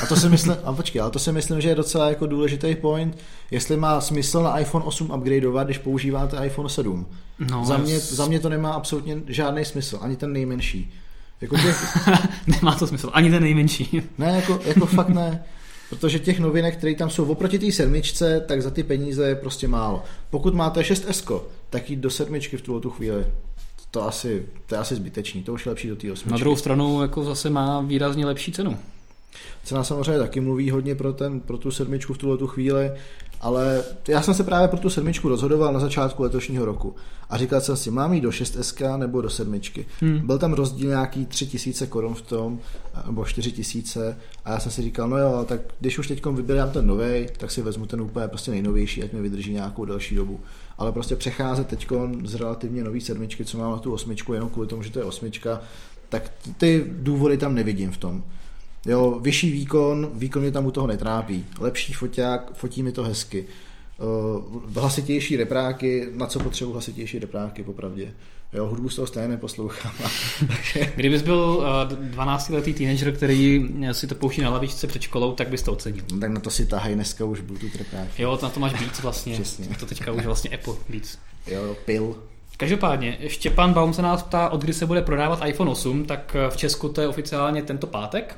A 0.04 0.06
to 0.06 0.16
si 0.16 0.30
myslím, 0.30 0.56
a 0.64 0.74
počkej, 0.74 1.02
ale 1.02 1.12
to 1.12 1.20
si 1.20 1.32
myslím, 1.32 1.62
že 1.62 1.70
je 1.70 1.76
docela 1.76 2.10
jako 2.10 2.28
důležitý 2.28 2.76
point, 2.76 3.18
jestli 3.52 3.78
má 3.78 4.02
smysl 4.02 4.44
na 4.44 4.60
iPhone 4.60 4.86
8 4.86 5.12
upgradeovat, 5.12 5.68
když 5.68 5.78
používáte 5.78 6.46
iPhone 6.46 6.70
7. 6.70 7.08
No, 7.52 7.66
za, 7.66 7.78
mě, 7.78 8.00
za 8.00 8.26
mě 8.26 8.40
to 8.40 8.50
nemá 8.50 8.72
absolutně 8.72 9.18
žádný 9.28 9.66
smysl, 9.66 10.00
ani 10.02 10.16
ten 10.16 10.34
nejmenší. 10.34 10.94
Jako 11.42 11.58
těch... 11.58 12.08
Nemá 12.48 12.76
to 12.76 12.88
smysl, 12.88 13.10
ani 13.14 13.32
ten 13.32 13.44
nejmenší. 13.44 14.02
ne, 14.18 14.36
jako, 14.36 14.60
jako 14.66 14.86
fakt 14.86 15.10
ne. 15.10 15.44
Protože 15.90 16.20
těch 16.20 16.40
novinek, 16.40 16.78
které 16.78 16.96
tam 16.96 17.10
jsou 17.10 17.26
oproti 17.26 17.60
té 17.60 17.72
sedmičce, 17.72 18.46
tak 18.48 18.62
za 18.62 18.72
ty 18.72 18.84
peníze 18.84 19.28
je 19.28 19.36
prostě 19.36 19.68
málo. 19.68 20.04
Pokud 20.30 20.54
máte 20.54 20.82
6S, 20.82 21.42
tak 21.70 21.90
jít 21.90 22.00
do 22.00 22.10
sedmičky 22.10 22.58
v 22.58 22.62
tuhle 22.62 22.82
tu 22.82 22.90
chvíli 22.90 23.26
to 23.92 24.08
asi, 24.08 24.46
to 24.66 24.76
je 24.76 24.80
asi 24.80 24.96
zbytečný, 24.96 25.44
to 25.44 25.54
už 25.54 25.66
je 25.66 25.70
lepší 25.70 25.88
do 25.90 25.96
té 25.96 26.12
osmičky. 26.12 26.32
Na 26.32 26.38
druhou 26.38 26.56
stranu 26.56 27.02
jako 27.02 27.24
zase 27.24 27.50
má 27.50 27.82
výrazně 27.82 28.26
lepší 28.26 28.52
cenu. 28.52 28.78
Cena 29.64 29.84
samozřejmě 29.84 30.20
taky 30.20 30.40
mluví 30.40 30.72
hodně 30.72 30.96
pro, 30.96 31.14
ten, 31.14 31.40
pro 31.40 31.58
tu 31.58 31.72
sedmičku 31.72 32.14
v 32.14 32.18
tuhle 32.18 32.38
tu 32.38 32.48
chvíli, 32.48 32.92
ale 33.42 33.84
já 34.08 34.22
jsem 34.22 34.34
se 34.34 34.44
právě 34.44 34.68
pro 34.68 34.80
tu 34.80 34.90
sedmičku 34.90 35.30
rozhodoval 35.30 35.74
na 35.74 35.80
začátku 35.80 36.24
letošního 36.24 36.66
roku 36.66 36.96
a 37.30 37.38
říkal 37.38 37.62
jsem 37.62 37.78
si, 37.78 37.92
mám 37.92 38.14
jít 38.14 38.22
do 38.22 38.30
6S 38.30 38.98
nebo 38.98 39.22
do 39.22 39.30
sedmičky. 39.30 39.86
Hmm. 40.00 40.28
Byl 40.28 40.38
tam 40.40 40.54
rozdíl 40.54 40.90
nějaký 40.90 41.26
3000 41.26 41.88
korun 41.88 42.14
v 42.14 42.22
tom, 42.22 42.60
nebo 43.06 43.26
4000 43.26 44.18
a 44.46 44.52
já 44.52 44.60
jsem 44.60 44.72
si 44.72 44.82
říkal, 44.82 45.10
no 45.10 45.18
jo, 45.18 45.46
tak 45.48 45.62
když 45.80 46.00
už 46.00 46.08
teď 46.08 46.26
vybírám 46.26 46.70
ten 46.70 46.88
nový, 46.88 47.28
tak 47.38 47.52
si 47.52 47.62
vezmu 47.62 47.86
ten 47.86 48.02
úplně 48.02 48.28
prostě 48.28 48.52
nejnovější, 48.52 49.04
ať 49.04 49.14
mi 49.14 49.22
vydrží 49.22 49.54
nějakou 49.54 49.86
další 49.86 50.16
dobu. 50.16 50.40
Ale 50.78 50.92
prostě 50.92 51.16
přecházet 51.16 51.68
teď 51.68 51.88
z 52.24 52.36
relativně 52.36 52.84
nový 52.84 53.02
sedmičky, 53.02 53.46
co 53.46 53.58
mám 53.58 53.72
na 53.72 53.78
tu 53.78 53.94
osmičku, 53.94 54.34
jenom 54.34 54.50
kvůli 54.50 54.68
tomu, 54.68 54.84
že 54.84 54.92
to 54.92 55.00
je 55.00 55.06
osmička, 55.06 55.62
tak 56.10 56.32
ty 56.58 56.86
důvody 56.90 57.38
tam 57.38 57.56
nevidím 57.56 57.92
v 57.92 57.98
tom. 57.98 58.24
Jo, 58.88 59.20
vyšší 59.22 59.52
výkon, 59.52 60.12
výkon 60.14 60.42
mě 60.42 60.52
tam 60.52 60.66
u 60.66 60.72
toho 60.72 60.88
netrápí. 60.88 61.46
Lepší 61.60 61.94
foťák, 61.94 62.54
fotí 62.54 62.84
mi 62.84 62.92
to 62.92 63.04
hezky. 63.04 63.46
Uh, 64.00 64.62
hlasitější 64.74 65.38
repráky, 65.38 66.08
na 66.14 66.26
co 66.26 66.40
potřebuji 66.40 66.72
hlasitější 66.72 67.20
repráky, 67.20 67.64
popravdě. 67.64 68.14
Jo, 68.54 68.66
hudbu 68.66 68.90
z 68.90 68.96
toho 68.96 69.08
stejně 69.08 69.28
neposlouchám. 69.28 69.94
Kdybys 70.96 71.22
byl 71.22 71.64
12-letý 72.12 72.74
teenager, 72.74 73.16
který 73.16 73.70
si 73.92 74.08
to 74.08 74.16
pouští 74.16 74.42
na 74.42 74.50
lavičce 74.50 74.88
před 74.88 75.02
školou, 75.02 75.34
tak 75.34 75.50
bys 75.50 75.62
to 75.62 75.72
ocenil. 75.72 76.04
No, 76.14 76.20
tak 76.20 76.32
na 76.32 76.40
to 76.40 76.50
si 76.50 76.66
tahají 76.66 76.96
dneska 76.96 77.26
už 77.26 77.42
Bluetooth 77.42 77.76
repráky. 77.76 78.22
Jo, 78.22 78.40
na 78.42 78.50
to 78.50 78.60
máš 78.60 78.74
Beats 78.74 79.02
vlastně. 79.02 79.34
Přesně. 79.34 79.68
To 79.80 79.86
teďka 79.86 80.12
už 80.12 80.26
vlastně 80.26 80.50
Apple 80.50 80.74
Beats. 80.90 81.18
Jo, 81.48 81.76
pil. 81.86 82.16
Každopádně, 82.58 83.18
Štěpán 83.28 83.74
Baum 83.74 83.94
se 83.94 84.02
nás 84.02 84.24
ptá, 84.24 84.50
od 84.50 84.62
kdy 84.62 84.74
se 84.74 84.86
bude 84.86 85.02
prodávat 85.02 85.46
iPhone 85.46 85.72
8, 85.72 86.06
tak 86.06 86.36
v 86.50 86.58
Česku 86.58 86.90
to 86.90 87.02
je 87.02 87.08
oficiálně 87.08 87.62
tento 87.62 87.88
pátek. 87.88 88.38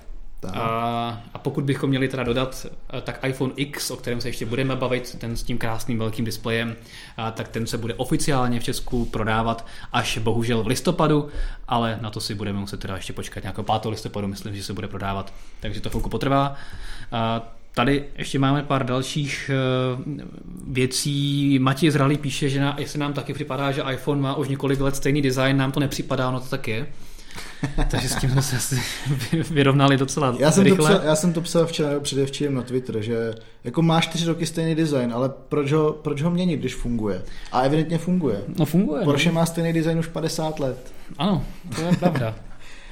A, 0.54 1.22
a 1.34 1.38
pokud 1.38 1.64
bychom 1.64 1.90
měli 1.90 2.08
teda 2.08 2.24
dodat, 2.24 2.66
eh, 2.98 3.02
tak 3.02 3.20
iPhone 3.28 3.54
X, 3.56 3.92
o 3.92 3.96
kterém 3.98 4.22
se 4.22 4.30
ještě 4.30 4.46
budeme 4.46 4.76
bavit, 4.76 5.16
ten 5.20 5.38
s 5.38 5.44
tím 5.44 5.58
krásným 5.58 6.00
velkým 6.00 6.26
displejem, 6.26 6.76
tak 7.34 7.48
ten 7.48 7.68
se 7.68 7.78
bude 7.78 7.94
oficiálně 7.94 8.60
v 8.60 8.64
Česku 8.64 9.06
prodávat 9.06 9.66
až 9.94 10.18
bohužel 10.18 10.64
v 10.64 10.68
listopadu, 10.68 11.30
ale 11.68 12.00
na 12.02 12.10
to 12.10 12.20
si 12.20 12.36
budeme 12.36 12.60
muset 12.60 12.80
teda 12.80 12.96
ještě 12.96 13.14
počkat 13.14 13.44
nějakého 13.44 13.64
5. 13.64 13.90
listopadu, 13.90 14.28
myslím, 14.28 14.56
že 14.56 14.64
se 14.64 14.74
bude 14.74 14.88
prodávat, 14.88 15.34
takže 15.60 15.82
to 15.82 15.90
chvilku 15.90 16.10
potrvá. 16.10 16.56
A, 17.12 17.42
Tady 17.74 18.06
ještě 18.18 18.40
máme 18.40 18.64
pár 18.64 18.86
dalších 18.86 19.52
eh, 19.54 20.04
věcí. 20.68 21.60
Matěj 21.60 21.92
Zralý 21.92 22.18
píše, 22.18 22.50
že 22.50 22.62
na, 22.62 22.76
jestli 22.80 23.00
nám 23.00 23.14
taky 23.14 23.34
připadá, 23.34 23.72
že 23.72 23.84
iPhone 23.92 24.22
má 24.22 24.36
už 24.36 24.48
několik 24.48 24.80
let 24.80 24.96
stejný 24.96 25.22
design, 25.22 25.58
nám 25.58 25.72
to 25.72 25.80
nepřipadá, 25.80 26.30
ono 26.30 26.40
to 26.40 26.46
tak 26.46 26.68
je. 26.68 26.88
Takže 27.90 28.10
s 28.10 28.16
tím 28.16 28.30
jsme 28.30 28.42
se 28.42 28.56
asi 28.56 28.82
vyrovnali 29.52 29.98
docela 29.98 30.36
já 30.40 30.52
jsem 30.52 30.64
rychle. 30.64 30.90
To 30.90 30.96
psal, 30.96 31.08
já 31.08 31.16
jsem 31.16 31.34
to 31.34 31.42
psal 31.42 31.66
včera 31.66 31.90
nebo 31.90 32.02
předevčírem 32.02 32.54
na 32.54 32.62
Twitter, 32.62 33.02
že 33.02 33.34
jako 33.64 33.82
máš 33.82 34.08
čtyři 34.08 34.26
roky 34.26 34.46
stejný 34.46 34.76
design, 34.76 35.14
ale 35.14 35.30
proč 35.50 35.72
ho, 35.72 35.94
proč 35.94 36.22
ho 36.22 36.32
měnit, 36.32 36.58
když 36.58 36.76
funguje? 36.76 37.22
A 37.52 37.62
evidentně 37.62 37.98
funguje. 37.98 38.42
No 38.60 38.66
funguje. 38.66 39.04
Porsche 39.04 39.30
no. 39.30 39.36
má 39.36 39.46
stejný 39.46 39.74
design 39.74 40.00
už 40.00 40.08
50 40.08 40.60
let. 40.60 40.94
Ano, 41.18 41.44
to 41.76 41.82
je 41.82 41.96
pravda. 41.96 42.36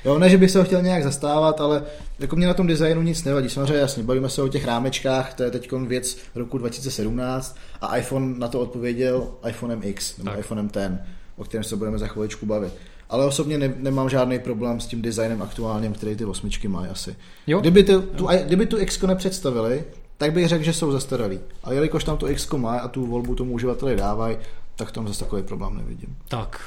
Jo, 0.05 0.19
ne, 0.19 0.29
že 0.29 0.37
bych 0.37 0.51
se 0.51 0.59
ho 0.59 0.65
chtěl 0.65 0.81
nějak 0.81 1.03
zastávat, 1.03 1.61
ale 1.61 1.83
jako 2.19 2.35
mě 2.35 2.47
na 2.47 2.53
tom 2.53 2.67
designu 2.67 3.01
nic 3.01 3.23
nevadí. 3.23 3.49
Samozřejmě 3.49 3.75
jasně, 3.75 4.03
bavíme 4.03 4.29
se 4.29 4.41
o 4.41 4.47
těch 4.47 4.65
rámečkách, 4.65 5.33
to 5.33 5.43
je 5.43 5.51
teď 5.51 5.71
věc 5.71 6.17
roku 6.35 6.57
2017 6.57 7.57
a 7.81 7.97
iPhone 7.97 8.39
na 8.39 8.47
to 8.47 8.59
odpověděl 8.59 9.27
iPhonem 9.49 9.79
X 9.83 10.17
nebo 10.17 10.29
tak. 10.29 10.39
iPhonem 10.39 10.67
10, 10.67 10.91
o 11.37 11.43
kterém 11.43 11.63
se 11.63 11.75
budeme 11.75 11.97
za 11.97 12.07
chviličku 12.07 12.45
bavit. 12.45 12.73
Ale 13.09 13.25
osobně 13.25 13.57
ne, 13.57 13.73
nemám 13.77 14.09
žádný 14.09 14.39
problém 14.39 14.79
s 14.79 14.87
tím 14.87 15.01
designem 15.01 15.41
aktuálním, 15.41 15.93
který 15.93 16.15
ty 16.15 16.25
osmičky 16.25 16.67
mají 16.67 16.89
asi. 16.89 17.15
Jo? 17.47 17.59
Kdyby, 17.59 17.83
ty, 17.83 17.93
tu, 18.15 18.27
kdyby 18.45 18.65
tu 18.65 18.79
X 18.79 19.01
nepředstavili, 19.01 19.83
tak 20.17 20.33
bych 20.33 20.47
řekl, 20.47 20.63
že 20.63 20.73
jsou 20.73 20.91
zastaralí. 20.91 21.39
A 21.63 21.73
jelikož 21.73 22.03
tam 22.03 22.17
to 22.17 22.29
X 22.29 22.51
má 22.51 22.79
a 22.79 22.87
tu 22.87 23.05
volbu 23.05 23.35
tomu 23.35 23.53
uživateli 23.53 23.95
dávají, 23.95 24.37
tak 24.75 24.91
tam 24.91 25.07
zase 25.07 25.19
takový 25.19 25.43
problém 25.43 25.77
nevidím. 25.77 26.15
Tak, 26.27 26.61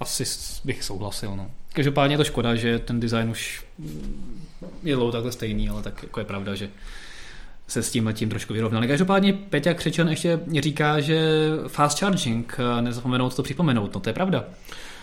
asi 0.00 0.24
bych 0.64 0.84
souhlasil. 0.84 1.36
No. 1.36 1.50
Každopádně 1.72 2.14
je 2.14 2.18
to 2.18 2.24
škoda, 2.24 2.54
že 2.54 2.78
ten 2.78 3.00
design 3.00 3.30
už 3.30 3.64
je 4.82 4.96
low 4.96 5.12
takhle 5.12 5.32
stejný, 5.32 5.68
ale 5.68 5.82
tak 5.82 6.02
jako 6.02 6.20
je 6.20 6.24
pravda, 6.24 6.54
že 6.54 6.70
se 7.68 7.82
s 7.82 7.90
tím 7.90 8.06
letím 8.06 8.28
trošku 8.28 8.52
vyrovnali. 8.52 8.88
Každopádně 8.88 9.32
Peťa 9.32 9.74
Křečan 9.74 10.08
ještě 10.08 10.40
říká, 10.60 11.00
že 11.00 11.48
fast 11.66 11.98
charging, 11.98 12.56
nezapomenout 12.80 13.36
to 13.36 13.42
připomenout, 13.42 13.94
no 13.94 14.00
to 14.00 14.08
je 14.08 14.14
pravda. 14.14 14.44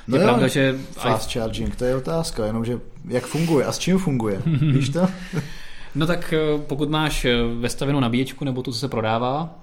No 0.08 0.18
je 0.18 0.22
jo, 0.22 0.28
pravda, 0.28 0.48
že... 0.48 0.76
Fast 0.91 1.32
charging, 1.32 1.76
to 1.76 1.86
je 1.86 1.96
otázka, 1.96 2.46
jenomže 2.46 2.80
jak 3.08 3.26
funguje 3.26 3.65
a 3.65 3.72
s 3.72 3.80
čím 3.80 3.98
funguje, 3.98 4.41
víš 4.46 4.89
to? 4.89 5.08
no 5.96 6.08
tak 6.08 6.34
eh, 6.34 6.60
pokud 6.68 6.89
máš 6.89 7.26
eh, 7.26 7.36
vestavenou 7.60 8.00
nabíječku 8.00 8.46
nebo 8.46 8.63
to, 8.63 8.72
co 8.72 8.80
se 8.80 8.88
prodává, 8.88 9.60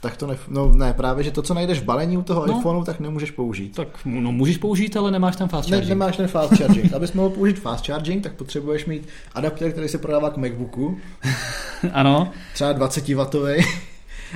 tak 0.00 0.16
to 0.16 0.26
ne, 0.26 0.36
no 0.48 0.72
ne, 0.74 0.92
právě, 0.92 1.24
že 1.24 1.30
to, 1.30 1.42
co 1.42 1.54
najdeš 1.54 1.80
v 1.80 1.84
balení 1.84 2.18
u 2.18 2.22
toho 2.22 2.46
no, 2.46 2.58
iPhoneu, 2.58 2.84
tak 2.84 3.00
nemůžeš 3.00 3.30
použít. 3.30 3.76
Tak 3.76 3.88
no, 4.04 4.32
můžeš 4.32 4.56
použít, 4.58 4.96
ale 4.96 5.10
nemáš 5.10 5.36
tam 5.36 5.48
fast 5.48 5.68
charging. 5.68 5.88
Ne, 5.88 5.94
nemáš 5.94 6.16
ten 6.16 6.28
fast 6.28 6.56
charging. 6.56 6.92
Abys 6.92 7.12
mohl 7.12 7.30
použít 7.30 7.58
fast 7.58 7.86
charging, 7.86 8.22
tak 8.22 8.32
potřebuješ 8.32 8.86
mít 8.86 9.08
adapter, 9.34 9.72
který 9.72 9.88
se 9.88 9.98
prodává 9.98 10.30
k 10.30 10.36
MacBooku. 10.36 10.98
ano. 11.92 12.30
Třeba 12.54 12.72
20 12.72 13.08
W 13.08 13.26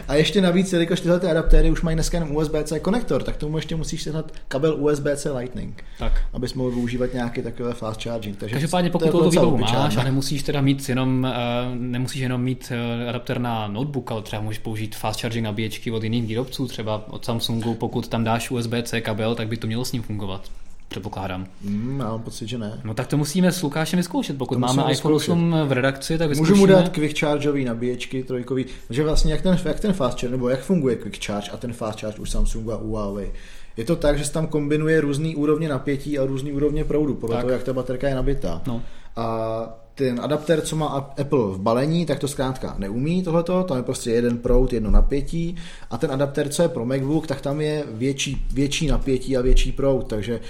a 0.08 0.14
ještě 0.14 0.40
navíc, 0.40 0.72
jelikož 0.72 1.00
tyhle 1.00 1.20
ty 1.20 1.26
adaptéry 1.26 1.70
už 1.70 1.82
mají 1.82 1.94
dneska 1.94 2.16
jenom 2.16 2.36
USB-C 2.36 2.80
konektor, 2.80 3.22
tak 3.22 3.36
tomu 3.36 3.56
ještě 3.56 3.76
musíš 3.76 4.02
sehnat 4.02 4.32
kabel 4.48 4.76
USB-C 4.84 5.36
Lightning, 5.36 5.84
tak. 5.98 6.22
abys 6.32 6.54
mohl 6.54 6.70
využívat 6.70 7.14
nějaký 7.14 7.42
takový 7.42 7.72
fast 7.72 8.02
charging. 8.02 8.36
Takže 8.36 8.54
Každopádně 8.54 8.90
pokud 8.90 9.10
to 9.10 9.30
výbavu 9.30 9.58
máš 9.58 9.96
a 9.96 10.02
nemusíš 10.02 10.42
teda 10.42 10.60
mít 10.60 10.88
jenom, 10.88 11.26
uh, 11.30 11.76
nemusíš 11.76 12.20
jenom 12.20 12.42
mít 12.42 12.72
uh, 13.02 13.08
adapter 13.08 13.38
na 13.38 13.68
notebook, 13.68 14.12
ale 14.12 14.22
třeba 14.22 14.42
můžeš 14.42 14.58
použít 14.58 14.96
fast 14.96 15.20
charging 15.20 15.44
nabíječky 15.44 15.90
od 15.90 16.02
jiných 16.02 16.26
výrobců, 16.26 16.68
třeba 16.68 17.04
od 17.08 17.24
Samsungu, 17.24 17.74
pokud 17.74 18.08
tam 18.08 18.24
dáš 18.24 18.50
USB-C 18.50 19.00
kabel, 19.00 19.34
tak 19.34 19.48
by 19.48 19.56
to 19.56 19.66
mělo 19.66 19.84
s 19.84 19.92
ním 19.92 20.02
fungovat 20.02 20.61
předpokládám. 20.92 21.46
Mm, 21.62 22.00
já 22.00 22.06
mám 22.06 22.22
pocit, 22.22 22.48
že 22.48 22.58
ne. 22.58 22.80
No 22.84 22.94
tak 22.94 23.06
to 23.06 23.16
musíme 23.16 23.52
s 23.52 23.62
Lukášem 23.62 23.96
vyzkoušet. 23.96 24.38
Pokud 24.38 24.54
to 24.54 24.60
máme 24.60 24.92
iPhone 24.92 25.14
8 25.14 25.56
v 25.66 25.72
redakci, 25.72 26.18
tak 26.18 26.28
vyzkoušíme. 26.28 26.58
Můžu 26.58 26.60
mu 26.60 26.66
dát 26.66 26.88
quick 26.88 27.18
chargeový 27.18 27.64
nabíječky 27.64 28.22
trojkový, 28.22 28.66
že 28.90 29.04
vlastně 29.04 29.32
jak 29.32 29.42
ten, 29.42 29.58
jak 29.64 29.80
ten 29.80 29.92
fast 29.92 30.20
charge, 30.20 30.32
nebo 30.32 30.48
jak 30.48 30.60
funguje 30.60 30.96
quick 30.96 31.24
charge 31.24 31.50
a 31.50 31.56
ten 31.56 31.72
fast 31.72 32.00
charge 32.00 32.18
už 32.18 32.30
Samsungu 32.30 32.72
a 32.72 32.76
Huawei. 32.76 33.32
Je 33.76 33.84
to 33.84 33.96
tak, 33.96 34.18
že 34.18 34.24
se 34.24 34.32
tam 34.32 34.46
kombinuje 34.46 35.00
různý 35.00 35.36
úrovně 35.36 35.68
napětí 35.68 36.18
a 36.18 36.26
různý 36.26 36.52
úrovně 36.52 36.84
proudu, 36.84 37.14
podle 37.14 37.36
tak. 37.36 37.42
toho, 37.44 37.52
jak 37.52 37.62
ta 37.62 37.72
baterka 37.72 38.08
je 38.08 38.14
nabitá. 38.14 38.62
No. 38.66 38.82
A 39.16 39.81
ten 39.94 40.20
adapter, 40.20 40.60
co 40.60 40.76
má 40.76 40.86
Apple 41.20 41.52
v 41.52 41.58
balení, 41.58 42.06
tak 42.06 42.18
to 42.18 42.28
zkrátka 42.28 42.74
neumí 42.78 43.22
tohleto, 43.22 43.62
tam 43.62 43.76
je 43.76 43.82
prostě 43.82 44.10
jeden 44.10 44.38
proud, 44.38 44.72
jedno 44.72 44.90
napětí 44.90 45.56
a 45.90 45.98
ten 45.98 46.12
adapter, 46.12 46.48
co 46.48 46.62
je 46.62 46.68
pro 46.68 46.84
MacBook, 46.84 47.26
tak 47.26 47.40
tam 47.40 47.60
je 47.60 47.84
větší, 47.90 48.46
větší 48.52 48.86
napětí 48.86 49.36
a 49.36 49.40
větší 49.40 49.72
proud, 49.72 50.06
takže 50.06 50.40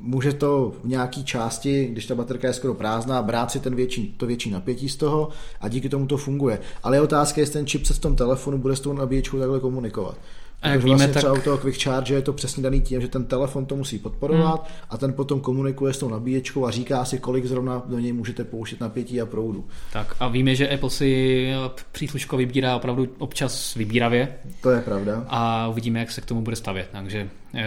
může 0.00 0.32
to 0.32 0.72
v 0.84 0.88
nějaké 0.88 1.22
části, 1.22 1.86
když 1.86 2.06
ta 2.06 2.14
baterka 2.14 2.48
je 2.48 2.54
skoro 2.54 2.74
prázdná, 2.74 3.22
brát 3.22 3.50
si 3.50 3.60
ten 3.60 3.74
větší, 3.74 4.14
to 4.16 4.26
větší 4.26 4.50
napětí 4.50 4.88
z 4.88 4.96
toho 4.96 5.28
a 5.60 5.68
díky 5.68 5.88
tomu 5.88 6.06
to 6.06 6.16
funguje. 6.16 6.60
Ale 6.82 6.96
je 6.96 7.00
otázka, 7.00 7.40
jestli 7.40 7.52
ten 7.52 7.66
čip 7.66 7.86
se 7.86 7.94
v 7.94 7.98
tom 7.98 8.16
telefonu 8.16 8.58
bude 8.58 8.76
s 8.76 8.80
tou 8.80 8.92
nabíječkou 8.92 9.38
takhle 9.38 9.60
komunikovat. 9.60 10.18
A 10.62 10.68
jak 10.68 10.84
víme, 10.84 10.96
vlastně 10.96 11.14
tak... 11.14 11.20
třeba 11.20 11.32
u 11.32 11.40
toho 11.40 11.58
Quick 11.58 11.82
Charge 11.82 12.14
je 12.14 12.22
to 12.22 12.32
přesně 12.32 12.62
daný 12.62 12.80
tím, 12.80 13.00
že 13.00 13.08
ten 13.08 13.24
telefon 13.24 13.66
to 13.66 13.76
musí 13.76 13.98
podporovat 13.98 14.66
hmm. 14.66 14.76
a 14.90 14.96
ten 14.96 15.12
potom 15.12 15.40
komunikuje 15.40 15.92
s 15.92 15.98
tou 15.98 16.08
nabíječkou 16.08 16.66
a 16.66 16.70
říká 16.70 17.04
si, 17.04 17.18
kolik 17.18 17.46
zrovna 17.46 17.82
do 17.86 17.98
něj 17.98 18.12
můžete 18.12 18.44
pouštět 18.44 18.80
napětí 18.80 19.20
a 19.20 19.26
proudu. 19.26 19.64
Tak 19.92 20.16
a 20.20 20.28
víme, 20.28 20.54
že 20.54 20.68
Apple 20.68 20.90
si 20.90 21.52
přísluško 21.92 22.36
vybírá 22.36 22.76
opravdu 22.76 23.08
občas 23.18 23.74
vybíravě. 23.74 24.28
To 24.60 24.70
je 24.70 24.80
pravda. 24.80 25.24
A 25.28 25.68
uvidíme, 25.68 25.98
jak 25.98 26.10
se 26.10 26.20
k 26.20 26.26
tomu 26.26 26.40
bude 26.40 26.56
stavět. 26.56 26.88
Takže 26.92 27.28
eh, 27.54 27.64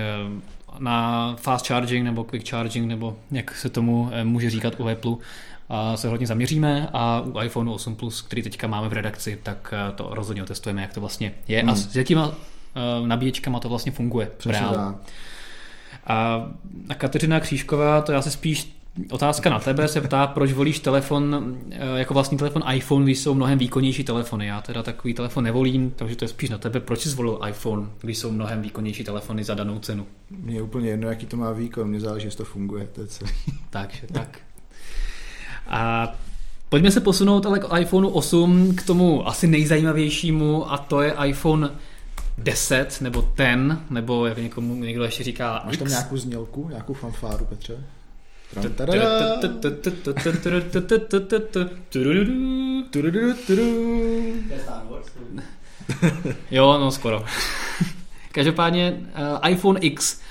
na 0.80 1.36
fast 1.36 1.67
charging 1.67 2.06
nebo 2.06 2.23
quick 2.23 2.49
charging, 2.49 2.88
nebo 2.88 3.17
jak 3.32 3.56
se 3.56 3.69
tomu 3.69 4.10
eh, 4.12 4.23
může 4.23 4.49
říkat 4.49 4.80
u 4.80 4.88
Apple, 4.88 5.15
a 5.69 5.97
se 5.97 6.10
hodně 6.10 6.27
zaměříme 6.27 6.89
a 6.93 7.21
u 7.21 7.41
iPhone 7.41 7.71
8 7.71 7.95
Plus, 7.95 8.21
který 8.21 8.43
teďka 8.43 8.67
máme 8.67 8.89
v 8.89 8.93
redakci, 8.93 9.39
tak 9.43 9.73
eh, 9.73 9.91
to 9.91 10.10
rozhodně 10.12 10.43
otestujeme, 10.43 10.82
jak 10.82 10.93
to 10.93 10.99
vlastně 10.99 11.34
je. 11.47 11.60
Hmm. 11.60 11.69
A 11.69 11.75
s 11.75 11.95
jakýma 11.95 12.34
Eh, 12.34 12.50
nabíječkama 13.05 13.60
to 13.60 13.69
vlastně 13.69 13.91
funguje. 13.91 14.31
Přesně 14.38 14.65
a, 16.07 16.51
a 16.89 16.95
Kateřina 16.97 17.39
Křížková, 17.39 18.01
to 18.01 18.12
já 18.12 18.21
se 18.21 18.31
spíš 18.31 18.81
Otázka 19.12 19.49
na 19.49 19.60
tebe 19.60 19.88
se 19.88 20.01
ptá, 20.01 20.27
proč 20.27 20.51
volíš 20.51 20.79
telefon 20.79 21.57
eh, 21.71 21.99
jako 21.99 22.13
vlastní 22.13 22.38
telefon 22.38 22.63
iPhone, 22.73 23.05
když 23.05 23.19
jsou 23.19 23.34
mnohem 23.34 23.60
výkonnější 23.60 24.03
telefony. 24.03 24.47
Já 24.47 24.62
teda 24.62 24.84
takový 24.84 25.13
telefon 25.13 25.43
nevolím, 25.43 25.91
takže 25.95 26.15
to 26.15 26.25
je 26.25 26.29
spíš 26.29 26.49
na 26.49 26.57
tebe. 26.57 26.79
Proč 26.79 26.99
jsi 26.99 27.10
zvolil 27.10 27.39
iPhone, 27.49 27.88
když 28.01 28.17
jsou 28.17 28.31
mnohem 28.31 28.62
výkonnější 28.62 29.03
telefony 29.03 29.43
za 29.43 29.53
danou 29.53 29.79
cenu? 29.79 30.05
Mně 30.29 30.55
je 30.55 30.62
úplně 30.62 30.89
jedno, 30.89 31.10
jaký 31.10 31.25
to 31.25 31.38
má 31.38 31.51
výkon, 31.51 31.88
mně 31.88 31.99
záleží, 31.99 32.27
jestli 32.27 32.38
to 32.38 32.45
funguje, 32.45 32.88
to 32.93 33.01
je 33.01 33.07
celý. 33.07 33.31
Takže 33.69 34.01
tak. 34.12 34.39
A 35.67 36.12
pojďme 36.69 36.91
se 36.91 37.01
posunout 37.01 37.45
ale 37.45 37.60
k 37.60 37.79
iPhone 37.79 38.07
8, 38.12 38.75
k 38.75 38.86
tomu 38.86 39.27
asi 39.27 39.47
nejzajímavějšímu 39.47 40.71
a 40.71 40.77
to 40.77 41.01
je 41.01 41.15
iPhone 41.25 41.71
10 42.37 43.01
nebo 43.01 43.21
ten, 43.21 43.81
nebo 43.89 44.25
jak 44.25 44.37
někomu 44.37 44.75
někdo 44.75 45.03
ještě 45.03 45.23
říká 45.23 45.63
Máš 45.65 45.77
tam 45.77 45.87
nějakou 45.87 46.17
znělku, 46.17 46.69
nějakou 46.69 46.93
fanfáru, 46.93 47.45
Petře? 47.45 47.83
Jo, 56.51 56.77
no 56.79 56.91
skoro. 56.91 57.25
Každopádně 58.31 58.93
uh, 59.43 59.51
iPhone 59.51 59.79
X, 59.79 60.21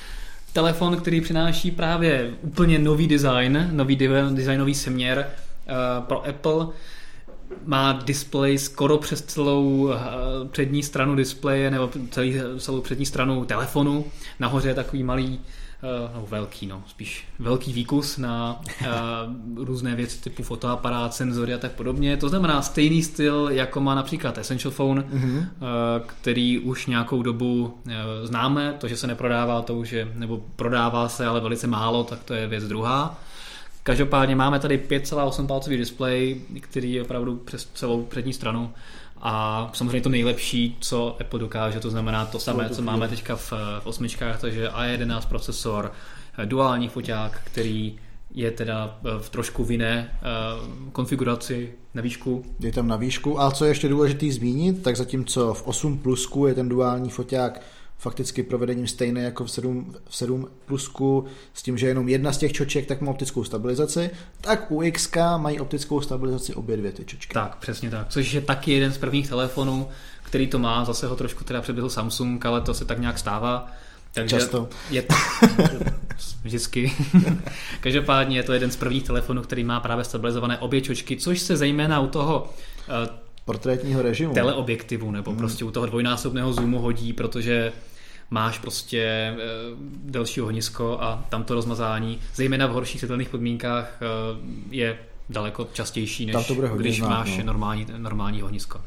telefon, 0.53 0.97
který 0.97 1.21
přináší 1.21 1.71
právě 1.71 2.31
úplně 2.43 2.79
nový 2.79 3.07
design, 3.07 3.69
nový 3.73 3.97
designový 4.31 4.75
směr 4.75 5.27
uh, 5.27 6.05
pro 6.05 6.27
Apple 6.29 6.67
má 7.65 7.93
display 7.93 8.59
skoro 8.59 8.99
přes 8.99 9.23
celou 9.23 9.91
eh, 9.93 9.99
přední 10.51 10.83
stranu 10.83 11.15
displeje 11.15 11.71
nebo 11.71 11.91
celý, 12.11 12.35
celou 12.59 12.81
přední 12.81 13.07
stranu 13.07 13.45
telefonu. 13.45 14.05
Nahoře 14.41 14.69
je 14.69 14.75
takový 14.75 15.03
malý 15.03 15.41
eh, 15.83 16.11
no, 16.15 16.27
velký, 16.31 16.67
no, 16.67 16.83
spíš 16.87 17.25
velký 17.39 17.73
výkus 17.73 18.19
na 18.19 18.61
uh, 18.81 19.65
různé 19.65 19.95
věci 19.95 20.21
typu 20.21 20.43
fotoaparát, 20.43 21.15
senzory 21.15 21.55
a 21.55 21.59
tak 21.59 21.73
podobně. 21.73 22.17
To 22.17 22.29
znamená 22.29 22.63
stejný 22.63 23.03
styl, 23.03 23.49
jako 23.53 23.81
má 23.81 23.95
například 23.95 24.39
Essential 24.39 24.73
Phone, 24.73 25.03
mm-hmm. 25.03 25.39
uh, 25.39 25.47
který 26.07 26.59
už 26.59 26.87
nějakou 26.87 27.23
dobu 27.23 27.65
uh, 27.87 27.93
známe. 28.25 28.75
To, 28.79 28.89
že 28.89 28.97
se 28.97 29.07
neprodává, 29.07 29.63
to 29.63 29.75
už 29.75 29.93
je, 29.93 30.13
nebo 30.15 30.45
prodává 30.57 31.09
se, 31.09 31.27
ale 31.27 31.41
velice 31.41 31.67
málo, 31.67 32.05
tak 32.05 32.25
to 32.25 32.35
je 32.35 32.47
věc 32.47 32.69
druhá. 32.69 33.19
Každopádně 33.91 34.37
máme 34.37 34.59
tady 34.59 34.79
5,8 34.79 35.47
palcový 35.47 35.77
displej, 35.77 36.41
který 36.61 36.93
je 36.93 37.03
opravdu 37.03 37.37
přes 37.37 37.69
celou 37.75 38.03
přední 38.03 38.33
stranu 38.33 38.71
a 39.21 39.71
samozřejmě 39.73 40.01
to 40.01 40.09
nejlepší, 40.09 40.77
co 40.81 41.17
Apple 41.21 41.41
dokáže, 41.41 41.81
to 41.81 41.91
znamená 41.91 42.27
to 42.27 42.39
samé, 42.39 42.71
co 42.71 42.83
máme 42.83 43.09
teďka 43.09 43.37
v, 43.37 43.53
v 43.81 43.87
osmičkách, 43.87 44.41
takže 44.41 44.69
A11 44.69 45.29
procesor, 45.29 45.93
duální 46.45 46.89
foťák, 46.89 47.41
který 47.45 47.99
je 48.35 48.51
teda 48.51 48.99
v 49.19 49.31
trošku 49.31 49.65
v 49.65 49.71
jiné 49.71 50.21
konfiguraci 50.93 51.73
na 51.95 52.03
výšku. 52.03 52.45
Je 52.61 52.73
tam 52.73 52.89
na 52.89 52.97
výšku. 52.97 53.41
A 53.41 53.51
co 53.51 53.65
je 53.65 53.71
ještě 53.71 53.89
důležité 53.89 54.33
zmínit, 54.33 54.83
tak 54.83 54.97
zatímco 54.97 55.55
v 55.55 55.67
8 55.67 55.99
plusku 55.99 56.47
je 56.47 56.55
ten 56.55 56.69
duální 56.69 57.11
foťák 57.11 57.61
fakticky 58.01 58.43
provedením 58.43 58.87
stejné 58.87 59.23
jako 59.23 59.45
v 59.45 59.51
7, 59.51 59.95
v 60.09 60.17
7 60.17 60.49
plusku, 60.67 61.25
s 61.55 61.63
tím, 61.63 61.79
že 61.79 61.87
jenom 61.87 62.09
jedna 62.09 62.33
z 62.33 62.39
těch 62.39 62.53
čoček 62.53 62.87
tak 62.87 63.01
má 63.01 63.11
optickou 63.11 63.45
stabilizaci, 63.45 64.11
tak 64.41 64.71
u 64.71 64.83
X 64.83 65.11
mají 65.37 65.61
optickou 65.61 66.01
stabilizaci 66.01 66.55
obě 66.55 66.77
dvě 66.77 66.93
ty 66.93 67.05
čočky. 67.05 67.35
Tak, 67.35 67.57
přesně 67.57 67.91
tak. 67.91 68.09
Což 68.09 68.33
je 68.33 68.41
taky 68.41 68.73
jeden 68.73 68.93
z 68.93 68.99
prvních 68.99 69.29
telefonů, 69.29 69.89
který 70.23 70.47
to 70.47 70.59
má, 70.59 70.85
zase 70.85 71.07
ho 71.07 71.17
trošku 71.17 71.45
teda 71.45 71.61
předběhl 71.61 71.91
Samsung, 71.91 72.47
ale 72.47 72.61
to 72.61 72.75
se 72.75 72.85
tak 72.85 72.99
nějak 72.99 73.19
stává. 73.19 73.73
Takže 74.15 74.37
Často. 74.37 74.69
Je 74.91 75.03
to, 75.03 75.15
vždycky. 76.43 76.93
Každopádně 77.81 78.37
je 78.37 78.43
to 78.43 78.53
jeden 78.53 78.71
z 78.71 78.77
prvních 78.77 79.05
telefonů, 79.05 79.43
který 79.43 79.65
má 79.65 79.81
právě 79.81 80.05
stabilizované 80.05 80.59
obě 80.59 80.81
čočky, 80.81 81.17
což 81.17 81.41
se 81.41 81.57
zejména 81.57 82.01
u 82.01 82.07
toho 82.07 82.51
uh, 82.89 83.17
portrétního 83.45 84.03
režimu. 84.03 84.35
Teleobjektivu 84.35 85.11
nebo 85.11 85.31
hmm. 85.31 85.39
prostě 85.39 85.65
u 85.65 85.71
toho 85.71 85.87
dvojnásobného 85.87 86.53
zoomu 86.53 86.79
hodí, 86.79 87.13
protože 87.13 87.73
máš 88.31 88.59
prostě 88.59 89.01
e, 89.01 89.37
delší 90.05 90.41
ohnisko 90.41 90.99
a 91.01 91.25
tam 91.29 91.45
to 91.45 91.55
rozmazání, 91.55 92.19
zejména 92.35 92.67
v 92.67 92.73
horších 92.73 93.01
světelných 93.01 93.29
podmínkách, 93.29 94.03
e, 94.03 94.07
je 94.71 94.99
daleko 95.29 95.69
častější, 95.73 96.27
než 96.27 96.47
to 96.47 96.55
bude 96.55 96.71
když 96.77 96.97
znát, 96.99 97.09
máš 97.09 97.39
no. 97.39 97.45
normální, 97.45 97.87
normální 97.97 98.43
ohnisko. 98.43 98.81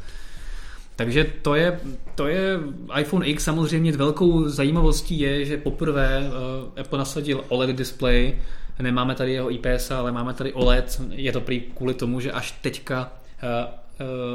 Takže 0.96 1.34
to 1.42 1.56
je, 1.56 1.80
to 2.16 2.28
je 2.28 2.60
iPhone 3.00 3.26
X 3.26 3.44
samozřejmě 3.44 3.92
velkou 3.92 4.48
zajímavostí 4.50 5.20
je, 5.20 5.46
že 5.46 5.58
poprvé 5.58 6.20
uh, 6.20 6.80
Apple 6.80 7.00
nasadil 7.00 7.44
OLED 7.48 7.76
display, 7.76 8.38
nemáme 8.80 9.16
tady 9.16 9.34
jeho 9.34 9.52
IPS, 9.52 9.92
ale 9.92 10.12
máme 10.12 10.34
tady 10.34 10.54
OLED, 10.54 11.02
je 11.10 11.32
to 11.32 11.42
prý 11.42 11.62
kvůli 11.62 11.94
tomu, 11.94 12.20
že 12.20 12.32
až 12.32 12.52
teďka 12.52 13.12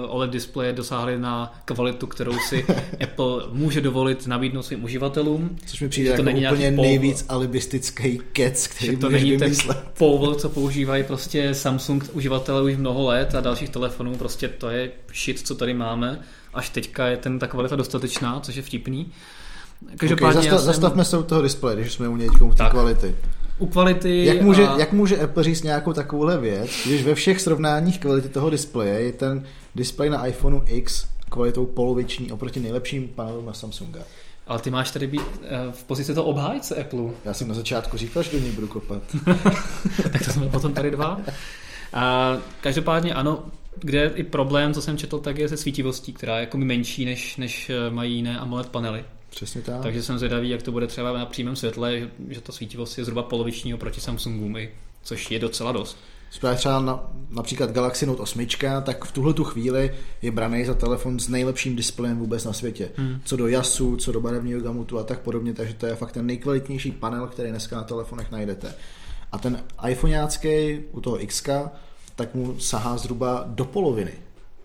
OLED 0.08 0.30
displeje 0.30 0.72
dosáhly 0.72 1.18
na 1.18 1.60
kvalitu, 1.64 2.06
kterou 2.06 2.38
si 2.48 2.66
Apple 3.02 3.42
může 3.52 3.80
dovolit 3.80 4.26
nabídnout 4.26 4.62
svým 4.62 4.84
uživatelům. 4.84 5.56
Což 5.66 5.80
mi 5.80 5.88
přijde 5.88 6.10
to 6.10 6.12
jako 6.12 6.22
není 6.22 6.46
úplně 6.46 6.70
nejvíc 6.70 7.24
alibistický 7.28 8.20
kec, 8.32 8.66
který 8.66 8.96
to 8.96 9.08
není 9.08 9.30
vymyslet. 9.30 9.76
ten 9.76 9.86
povel, 9.98 10.34
co 10.34 10.48
používají 10.48 11.04
prostě 11.04 11.54
Samsung 11.54 12.04
uživatelé 12.12 12.62
už 12.62 12.76
mnoho 12.76 13.06
let 13.06 13.34
a 13.34 13.40
dalších 13.40 13.68
telefonů, 13.68 14.16
prostě 14.16 14.48
to 14.48 14.70
je 14.70 14.90
shit, 15.14 15.46
co 15.46 15.54
tady 15.54 15.74
máme 15.74 16.20
až 16.54 16.68
teďka 16.68 17.06
je 17.06 17.16
ten 17.16 17.38
ta 17.38 17.46
kvalita 17.46 17.76
dostatečná, 17.76 18.40
což 18.40 18.56
je 18.56 18.62
vtipný. 18.62 19.12
Každopádně 19.96 20.40
okay, 20.40 20.42
zastav, 20.42 20.60
jsem... 20.60 20.66
zastavme 20.66 21.04
se 21.04 21.18
u 21.18 21.22
toho 21.22 21.42
displeje, 21.42 21.80
když 21.80 21.92
jsme 21.92 22.08
u 22.08 22.16
něj 22.16 22.28
u 22.42 22.54
té 22.54 22.64
kvality. 22.70 23.14
U 23.58 23.66
kvality... 23.66 24.24
Jak 24.24 24.42
může, 24.42 24.68
a... 24.68 24.78
jak 24.78 24.92
může 24.92 25.18
Apple 25.18 25.44
říct 25.44 25.62
nějakou 25.62 25.92
takovouhle 25.92 26.38
věc, 26.38 26.70
když 26.86 27.04
ve 27.04 27.14
všech 27.14 27.40
srovnáních 27.40 27.98
kvality 27.98 28.28
toho 28.28 28.50
displeje 28.50 29.00
je 29.00 29.12
ten 29.12 29.44
displej 29.74 30.10
na 30.10 30.26
iPhoneu 30.26 30.62
X 30.66 31.06
kvalitou 31.30 31.66
poloviční 31.66 32.32
oproti 32.32 32.60
nejlepším 32.60 33.08
panelům 33.08 33.46
na 33.46 33.52
Samsunga? 33.52 34.00
Ale 34.46 34.58
ty 34.58 34.70
máš 34.70 34.90
tady 34.90 35.06
být 35.06 35.22
eh, 35.42 35.48
v 35.70 35.84
pozici 35.84 36.14
toho 36.14 36.26
obhájce 36.26 36.76
Apple. 36.76 37.10
Já 37.24 37.34
jsem 37.34 37.48
na 37.48 37.54
začátku 37.54 37.96
říkal, 37.96 38.22
že 38.22 38.32
do 38.32 38.38
něj 38.38 38.52
budu 38.52 38.66
kopat. 38.66 39.02
tak 40.12 40.24
to 40.24 40.32
jsme 40.32 40.48
potom 40.48 40.74
tady 40.74 40.90
dva. 40.90 41.20
A 41.92 42.36
každopádně 42.60 43.14
ano, 43.14 43.44
kde 43.80 43.98
je 43.98 44.10
i 44.14 44.22
problém, 44.22 44.74
co 44.74 44.82
jsem 44.82 44.98
četl, 44.98 45.18
tak 45.18 45.38
je 45.38 45.48
se 45.48 45.56
svítivostí, 45.56 46.12
která 46.12 46.36
je 46.36 46.40
jako 46.40 46.58
menší, 46.58 47.04
než, 47.04 47.36
než 47.36 47.70
eh, 47.70 47.90
mají 47.90 48.14
jiné 48.14 48.38
AMOLED 48.38 48.68
panely. 48.68 49.04
Přesně 49.38 49.62
tak. 49.62 49.82
Takže 49.82 50.02
jsem 50.02 50.18
zvědavý, 50.18 50.48
jak 50.48 50.62
to 50.62 50.72
bude 50.72 50.86
třeba 50.86 51.18
na 51.18 51.26
přímém 51.26 51.56
světle, 51.56 51.98
že, 51.98 52.10
že 52.28 52.40
ta 52.40 52.52
svítivost 52.52 52.98
je 52.98 53.04
zhruba 53.04 53.22
poloviční 53.22 53.74
oproti 53.74 54.00
Samsungům, 54.00 54.56
což 55.02 55.30
je 55.30 55.38
docela 55.38 55.72
dost. 55.72 55.98
Právě 56.40 56.58
třeba 56.58 56.80
na, 56.80 57.12
například 57.30 57.70
Galaxy 57.70 58.06
Note 58.06 58.22
8, 58.22 58.46
tak 58.82 59.04
v 59.04 59.12
tuhle 59.12 59.34
tu 59.34 59.44
chvíli 59.44 59.94
je 60.22 60.30
braný 60.30 60.64
za 60.64 60.74
telefon 60.74 61.18
s 61.18 61.28
nejlepším 61.28 61.76
displejem 61.76 62.18
vůbec 62.18 62.44
na 62.44 62.52
světě. 62.52 62.90
Hmm. 62.96 63.20
Co 63.24 63.36
do 63.36 63.48
jasu, 63.48 63.96
co 63.96 64.12
do 64.12 64.20
barevního 64.20 64.60
gamutu 64.60 64.98
a 64.98 65.04
tak 65.04 65.20
podobně, 65.20 65.54
takže 65.54 65.74
to 65.74 65.86
je 65.86 65.96
fakt 65.96 66.12
ten 66.12 66.26
nejkvalitnější 66.26 66.92
panel, 66.92 67.26
který 67.26 67.50
dneska 67.50 67.76
na 67.76 67.82
telefonech 67.82 68.30
najdete. 68.30 68.74
A 69.32 69.38
ten 69.38 69.64
iPhoneácký 69.88 70.80
u 70.92 71.00
toho 71.00 71.22
X 71.22 71.42
tak 72.16 72.34
mu 72.34 72.60
sahá 72.60 72.96
zhruba 72.96 73.44
do 73.46 73.64
poloviny 73.64 74.12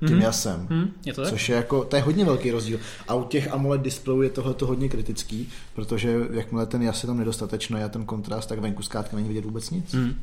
tím 0.07 0.17
mm-hmm. 0.17 0.23
jasem. 0.23 0.67
Mm, 0.69 0.91
je 1.05 1.13
to 1.13 1.21
tak? 1.21 1.29
Což 1.29 1.49
je 1.49 1.55
jako, 1.55 1.83
to 1.83 1.95
je 1.95 2.01
hodně 2.01 2.25
velký 2.25 2.51
rozdíl. 2.51 2.79
A 3.07 3.15
u 3.15 3.23
těch 3.23 3.53
AMOLED 3.53 3.81
displejů 3.81 4.21
je 4.21 4.29
tohle 4.29 4.55
hodně 4.61 4.89
kritický, 4.89 5.49
protože 5.75 6.15
jakmile 6.31 6.65
ten 6.65 6.81
jas 6.81 7.03
je 7.03 7.07
tam 7.07 7.17
nedostatečný 7.17 7.83
a 7.83 7.89
ten 7.89 8.05
kontrast, 8.05 8.49
tak 8.49 8.59
venku 8.59 8.83
zkrátka 8.83 9.15
není 9.15 9.27
vidět 9.27 9.45
vůbec 9.45 9.69
nic. 9.69 9.93
Mm. 9.93 10.03
Uh, 10.03 10.13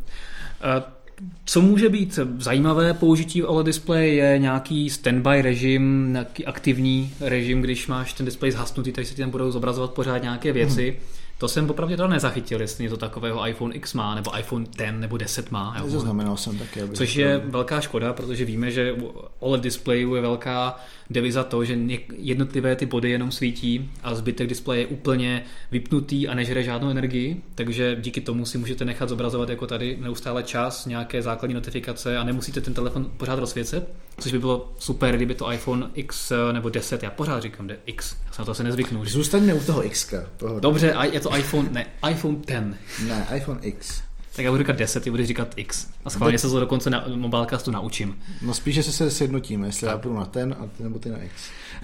co 1.44 1.60
může 1.60 1.88
být 1.88 2.18
zajímavé 2.38 2.94
použití 2.94 3.42
OLED 3.42 3.66
displeje 3.66 4.14
je 4.14 4.38
nějaký 4.38 4.90
standby 4.90 5.42
režim, 5.42 6.12
nějaký 6.12 6.46
aktivní 6.46 7.12
režim, 7.20 7.62
když 7.62 7.86
máš 7.86 8.12
ten 8.12 8.26
displej 8.26 8.50
zhasnutý, 8.50 8.92
tak 8.92 9.06
se 9.06 9.14
ti 9.14 9.22
tam 9.22 9.30
budou 9.30 9.50
zobrazovat 9.50 9.90
pořád 9.90 10.18
nějaké 10.18 10.52
věci. 10.52 10.96
Mm. 11.00 11.19
To 11.40 11.48
jsem 11.48 11.66
popravdě 11.66 11.96
teda 11.96 12.08
nezachytil, 12.08 12.60
jestli 12.60 12.84
něco 12.84 12.96
takového 12.96 13.48
iPhone 13.48 13.74
X 13.74 13.94
má, 13.94 14.14
nebo 14.14 14.38
iPhone 14.38 14.66
10 14.76 14.92
nebo 14.92 15.16
10 15.16 15.50
má. 15.50 15.76
Jo. 15.78 15.88
Zaznamenal 15.88 16.36
jsem 16.36 16.58
taky. 16.58 16.80
Což 16.92 17.16
je 17.16 17.38
velká 17.38 17.80
škoda, 17.80 18.12
protože 18.12 18.44
víme, 18.44 18.70
že 18.70 18.92
u 18.92 19.14
OLED 19.38 19.62
displeju 19.62 20.14
je 20.14 20.20
velká 20.22 20.76
deviza 21.10 21.44
to, 21.44 21.64
že 21.64 21.78
jednotlivé 22.16 22.76
ty 22.76 22.86
body 22.86 23.10
jenom 23.10 23.32
svítí 23.32 23.90
a 24.02 24.14
zbytek 24.14 24.48
displeje 24.48 24.82
je 24.82 24.86
úplně 24.86 25.42
vypnutý 25.70 26.28
a 26.28 26.34
nežere 26.34 26.62
žádnou 26.62 26.90
energii, 26.90 27.42
takže 27.54 27.96
díky 28.00 28.20
tomu 28.20 28.46
si 28.46 28.58
můžete 28.58 28.84
nechat 28.84 29.08
zobrazovat 29.08 29.48
jako 29.48 29.66
tady 29.66 29.98
neustále 30.00 30.42
čas, 30.42 30.86
nějaké 30.86 31.22
základní 31.22 31.54
notifikace 31.54 32.18
a 32.18 32.24
nemusíte 32.24 32.60
ten 32.60 32.74
telefon 32.74 33.10
pořád 33.16 33.38
rozsvěcet, 33.38 33.94
což 34.18 34.32
by 34.32 34.38
bylo 34.38 34.72
super, 34.78 35.16
kdyby 35.16 35.34
to 35.34 35.52
iPhone 35.52 35.90
X 35.94 36.32
nebo 36.52 36.68
10, 36.68 37.02
já 37.02 37.10
pořád 37.10 37.42
říkám, 37.42 37.68
že 37.68 37.78
X, 37.86 38.16
já 38.26 38.32
se 38.32 38.42
na 38.42 38.44
to 38.44 38.50
asi 38.50 38.64
nezvyknu. 38.64 39.04
Zůstaňme 39.04 39.54
u 39.54 39.60
toho 39.60 39.86
X. 39.86 40.14
Dobře, 40.60 40.92
a 40.92 41.04
je 41.04 41.20
to 41.20 41.36
iPhone, 41.36 41.68
ne, 41.72 41.86
iPhone 42.10 42.36
10. 42.46 42.76
Ne, 43.06 43.26
iPhone 43.36 43.60
X. 43.62 44.02
Tak 44.36 44.44
já 44.44 44.50
budu 44.50 44.62
říkat 44.62 44.76
10, 44.76 45.02
ty 45.02 45.10
budeš 45.10 45.26
říkat 45.26 45.52
X. 45.56 45.86
A 46.04 46.10
schválně 46.10 46.38
se 46.38 46.48
to 46.48 46.60
dokonce 46.60 46.90
na 46.90 47.04
mobilecastu 47.14 47.70
naučím. 47.70 48.18
No 48.42 48.54
spíše 48.54 48.82
se 48.82 48.92
se 48.92 49.10
sjednotíme, 49.10 49.68
jestli 49.68 49.80
tak. 49.80 49.90
já 49.90 49.98
půjdu 49.98 50.18
na 50.18 50.24
ten 50.24 50.56
a 50.60 50.66
ty, 50.76 50.82
nebo 50.82 50.98
ty 50.98 51.08
na 51.08 51.22
X. 51.22 51.32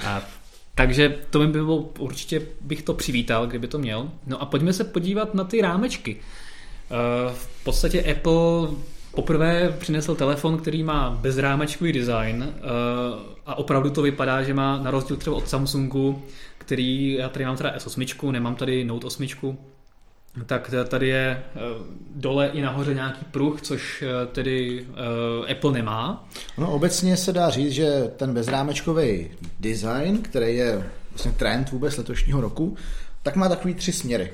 A, 0.07 0.23
takže 0.75 1.19
to 1.31 1.39
by 1.39 1.47
bylo, 1.47 1.77
určitě 1.99 2.43
bych 2.61 2.83
to 2.83 2.95
přivítal, 2.95 3.47
kdyby 3.47 3.69
to 3.69 3.79
měl. 3.79 4.11
No 4.27 4.43
a 4.43 4.47
pojďme 4.47 4.73
se 4.73 4.85
podívat 4.85 5.35
na 5.35 5.45
ty 5.45 5.61
rámečky. 5.61 6.17
V 7.35 7.65
podstatě 7.65 8.13
Apple 8.13 8.69
poprvé 9.17 9.75
přinesl 9.79 10.15
telefon, 10.15 10.59
který 10.59 10.83
má 10.83 11.11
bezrámečkový 11.11 11.93
design 11.93 12.55
a 13.47 13.59
opravdu 13.59 13.91
to 13.91 14.03
vypadá, 14.03 14.43
že 14.43 14.55
má 14.55 14.79
na 14.83 14.91
rozdíl 14.91 15.17
třeba 15.17 15.37
od 15.37 15.49
Samsungu, 15.49 16.23
který, 16.59 17.13
já 17.13 17.29
tady 17.29 17.45
mám 17.45 17.57
teda 17.57 17.77
S8, 17.77 18.31
nemám 18.31 18.55
tady 18.55 18.85
Note 18.85 19.07
8, 19.07 19.27
tak 20.47 20.71
tady 20.89 21.09
je 21.09 21.27
eh, 21.31 21.59
dole 22.15 22.49
i 22.49 22.63
nahoře 22.63 22.95
nějaký 22.95 23.25
pruh, 23.31 23.63
což 23.63 24.03
eh, 24.03 24.27
tedy 24.27 24.87
eh, 25.49 25.53
Apple 25.53 25.73
nemá. 25.73 26.29
No 26.59 26.73
obecně 26.73 27.17
se 27.17 27.33
dá 27.33 27.51
říct, 27.51 27.73
že 27.73 28.11
ten 28.17 28.35
bezrámečkový 28.35 29.31
design, 29.61 30.19
který 30.19 30.57
je 30.57 30.91
vlastně 31.11 31.33
trend 31.33 31.71
vůbec 31.71 31.97
letošního 31.97 32.41
roku, 32.41 32.77
tak 33.23 33.37
má 33.37 33.49
takový 33.49 33.75
tři 33.75 33.93
směry. 33.93 34.31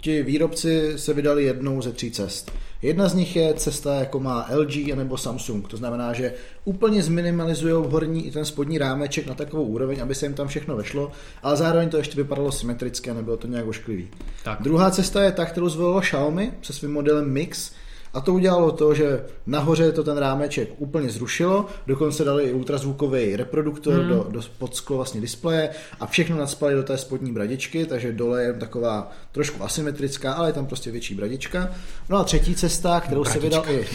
Ti 0.00 0.22
výrobci 0.22 0.92
se 0.96 1.14
vydali 1.14 1.44
jednou 1.44 1.82
ze 1.82 1.92
tří 1.92 2.10
cest. 2.10 2.52
Jedna 2.82 3.08
z 3.08 3.14
nich 3.14 3.36
je 3.36 3.54
cesta, 3.54 3.94
jako 3.94 4.20
má 4.20 4.48
LG 4.54 4.76
nebo 4.94 5.16
Samsung. 5.16 5.68
To 5.68 5.76
znamená, 5.76 6.12
že 6.12 6.34
úplně 6.64 7.02
zminimalizují 7.02 7.74
horní 7.88 8.26
i 8.26 8.30
ten 8.30 8.44
spodní 8.44 8.78
rámeček 8.78 9.26
na 9.26 9.34
takovou 9.34 9.64
úroveň, 9.64 10.02
aby 10.02 10.14
se 10.14 10.26
jim 10.26 10.34
tam 10.34 10.48
všechno 10.48 10.76
vešlo, 10.76 11.12
ale 11.42 11.56
zároveň 11.56 11.88
to 11.88 11.96
ještě 11.96 12.16
vypadalo 12.16 12.52
symetricky 12.52 13.10
a 13.10 13.14
nebylo 13.14 13.36
to 13.36 13.46
nějak 13.46 13.66
ošklivý. 13.66 14.08
Tak. 14.44 14.62
Druhá 14.62 14.90
cesta 14.90 15.22
je 15.22 15.32
ta, 15.32 15.44
kterou 15.44 15.68
zvolilo 15.68 16.00
Xiaomi 16.00 16.52
se 16.62 16.72
svým 16.72 16.92
modelem 16.92 17.32
Mix, 17.32 17.72
a 18.14 18.20
to 18.20 18.34
udělalo 18.34 18.72
to, 18.72 18.94
že 18.94 19.24
nahoře 19.46 19.92
to 19.92 20.04
ten 20.04 20.16
rámeček 20.16 20.68
úplně 20.78 21.10
zrušilo, 21.10 21.66
dokonce 21.86 22.24
dali 22.24 22.44
i 22.44 22.52
ultrazvukový 22.52 23.36
reproduktor 23.36 23.94
hmm. 23.94 24.08
do, 24.08 24.26
do 24.30 24.40
pod 24.58 24.76
sklo 24.76 24.96
vlastně 24.96 25.20
displeje 25.20 25.70
a 26.00 26.06
všechno 26.06 26.36
nadspali 26.36 26.74
do 26.74 26.82
té 26.82 26.98
spodní 26.98 27.32
bradičky, 27.32 27.86
takže 27.86 28.12
dole 28.12 28.42
je 28.42 28.52
taková 28.52 29.10
trošku 29.32 29.64
asymetrická, 29.64 30.32
ale 30.32 30.48
je 30.48 30.52
tam 30.52 30.66
prostě 30.66 30.90
větší 30.90 31.14
bradička. 31.14 31.70
No 32.08 32.18
a 32.18 32.24
třetí 32.24 32.54
cesta, 32.54 33.00
kterou 33.00 33.22
Bradička. 33.22 33.40
se 33.40 33.46
vydal 33.46 33.64
i, 33.70 33.86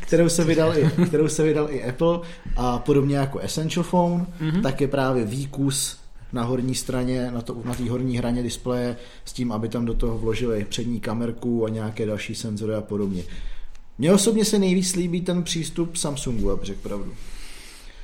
kterou 0.00 0.28
se 0.28 0.44
vydal 0.44 0.78
i, 0.78 0.90
kterou 1.06 1.28
se 1.28 1.42
vydal 1.42 1.70
i 1.70 1.84
Apple 1.84 2.20
a 2.56 2.78
podobně 2.78 3.16
jako 3.16 3.38
Essential 3.38 3.84
Phone, 3.84 4.26
mm-hmm. 4.40 4.62
tak 4.62 4.80
je 4.80 4.88
právě 4.88 5.24
výkus 5.24 5.99
na 6.32 6.42
horní 6.42 6.74
straně, 6.74 7.30
na, 7.30 7.42
to, 7.42 7.56
na 7.64 7.74
té 7.74 7.90
horní 7.90 8.18
hraně 8.18 8.42
displeje 8.42 8.96
s 9.24 9.32
tím, 9.32 9.52
aby 9.52 9.68
tam 9.68 9.84
do 9.84 9.94
toho 9.94 10.18
vložili 10.18 10.66
přední 10.68 11.00
kamerku 11.00 11.64
a 11.64 11.68
nějaké 11.68 12.06
další 12.06 12.34
senzory 12.34 12.74
a 12.74 12.80
podobně. 12.80 13.22
Mně 13.98 14.12
osobně 14.12 14.44
se 14.44 14.58
nejvíc 14.58 14.94
líbí 14.94 15.20
ten 15.20 15.42
přístup 15.42 15.96
Samsungu, 15.96 16.50
abych 16.50 16.64
řekl 16.64 16.80
pravdu. 16.82 17.12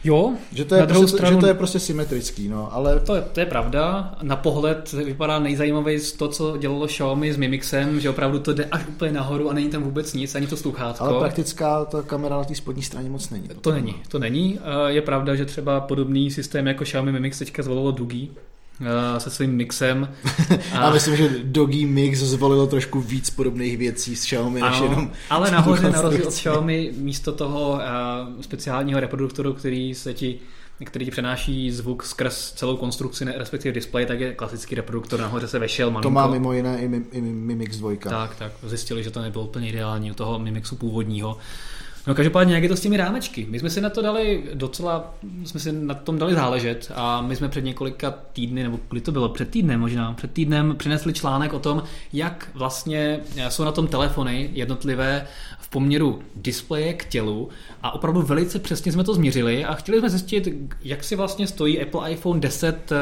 Jo, 0.07 0.33
že 0.53 0.65
to 0.65 0.75
je, 0.75 0.81
na 0.81 0.87
prostě, 0.87 1.09
stranu, 1.09 1.37
že 1.37 1.41
to 1.41 1.47
je 1.47 1.55
prostě 1.55 1.79
symetrický, 1.79 2.49
no, 2.49 2.75
ale... 2.75 3.01
To 3.01 3.15
je, 3.15 3.23
to 3.33 3.41
je 3.41 3.47
pravda. 3.47 4.15
Na 4.23 4.37
pohled 4.37 4.93
vypadá 4.93 5.39
nejzajímavější 5.39 6.17
to, 6.17 6.29
co 6.29 6.57
dělalo 6.57 6.87
Xiaomi 6.87 7.33
s 7.33 7.37
Mimixem, 7.37 8.01
že 8.01 8.11
opravdu 8.11 8.39
to 8.39 8.53
jde 8.53 8.65
až 8.65 8.87
úplně 8.89 9.13
nahoru 9.13 9.51
a 9.51 9.53
není 9.53 9.69
tam 9.69 9.83
vůbec 9.83 10.15
nic, 10.15 10.35
ani 10.35 10.47
to 10.47 10.57
sluchátko. 10.57 11.05
Ale 11.05 11.19
praktická 11.19 11.85
ta 11.85 12.03
kamera 12.03 12.37
na 12.37 12.45
té 12.45 12.55
spodní 12.55 12.83
straně 12.83 13.11
moc 13.11 13.31
není. 13.31 13.49
To 13.61 13.73
není, 13.73 13.95
to 14.09 14.19
není. 14.19 14.59
Je 14.87 15.03
pravda, 15.03 15.35
že 15.35 15.45
třeba 15.45 15.81
podobný 15.81 16.31
systém 16.31 16.67
jako 16.67 16.85
Xiaomi 16.85 17.13
Mimix 17.13 17.39
teďka 17.39 17.63
zvolilo 17.63 17.91
Dugi, 17.91 18.29
se 19.19 19.31
svým 19.31 19.51
mixem. 19.51 20.09
A... 20.73 20.79
a 20.79 20.91
myslím, 20.91 21.17
že 21.17 21.31
Doggy 21.43 21.87
Mix 21.87 22.19
zvolilo 22.19 22.67
trošku 22.67 23.01
víc 23.01 23.31
podobných 23.31 23.79
věcí 23.79 24.17
s 24.17 24.25
Xiaomi, 24.25 24.61
než 24.61 24.81
jenom 24.81 25.11
Ale 25.31 25.51
nahoře 25.51 25.91
na 25.91 26.01
rozdíl 26.03 26.27
od 26.27 26.35
Xiaomi 26.35 26.93
místo 26.97 27.33
toho 27.33 27.71
uh, 27.71 27.79
speciálního 28.41 29.01
reproduktoru, 29.01 29.53
který 29.53 29.95
se 29.95 30.15
ti 30.15 30.39
který 30.85 31.05
ti 31.05 31.11
přenáší 31.11 31.71
zvuk 31.71 32.05
skrz 32.05 32.53
celou 32.53 32.77
konstrukci, 32.77 33.25
respektive 33.25 33.73
display, 33.73 34.07
tak 34.07 34.21
je 34.21 34.35
klasický 34.35 34.75
reproduktor, 34.75 35.21
nahoře 35.21 35.49
se 35.49 35.59
vešel 35.59 35.91
malinko. 35.91 36.09
To 36.09 36.11
má 36.11 36.27
mimo 36.27 36.53
jiné 36.53 36.79
i, 36.79 36.85
i 37.13 37.21
Mimix 37.21 37.77
2. 37.77 37.91
Tak, 37.97 38.37
tak, 38.37 38.53
zjistili, 38.63 39.03
že 39.03 39.11
to 39.11 39.23
nebylo 39.23 39.45
úplně 39.45 39.69
ideální 39.69 40.11
u 40.11 40.15
toho 40.15 40.39
Mimixu 40.39 40.77
původního. 40.77 41.39
No 42.07 42.15
každopádně 42.15 42.55
jak 42.55 42.63
je 42.63 42.69
to 42.69 42.77
s 42.77 42.81
těmi 42.81 42.97
rámečky? 42.97 43.47
My 43.51 43.59
jsme 43.59 43.71
si 43.71 43.81
na 43.81 43.91
to 43.91 44.03
dali 44.03 44.45
docela, 44.55 45.15
jsme 45.45 45.61
si 45.61 45.73
na 45.73 45.95
tom 45.95 46.19
dali 46.19 46.35
záležet 46.35 46.93
a 46.95 47.23
my 47.23 47.37
jsme 47.37 47.49
před 47.49 47.65
několika 47.65 48.15
týdny, 48.33 48.63
nebo 48.63 48.81
kdy 48.91 49.01
to 49.01 49.13
bylo, 49.13 49.29
před 49.29 49.51
týdnem 49.51 49.81
možná, 49.81 50.13
před 50.13 50.33
týdnem 50.33 50.75
přinesli 50.77 51.13
článek 51.13 51.53
o 51.53 51.59
tom, 51.59 51.83
jak 52.13 52.51
vlastně 52.55 53.21
jsou 53.49 53.65
na 53.65 53.73
tom 53.73 53.87
telefony 53.87 54.51
jednotlivé 54.53 55.27
v 55.59 55.69
poměru 55.69 56.23
displeje 56.37 56.93
k 56.93 57.05
tělu 57.05 57.49
a 57.83 57.95
opravdu 57.95 58.23
velice 58.23 58.59
přesně 58.59 58.93
jsme 58.93 59.05
to 59.05 59.15
změřili 59.15 59.65
a 59.65 59.75
chtěli 59.75 59.99
jsme 59.99 60.11
zjistit, 60.11 60.49
jak 60.83 61.05
si 61.05 61.17
vlastně 61.17 61.47
stojí 61.47 61.83
Apple 61.83 62.11
iPhone 62.11 62.41
10 62.41 62.93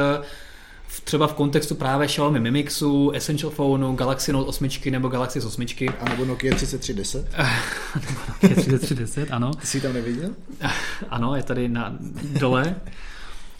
třeba 1.00 1.26
v 1.26 1.34
kontextu 1.34 1.74
právě 1.74 2.06
Xiaomi 2.06 2.40
Mi 2.40 2.50
Mixu, 2.50 3.10
Essential 3.10 3.50
Phoneu, 3.50 3.94
Galaxy 3.94 4.32
Note 4.32 4.48
8 4.48 4.68
nebo 4.90 5.08
Galaxy 5.08 5.40
s 5.40 5.44
8. 5.44 5.66
A 6.00 6.08
nebo 6.08 6.24
Nokia 6.24 6.54
3310? 6.54 7.28
nebo 7.94 8.20
Nokia 8.28 8.54
3310, 8.54 9.28
ano. 9.30 9.54
Ty 9.54 9.66
jsi 9.66 9.80
tam 9.80 9.92
neviděl? 9.92 10.30
ano, 11.10 11.36
je 11.36 11.42
tady 11.42 11.68
na 11.68 11.96
dole. 12.40 12.76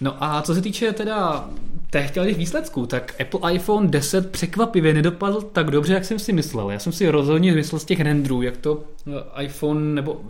No 0.00 0.24
a 0.24 0.42
co 0.42 0.54
se 0.54 0.62
týče 0.62 0.92
teda 0.92 1.48
těch 2.12 2.38
výsledků, 2.38 2.86
tak 2.86 3.20
Apple 3.20 3.54
iPhone 3.54 3.88
10 3.88 4.30
překvapivě 4.30 4.94
nedopadl 4.94 5.42
tak 5.42 5.70
dobře, 5.70 5.94
jak 5.94 6.04
jsem 6.04 6.18
si 6.18 6.32
myslel. 6.32 6.70
Já 6.70 6.78
jsem 6.78 6.92
si 6.92 7.08
rozhodně 7.08 7.52
myslel 7.52 7.78
z 7.78 7.84
těch 7.84 8.00
renderů, 8.00 8.42
jak 8.42 8.56
to 8.56 8.84
eh, 9.38 9.44
iPhone 9.44 9.94
nebo 9.94 10.20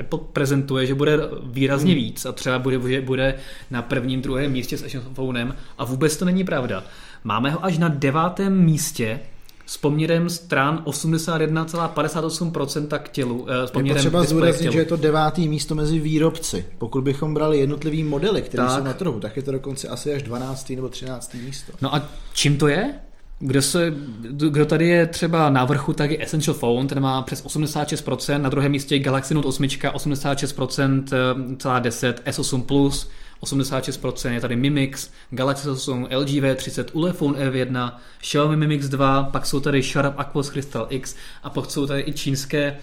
Apple 0.00 0.18
prezentuje, 0.32 0.86
že 0.86 0.94
bude 0.94 1.18
výrazně 1.44 1.92
hmm. 1.92 2.02
víc 2.02 2.26
a 2.26 2.32
třeba 2.32 2.58
bude, 2.58 2.80
že 2.88 3.00
bude 3.00 3.34
na 3.70 3.82
prvním, 3.82 4.22
druhém 4.22 4.52
místě 4.52 4.78
s 4.78 4.94
iPhonem 4.94 5.56
a 5.78 5.84
vůbec 5.84 6.16
to 6.16 6.24
není 6.24 6.44
pravda. 6.44 6.84
Máme 7.24 7.50
ho 7.50 7.64
až 7.64 7.78
na 7.78 7.88
devátém 7.88 8.64
místě 8.64 9.20
s 9.66 9.76
poměrem 9.76 10.30
stran 10.30 10.82
81,58% 10.84 12.98
k 12.98 13.08
tělu. 13.08 13.46
Eh, 13.48 13.66
s 13.66 13.70
poměrem 13.70 13.96
je 13.96 14.02
potřeba 14.02 14.24
zdůraznit, 14.24 14.72
že 14.72 14.78
je 14.78 14.84
to 14.84 14.96
devátý 14.96 15.48
místo 15.48 15.74
mezi 15.74 15.98
výrobci. 15.98 16.64
Pokud 16.78 17.04
bychom 17.04 17.34
brali 17.34 17.58
jednotlivý 17.58 18.04
modely, 18.04 18.42
které 18.42 18.62
tak. 18.62 18.78
jsou 18.78 18.84
na 18.84 18.92
trhu, 18.92 19.20
tak 19.20 19.36
je 19.36 19.42
to 19.42 19.52
dokonce 19.52 19.88
asi 19.88 20.14
až 20.14 20.22
12. 20.22 20.70
nebo 20.70 20.88
13. 20.88 21.34
místo. 21.34 21.72
No 21.82 21.94
a 21.94 22.02
čím 22.32 22.58
to 22.58 22.68
je? 22.68 22.94
Kdo, 23.44 23.62
se, 23.62 23.94
kdo 24.50 24.66
tady 24.66 24.88
je 24.88 25.06
třeba 25.06 25.50
na 25.50 25.64
vrchu, 25.64 25.92
tak 25.92 26.10
je 26.10 26.22
Essential 26.22 26.54
Phone, 26.54 26.88
ten 26.88 27.00
má 27.00 27.22
přes 27.22 27.44
86%, 27.44 28.40
na 28.40 28.48
druhém 28.48 28.72
místě 28.72 28.94
je 28.94 28.98
Galaxy 28.98 29.34
Note 29.34 29.48
8, 29.48 29.62
86%, 29.62 31.04
celá 31.58 31.78
10, 31.78 32.22
S8 32.26 32.62
Plus, 32.62 33.10
86%, 33.42 34.32
je 34.32 34.40
tady 34.40 34.56
Mimix, 34.56 35.10
Galaxy 35.30 35.70
8, 35.70 36.08
LG 36.16 36.28
V30, 36.28 36.84
Ulefone 36.92 37.50
F1, 37.50 37.92
Xiaomi 38.20 38.56
Mi 38.56 38.66
Mix 38.66 38.88
2, 38.88 39.22
pak 39.22 39.46
jsou 39.46 39.60
tady 39.60 39.82
Sharp 39.82 40.14
Aquos 40.16 40.50
Crystal 40.50 40.86
X 40.90 41.14
a 41.42 41.50
pak 41.50 41.70
jsou 41.70 41.86
tady 41.86 42.04
i 42.06 42.12
čínské 42.12 42.76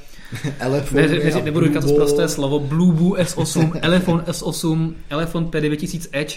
ne, 0.91 1.07
ne, 1.07 1.41
nebudu 1.43 1.67
říkat 1.67 1.83
to 1.83 1.93
prosté 1.93 2.27
slovo, 2.27 2.59
Blueboo 2.59 3.13
S8, 3.13 3.79
Elefone 3.81 4.23
S8, 4.23 4.93
Elefone 5.09 5.45
P9000 5.45 6.07
Edge 6.11 6.35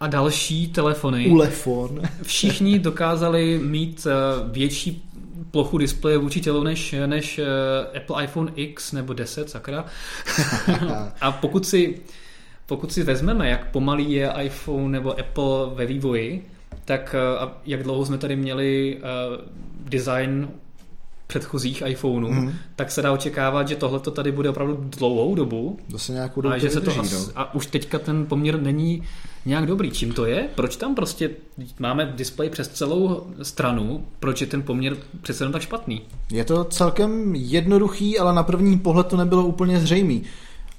a 0.00 0.06
další 0.06 0.68
telefony. 0.68 1.26
Ulefon. 1.26 2.02
Všichni 2.22 2.78
dokázali 2.78 3.58
mít 3.58 4.06
eh, 4.06 4.12
větší 4.52 5.02
plochu 5.50 5.78
displeje 5.78 6.18
vůči 6.18 6.40
tělu 6.40 6.62
než, 6.62 6.94
než 7.06 7.38
eh, 7.38 7.98
Apple 7.98 8.24
iPhone 8.24 8.52
X 8.56 8.92
nebo 8.92 9.12
10, 9.12 9.50
sakra. 9.50 9.84
a 11.20 11.32
pokud 11.32 11.66
si 11.66 12.00
pokud 12.66 12.92
si 12.92 13.02
vezmeme, 13.02 13.48
jak 13.48 13.70
pomalý 13.70 14.12
je 14.12 14.32
iPhone 14.40 14.88
nebo 14.88 15.20
Apple 15.20 15.74
ve 15.74 15.86
vývoji, 15.86 16.46
tak 16.84 17.14
eh, 17.18 17.48
jak 17.66 17.82
dlouho 17.82 18.06
jsme 18.06 18.18
tady 18.18 18.36
měli 18.36 18.98
uh, 18.98 19.44
design 19.88 20.48
předchozích 21.26 21.82
iPhoneů, 21.86 22.32
mm. 22.32 22.52
tak 22.76 22.90
se 22.90 23.02
dá 23.02 23.12
očekávat, 23.12 23.68
že 23.68 23.76
tohle 23.76 24.00
tady 24.00 24.32
bude 24.32 24.50
opravdu 24.50 24.76
dlouhou 24.98 25.34
dobu. 25.34 25.78
Zase 25.88 26.12
nějakou 26.12 26.40
dobu 26.40 26.54
a, 26.54 26.58
že 26.58 26.70
se 26.70 26.80
to 26.80 27.00
as, 27.00 27.12
no. 27.12 27.32
a 27.36 27.54
už 27.54 27.66
teďka 27.66 27.98
ten 27.98 28.26
poměr 28.26 28.62
není 28.62 29.02
nějak 29.46 29.66
dobrý. 29.66 29.90
Čím 29.90 30.12
to 30.12 30.26
je? 30.26 30.48
Proč 30.54 30.76
tam 30.76 30.94
prostě 30.94 31.30
máme 31.78 32.12
displej 32.16 32.50
přes 32.50 32.68
celou 32.68 33.26
stranu? 33.42 34.06
Proč 34.20 34.40
je 34.40 34.46
ten 34.46 34.62
poměr 34.62 34.96
přece 35.22 35.48
tak 35.48 35.62
špatný? 35.62 36.02
Je 36.30 36.44
to 36.44 36.64
celkem 36.64 37.34
jednoduchý, 37.34 38.18
ale 38.18 38.34
na 38.34 38.42
první 38.42 38.78
pohled 38.78 39.06
to 39.06 39.16
nebylo 39.16 39.46
úplně 39.46 39.80
zřejmý. 39.80 40.22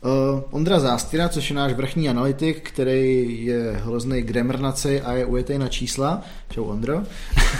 Uh, 0.05 0.41
Ondra 0.51 0.79
Zástěra, 0.79 1.29
což 1.29 1.49
je 1.49 1.55
náš 1.55 1.73
vrchní 1.73 2.09
analytik, 2.09 2.69
který 2.69 3.45
je 3.45 3.71
hrozný 3.71 4.21
gremrnaci 4.21 5.01
a 5.01 5.13
je 5.13 5.25
ujetý 5.25 5.57
na 5.57 5.67
čísla, 5.67 6.21
čau 6.49 6.63
Ondro, 6.63 7.03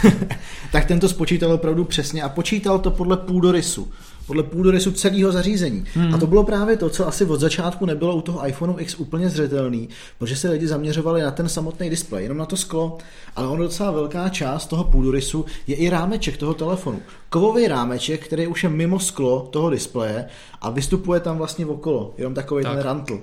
tak 0.72 0.86
tento 0.86 1.10
spočítal 1.10 1.52
opravdu 1.52 1.86
přesně 1.86 2.24
a 2.24 2.30
počítal 2.30 2.80
to 2.80 2.92
podle 2.92 3.18
půdorysu 3.18 3.92
podle 4.28 4.44
půdorysu 4.44 4.92
celého 4.92 5.32
zařízení. 5.32 5.86
Hmm. 5.94 6.16
A 6.16 6.18
to 6.18 6.28
bylo 6.28 6.44
právě 6.44 6.78
to, 6.78 6.90
co 6.90 7.08
asi 7.08 7.26
od 7.26 7.40
začátku 7.40 7.86
nebylo 7.86 8.16
u 8.16 8.22
toho 8.22 8.48
iPhone 8.48 8.74
X 8.78 8.96
úplně 8.96 9.30
zřetelný, 9.30 9.90
protože 10.18 10.36
se 10.36 10.50
lidi 10.50 10.68
zaměřovali 10.68 11.22
na 11.22 11.32
ten 11.32 11.50
samotný 11.50 11.90
displej, 11.90 12.24
jenom 12.24 12.38
na 12.38 12.46
to 12.46 12.58
sklo, 12.58 12.98
ale 13.36 13.48
ono 13.48 13.64
docela 13.64 13.92
velká 13.92 14.30
část 14.30 14.66
toho 14.66 14.84
půdorysu 14.84 15.46
je 15.68 15.76
i 15.76 15.90
rámeček 15.90 16.38
toho 16.38 16.54
telefonu. 16.54 17.02
Kovový 17.30 17.68
rámeček, 17.68 18.26
který 18.26 18.48
už 18.48 18.64
je 18.64 18.70
mimo 18.70 19.00
sklo 19.00 19.48
toho 19.52 19.70
displeje 19.70 20.26
a 20.62 20.70
vystupuje 20.70 21.20
tam 21.20 21.38
vlastně 21.38 21.66
okolo, 21.66 22.14
jenom 22.18 22.34
takový 22.34 22.64
tak. 22.64 22.74
ten 22.74 22.84
rantl. 22.84 23.22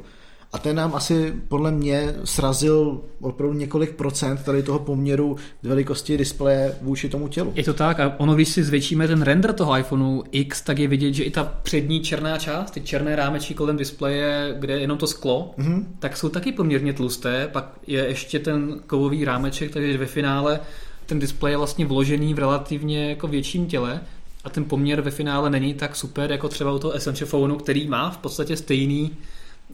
A 0.53 0.59
ten 0.59 0.77
nám 0.77 0.95
asi 0.95 1.35
podle 1.49 1.71
mě 1.71 2.15
srazil 2.25 3.01
opravdu 3.21 3.59
několik 3.59 3.95
procent 3.95 4.43
tady 4.45 4.63
toho 4.63 4.79
poměru 4.79 5.37
velikosti 5.63 6.17
displeje 6.17 6.75
vůči 6.83 7.09
tomu 7.09 7.29
tělu. 7.29 7.53
Je 7.55 7.65
to 7.65 7.75
tak 7.75 8.01
a 8.01 8.15
ono, 8.19 8.35
když 8.35 8.49
si 8.49 8.65
zvětšíme 8.65 9.09
ten 9.09 9.23
render 9.23 9.53
toho 9.53 9.79
iPhoneu 9.79 10.23
X, 10.33 10.63
tak 10.63 10.79
je 10.79 10.89
vidět, 10.89 11.15
že 11.15 11.25
i 11.25 11.31
ta 11.31 11.45
přední 11.63 12.01
černá 12.01 12.39
část, 12.39 12.71
ty 12.71 12.81
černé 12.81 13.17
rámečky 13.17 13.55
kolem 13.55 13.77
displeje, 13.77 14.55
kde 14.59 14.75
je 14.75 14.81
jenom 14.81 14.99
to 14.99 15.07
sklo, 15.07 15.55
mm-hmm. 15.59 15.85
tak 15.99 16.17
jsou 16.17 16.29
taky 16.29 16.53
poměrně 16.53 16.93
tlusté. 16.93 17.49
Pak 17.53 17.73
je 17.87 18.07
ještě 18.07 18.39
ten 18.39 18.81
kovový 18.87 19.25
rámeček, 19.25 19.71
takže 19.71 19.99
ve 19.99 20.07
finále 20.07 20.61
ten 21.07 21.19
displej 21.19 21.53
je 21.53 21.57
vlastně 21.57 21.87
vložený 21.87 22.35
v 22.35 22.39
relativně 22.39 23.09
jako 23.09 23.29
větším 23.29 23.67
těle, 23.67 24.01
a 24.45 24.51
ten 24.51 24.65
poměr 24.65 25.01
ve 25.01 25.11
finále 25.11 25.51
není 25.51 25.75
tak 25.75 25.97
super 25.97 26.33
jako 26.33 26.49
třeba 26.49 26.73
u 26.73 26.79
toho 26.79 26.93
Essential 26.93 27.29
Phoneu, 27.29 27.57
který 27.57 27.89
má 27.89 28.11
v 28.11 28.19
podstatě 28.19 28.57
stejný 28.57 29.11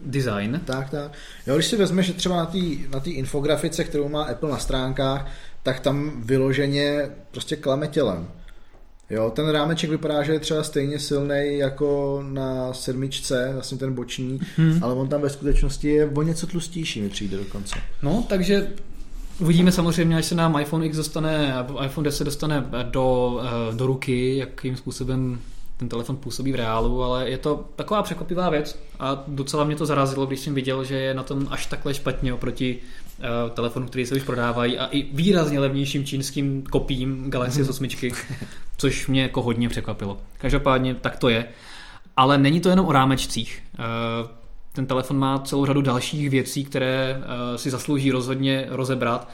design. 0.06 0.60
Tak, 0.64 0.90
tak. 0.90 1.12
Jo, 1.46 1.54
když 1.54 1.66
si 1.66 1.76
vezmeš, 1.76 2.06
že 2.06 2.12
třeba 2.12 2.36
na 2.36 2.46
té 2.46 2.58
na 2.92 3.02
infografice, 3.04 3.84
kterou 3.84 4.08
má 4.08 4.22
Apple 4.22 4.50
na 4.50 4.58
stránkách, 4.58 5.30
tak 5.62 5.80
tam 5.80 6.12
vyloženě 6.16 7.10
prostě 7.30 7.56
klame 7.56 7.88
tělem. 7.88 8.28
Jo, 9.10 9.32
ten 9.36 9.48
rámeček 9.48 9.90
vypadá, 9.90 10.22
že 10.22 10.32
je 10.32 10.40
třeba 10.40 10.62
stejně 10.62 10.98
silný 10.98 11.58
jako 11.58 12.20
na 12.28 12.72
sedmičce, 12.72 13.50
vlastně 13.52 13.78
ten 13.78 13.94
boční, 13.94 14.40
hmm. 14.56 14.78
ale 14.82 14.94
on 14.94 15.08
tam 15.08 15.20
ve 15.20 15.30
skutečnosti 15.30 15.88
je 15.88 16.06
o 16.06 16.22
něco 16.22 16.46
tlustější, 16.46 17.00
mi 17.00 17.08
přijde 17.08 17.36
dokonce. 17.36 17.78
No, 18.02 18.24
takže 18.28 18.68
Uvidíme 19.40 19.72
samozřejmě, 19.72 20.16
až 20.16 20.24
se 20.24 20.34
nám 20.34 20.60
iPhone 20.60 20.86
X 20.86 20.96
dostane, 20.96 21.54
iPhone 21.84 22.04
10 22.04 22.24
dostane 22.24 22.64
do, 22.82 23.38
eh, 23.42 23.76
do 23.76 23.86
ruky, 23.86 24.36
jakým 24.36 24.76
způsobem 24.76 25.40
ten 25.78 25.88
telefon 25.88 26.16
působí 26.16 26.52
v 26.52 26.54
reálu, 26.54 27.02
ale 27.02 27.30
je 27.30 27.38
to 27.38 27.64
taková 27.76 28.02
překvapivá 28.02 28.50
věc 28.50 28.78
a 29.00 29.24
docela 29.26 29.64
mě 29.64 29.76
to 29.76 29.86
zarazilo, 29.86 30.26
když 30.26 30.40
jsem 30.40 30.54
viděl, 30.54 30.84
že 30.84 30.94
je 30.94 31.14
na 31.14 31.22
tom 31.22 31.46
až 31.50 31.66
takhle 31.66 31.94
špatně 31.94 32.34
oproti 32.34 32.78
uh, 33.18 33.50
telefonu, 33.50 33.86
který 33.86 34.06
se 34.06 34.14
už 34.14 34.22
prodávají 34.22 34.78
a 34.78 34.86
i 34.86 35.02
výrazně 35.02 35.60
levnějším 35.60 36.04
čínským 36.04 36.62
kopím 36.62 37.30
Galaxy 37.30 37.62
S8, 37.62 38.14
což 38.76 39.06
mě 39.06 39.22
jako 39.22 39.42
hodně 39.42 39.68
překvapilo. 39.68 40.20
Každopádně 40.38 40.94
tak 40.94 41.16
to 41.16 41.28
je. 41.28 41.44
Ale 42.16 42.38
není 42.38 42.60
to 42.60 42.68
jenom 42.68 42.86
o 42.86 42.92
rámečcích. 42.92 43.62
Uh, 43.78 44.30
ten 44.72 44.86
telefon 44.86 45.18
má 45.18 45.38
celou 45.38 45.66
řadu 45.66 45.82
dalších 45.82 46.30
věcí, 46.30 46.64
které 46.64 47.16
uh, 47.18 47.56
si 47.56 47.70
zaslouží 47.70 48.10
rozhodně 48.10 48.66
rozebrat. 48.68 49.28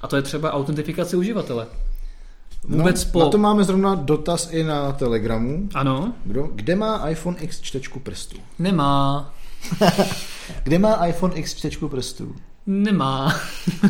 A 0.00 0.08
to 0.08 0.16
je 0.16 0.22
třeba 0.22 0.52
autentifikace 0.52 1.16
uživatele. 1.16 1.66
Vůbec 2.64 3.04
no, 3.06 3.12
po... 3.12 3.18
Na 3.20 3.28
to 3.28 3.38
máme 3.38 3.64
zrovna 3.64 3.94
dotaz 3.94 4.52
i 4.52 4.64
na 4.64 4.92
Telegramu. 4.92 5.68
Ano. 5.74 6.12
Kdo, 6.24 6.48
kde 6.54 6.76
má 6.76 7.08
iPhone 7.08 7.36
X 7.40 7.60
čtečku 7.60 8.00
prstů? 8.00 8.36
Nemá. 8.58 9.34
kde 10.62 10.78
má 10.78 11.06
iPhone 11.06 11.34
X 11.34 11.54
čtečku 11.54 11.88
prstů? 11.88 12.36
Nemá. 12.66 13.40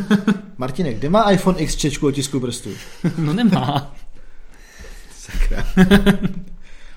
Martine, 0.57 0.93
kde 0.93 1.09
má 1.09 1.31
iPhone 1.31 1.59
X 1.59 1.75
čtečku 1.75 2.07
otisku 2.07 2.39
prstů? 2.39 2.69
no 3.17 3.33
nemá. 3.33 3.95
Sakra. 5.17 5.65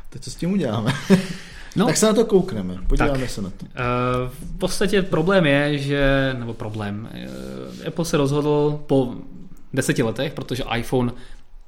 Teď 0.08 0.22
co 0.22 0.30
s 0.30 0.34
tím 0.34 0.52
uděláme? 0.52 0.94
No, 1.76 1.86
tak 1.86 1.96
se 1.96 2.06
na 2.06 2.12
to 2.12 2.24
koukneme, 2.24 2.78
podíváme 2.86 3.18
tak, 3.18 3.30
se 3.30 3.42
na 3.42 3.50
to. 3.50 3.64
Uh, 3.66 3.70
v 4.30 4.58
podstatě 4.58 5.02
problém 5.02 5.46
je, 5.46 5.78
že, 5.78 6.34
nebo 6.38 6.54
problém, 6.54 7.08
uh, 7.12 7.86
Apple 7.86 8.04
se 8.04 8.16
rozhodl 8.16 8.80
po 8.86 9.14
deseti 9.72 10.02
letech, 10.02 10.32
protože 10.32 10.64
iPhone 10.76 11.12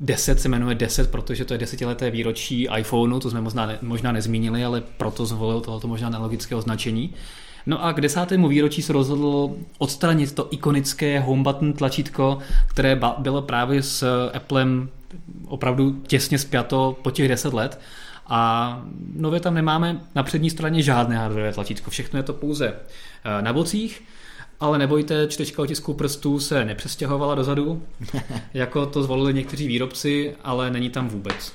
10 0.05 0.41
se 0.41 0.49
jmenuje 0.49 0.75
10, 0.75 1.11
protože 1.11 1.45
to 1.45 1.55
je 1.55 1.59
desetileté 1.59 2.11
výročí 2.11 2.69
iPhoneu, 2.79 3.21
to 3.21 3.31
jsme 3.31 3.41
možná, 3.41 3.71
možná 3.83 4.13
nezmínili, 4.13 4.65
ale 4.65 4.83
proto 4.97 5.27
zvolil 5.27 5.61
tohoto 5.61 5.89
možná 5.89 6.09
nelogické 6.09 6.55
označení. 6.55 7.15
No 7.67 7.85
a 7.85 7.93
k 7.93 8.01
desátému 8.01 8.49
výročí 8.49 8.83
se 8.83 8.93
rozhodl 8.93 9.57
odstranit 9.79 10.35
to 10.35 10.49
ikonické 10.51 11.21
home 11.21 11.43
button 11.43 11.73
tlačítko, 11.73 12.39
které 12.69 13.01
bylo 13.19 13.43
právě 13.43 13.83
s 13.83 14.29
Applem 14.33 14.89
opravdu 15.47 15.93
těsně 15.93 16.39
spjato 16.39 16.97
po 17.03 17.11
těch 17.11 17.29
10 17.29 17.55
let. 17.55 17.81
A 18.27 18.83
nově 19.17 19.41
tam 19.41 19.55
nemáme 19.55 20.01
na 20.15 20.23
přední 20.23 20.51
straně 20.51 20.83
žádné 20.83 21.17
hardware 21.17 21.55
tlačítko, 21.55 21.91
všechno 21.91 22.19
je 22.19 22.23
to 22.23 22.33
pouze 22.33 22.69
eh, 22.69 23.43
na 23.43 23.53
bocích. 23.53 24.03
Ale 24.65 24.79
nebojte, 24.79 25.29
čtečka 25.29 25.63
otisků 25.63 25.95
prstů 25.95 26.41
se 26.41 26.65
nepřestěhovala 26.65 27.35
dozadu, 27.35 27.83
jako 28.55 28.87
to 28.87 29.03
zvolili 29.03 29.35
někteří 29.35 29.67
výrobci, 29.67 30.35
ale 30.45 30.71
není 30.71 30.91
tam 30.91 31.09
vůbec. 31.09 31.53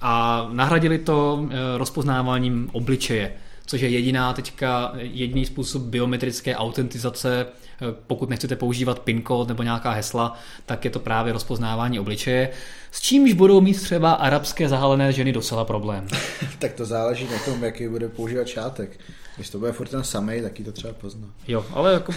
A 0.00 0.46
nahradili 0.52 0.98
to 0.98 1.46
eh, 1.50 1.78
rozpoznáváním 1.78 2.70
obličeje 2.72 3.32
což 3.66 3.80
je 3.80 3.88
jediná 3.88 4.32
teďka, 4.32 4.92
jediný 4.96 5.46
způsob 5.46 5.82
biometrické 5.82 6.56
autentizace, 6.56 7.46
eh, 7.46 7.84
pokud 8.06 8.30
nechcete 8.30 8.56
používat 8.56 8.98
PIN 8.98 9.22
kód 9.22 9.48
nebo 9.48 9.62
nějaká 9.62 9.90
hesla, 9.90 10.38
tak 10.66 10.84
je 10.84 10.90
to 10.90 11.00
právě 11.00 11.32
rozpoznávání 11.32 12.00
obličeje, 12.00 12.50
s 12.90 13.00
čímž 13.00 13.32
budou 13.32 13.60
mít 13.60 13.82
třeba 13.82 14.12
arabské 14.12 14.68
zahalené 14.68 15.12
ženy 15.12 15.32
docela 15.32 15.64
problém. 15.64 16.08
tak 16.58 16.72
to 16.72 16.84
záleží 16.84 17.28
na 17.32 17.38
tom, 17.38 17.64
jaký 17.64 17.88
bude 17.88 18.08
používat 18.08 18.46
šátek. 18.46 19.00
Když 19.36 19.50
to 19.50 19.58
bude 19.58 19.72
furt 19.72 19.88
ten 19.88 20.04
samý, 20.04 20.42
taky 20.42 20.64
to 20.64 20.72
třeba 20.72 20.92
pozná. 20.92 21.26
Jo, 21.48 21.64
ale 21.72 21.92
jako 21.92 22.12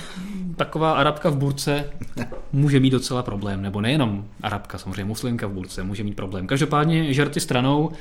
taková 0.55 0.91
arabka 0.93 1.29
v 1.29 1.37
burce 1.37 1.85
může 2.51 2.79
mít 2.79 2.89
docela 2.89 3.23
problém, 3.23 3.61
nebo 3.61 3.81
nejenom 3.81 4.25
arabka, 4.41 4.77
samozřejmě 4.77 5.05
muslimka 5.05 5.47
v 5.47 5.51
burce 5.51 5.83
může 5.83 6.03
mít 6.03 6.15
problém. 6.15 6.47
Každopádně 6.47 7.13
žarty 7.13 7.39
stranou, 7.39 7.91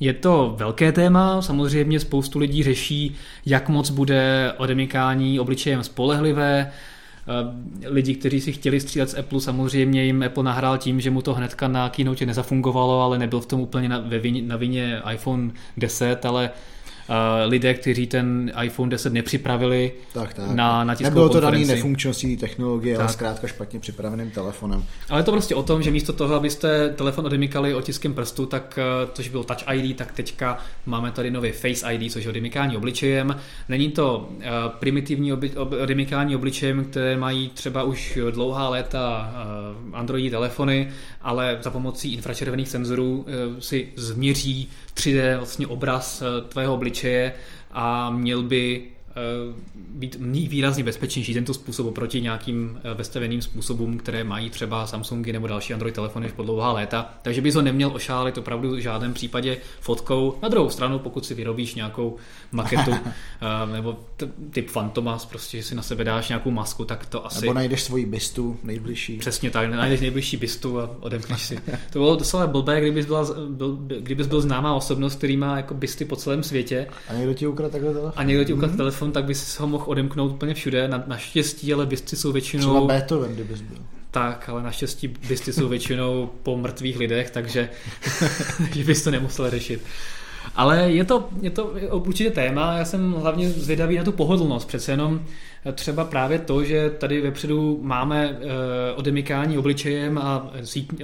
je 0.00 0.12
to 0.12 0.54
velké 0.58 0.92
téma, 0.92 1.42
samozřejmě 1.42 2.00
spoustu 2.00 2.38
lidí 2.38 2.62
řeší, 2.62 3.14
jak 3.46 3.68
moc 3.68 3.90
bude 3.90 4.52
odemykání 4.56 5.40
obličejem 5.40 5.82
spolehlivé, 5.82 6.72
eh, 6.72 7.88
lidi, 7.88 8.14
kteří 8.14 8.40
si 8.40 8.52
chtěli 8.52 8.80
střílet 8.80 9.10
z 9.10 9.18
Apple, 9.18 9.40
samozřejmě 9.40 10.04
jim 10.04 10.22
Apple 10.22 10.44
nahrál 10.44 10.78
tím, 10.78 11.00
že 11.00 11.10
mu 11.10 11.22
to 11.22 11.34
hnedka 11.34 11.68
na 11.68 11.88
keynote 11.88 12.26
nezafungovalo, 12.26 13.02
ale 13.02 13.18
nebyl 13.18 13.40
v 13.40 13.46
tom 13.46 13.60
úplně 13.60 13.88
na, 13.88 13.98
ve 13.98 14.18
vině, 14.18 14.42
na 14.42 14.56
vině 14.56 15.02
iPhone 15.12 15.50
10, 15.76 16.24
ale 16.24 16.50
lidé, 17.46 17.74
kteří 17.74 18.06
ten 18.06 18.52
iPhone 18.62 18.90
10 18.90 19.12
nepřipravili 19.12 19.92
tak, 20.12 20.34
tak. 20.34 20.50
na, 20.50 20.84
na 20.84 20.94
tiskovou 20.94 21.10
Nebylo 21.10 21.28
to 21.28 21.40
daný 21.40 21.64
nefunkčností 21.64 22.36
technologie, 22.36 22.96
tak. 22.96 23.04
ale 23.04 23.12
zkrátka 23.12 23.46
špatně 23.46 23.80
připraveným 23.80 24.30
telefonem. 24.30 24.84
Ale 25.08 25.20
je 25.20 25.24
to 25.24 25.32
prostě 25.32 25.54
o 25.54 25.62
tom, 25.62 25.82
že 25.82 25.90
místo 25.90 26.12
toho, 26.12 26.34
abyste 26.34 26.88
telefon 26.88 27.26
odemykali 27.26 27.74
otiskem 27.74 28.14
prstu, 28.14 28.46
tak 28.46 28.78
eh, 28.78 29.08
což 29.12 29.28
byl 29.28 29.44
Touch 29.44 29.74
ID, 29.74 29.96
tak 29.96 30.12
teďka 30.12 30.58
máme 30.86 31.10
tady 31.10 31.30
nový 31.30 31.50
Face 31.52 31.92
ID, 31.92 32.12
což 32.12 32.24
je 32.24 32.30
odemykání 32.30 32.76
obličejem. 32.76 33.36
Není 33.68 33.90
to 33.90 34.28
uh, 34.30 34.42
primitivní 34.78 35.32
obi, 35.32 35.50
odemykání 35.56 36.36
obličejem, 36.36 36.84
které 36.84 37.16
mají 37.16 37.48
třeba 37.48 37.82
už 37.82 38.18
dlouhá 38.30 38.68
léta 38.68 39.34
Android 39.92 40.30
telefony, 40.30 40.88
ale 41.22 41.58
za 41.60 41.70
pomocí 41.70 42.14
infračervených 42.14 42.68
senzorů 42.68 43.26
si 43.58 43.88
změří 43.96 44.68
3D 44.98 45.36
vlastně 45.36 45.66
obraz 45.66 46.22
tvého 46.48 46.74
obličeje 46.74 47.32
a 47.70 48.10
měl 48.10 48.42
by 48.42 48.88
Eh, 48.97 48.97
být 49.98 50.16
výrazně 50.48 50.84
bezpečnější 50.84 51.34
tento 51.34 51.54
způsob 51.54 51.86
oproti 51.86 52.20
nějakým 52.20 52.80
eh, 52.84 52.94
vestaveným 52.94 53.42
způsobům, 53.42 53.98
které 53.98 54.24
mají 54.24 54.50
třeba 54.50 54.86
Samsungy 54.86 55.32
nebo 55.32 55.46
další 55.46 55.72
Android 55.72 55.94
telefony 55.94 56.28
po 56.36 56.42
dlouhá 56.42 56.72
léta. 56.72 57.14
Takže 57.22 57.40
bys 57.40 57.54
ho 57.54 57.62
neměl 57.62 57.90
ošálit 57.94 58.38
opravdu 58.38 58.70
v 58.70 58.78
žádném 58.78 59.14
případě 59.14 59.56
fotkou. 59.80 60.38
Na 60.42 60.48
druhou 60.48 60.70
stranu, 60.70 60.98
pokud 60.98 61.26
si 61.26 61.34
vyrobíš 61.34 61.74
nějakou 61.74 62.16
maketu 62.52 62.90
eh, 62.94 63.72
nebo 63.72 63.98
typ 64.50 64.68
Fantomas, 64.70 65.26
prostě 65.26 65.62
si 65.62 65.74
na 65.74 65.82
sebe 65.82 66.04
dáš 66.04 66.28
nějakou 66.28 66.50
masku, 66.50 66.84
tak 66.84 67.06
to 67.06 67.26
asi... 67.26 67.40
Nebo 67.40 67.52
najdeš 67.52 67.82
svoji 67.82 68.06
bistu 68.06 68.56
nejbližší. 68.62 69.18
Přesně 69.18 69.50
tak, 69.50 69.70
najdeš 69.70 70.00
nejbližší 70.00 70.36
bistu 70.36 70.80
a 70.80 70.90
odemkneš 71.00 71.42
si. 71.42 71.56
To 71.92 71.98
bylo 71.98 72.16
docela 72.16 72.46
blbé, 72.46 72.80
kdybys, 72.80 73.06
byla, 73.06 73.26
byl, 73.48 73.78
kdybys 74.00 74.26
byl 74.26 74.40
známá 74.40 74.74
osobnost, 74.74 75.14
který 75.14 75.36
má 75.36 75.56
jako 75.56 75.74
bisty 75.74 76.04
po 76.04 76.16
celém 76.16 76.42
světě. 76.42 76.86
A 77.08 77.14
někdo 77.14 77.34
ti 77.34 77.46
ukradl 77.46 77.72
takhle 77.72 77.92
telefon. 77.92 78.12
A 78.16 78.22
někdo 78.22 78.44
ti 78.44 78.52
ukradl 78.52 78.72
mm-hmm. 78.72 78.76
telefon 78.76 79.07
telefon, 79.08 79.12
tak 79.12 79.24
bys 79.24 79.58
ho 79.58 79.66
mohl 79.66 79.84
odemknout 79.86 80.32
úplně 80.32 80.54
všude. 80.54 80.88
Na, 80.88 81.04
naštěstí, 81.06 81.74
ale 81.74 81.86
bysty 81.86 82.16
jsou 82.16 82.32
většinou... 82.32 82.62
Třeba 82.62 82.86
Beethoven, 82.86 83.34
kdybys 83.34 83.60
byl. 83.60 83.78
Tak, 84.10 84.48
ale 84.48 84.62
naštěstí 84.62 85.08
bysty 85.28 85.52
jsou 85.52 85.68
většinou 85.68 86.30
po 86.42 86.56
mrtvých 86.56 86.98
lidech, 86.98 87.30
takže 87.30 87.68
že 88.74 88.84
bys 88.84 89.02
to 89.02 89.10
nemusel 89.10 89.50
řešit. 89.50 89.80
Ale 90.56 90.90
je 90.90 91.04
to, 91.04 91.28
je 91.42 91.50
to 91.50 91.64
určitě 91.92 92.30
téma, 92.30 92.78
já 92.78 92.84
jsem 92.84 93.12
hlavně 93.12 93.50
zvědavý 93.50 93.96
na 93.96 94.04
tu 94.04 94.12
pohodlnost, 94.12 94.68
přece 94.68 94.92
jenom 94.92 95.20
třeba 95.74 96.04
právě 96.04 96.38
to, 96.38 96.64
že 96.64 96.90
tady 96.90 97.20
vepředu 97.20 97.78
máme 97.82 98.38
eh, 98.40 98.94
odemykání 98.94 99.58
obličejem 99.58 100.18
a, 100.18 100.50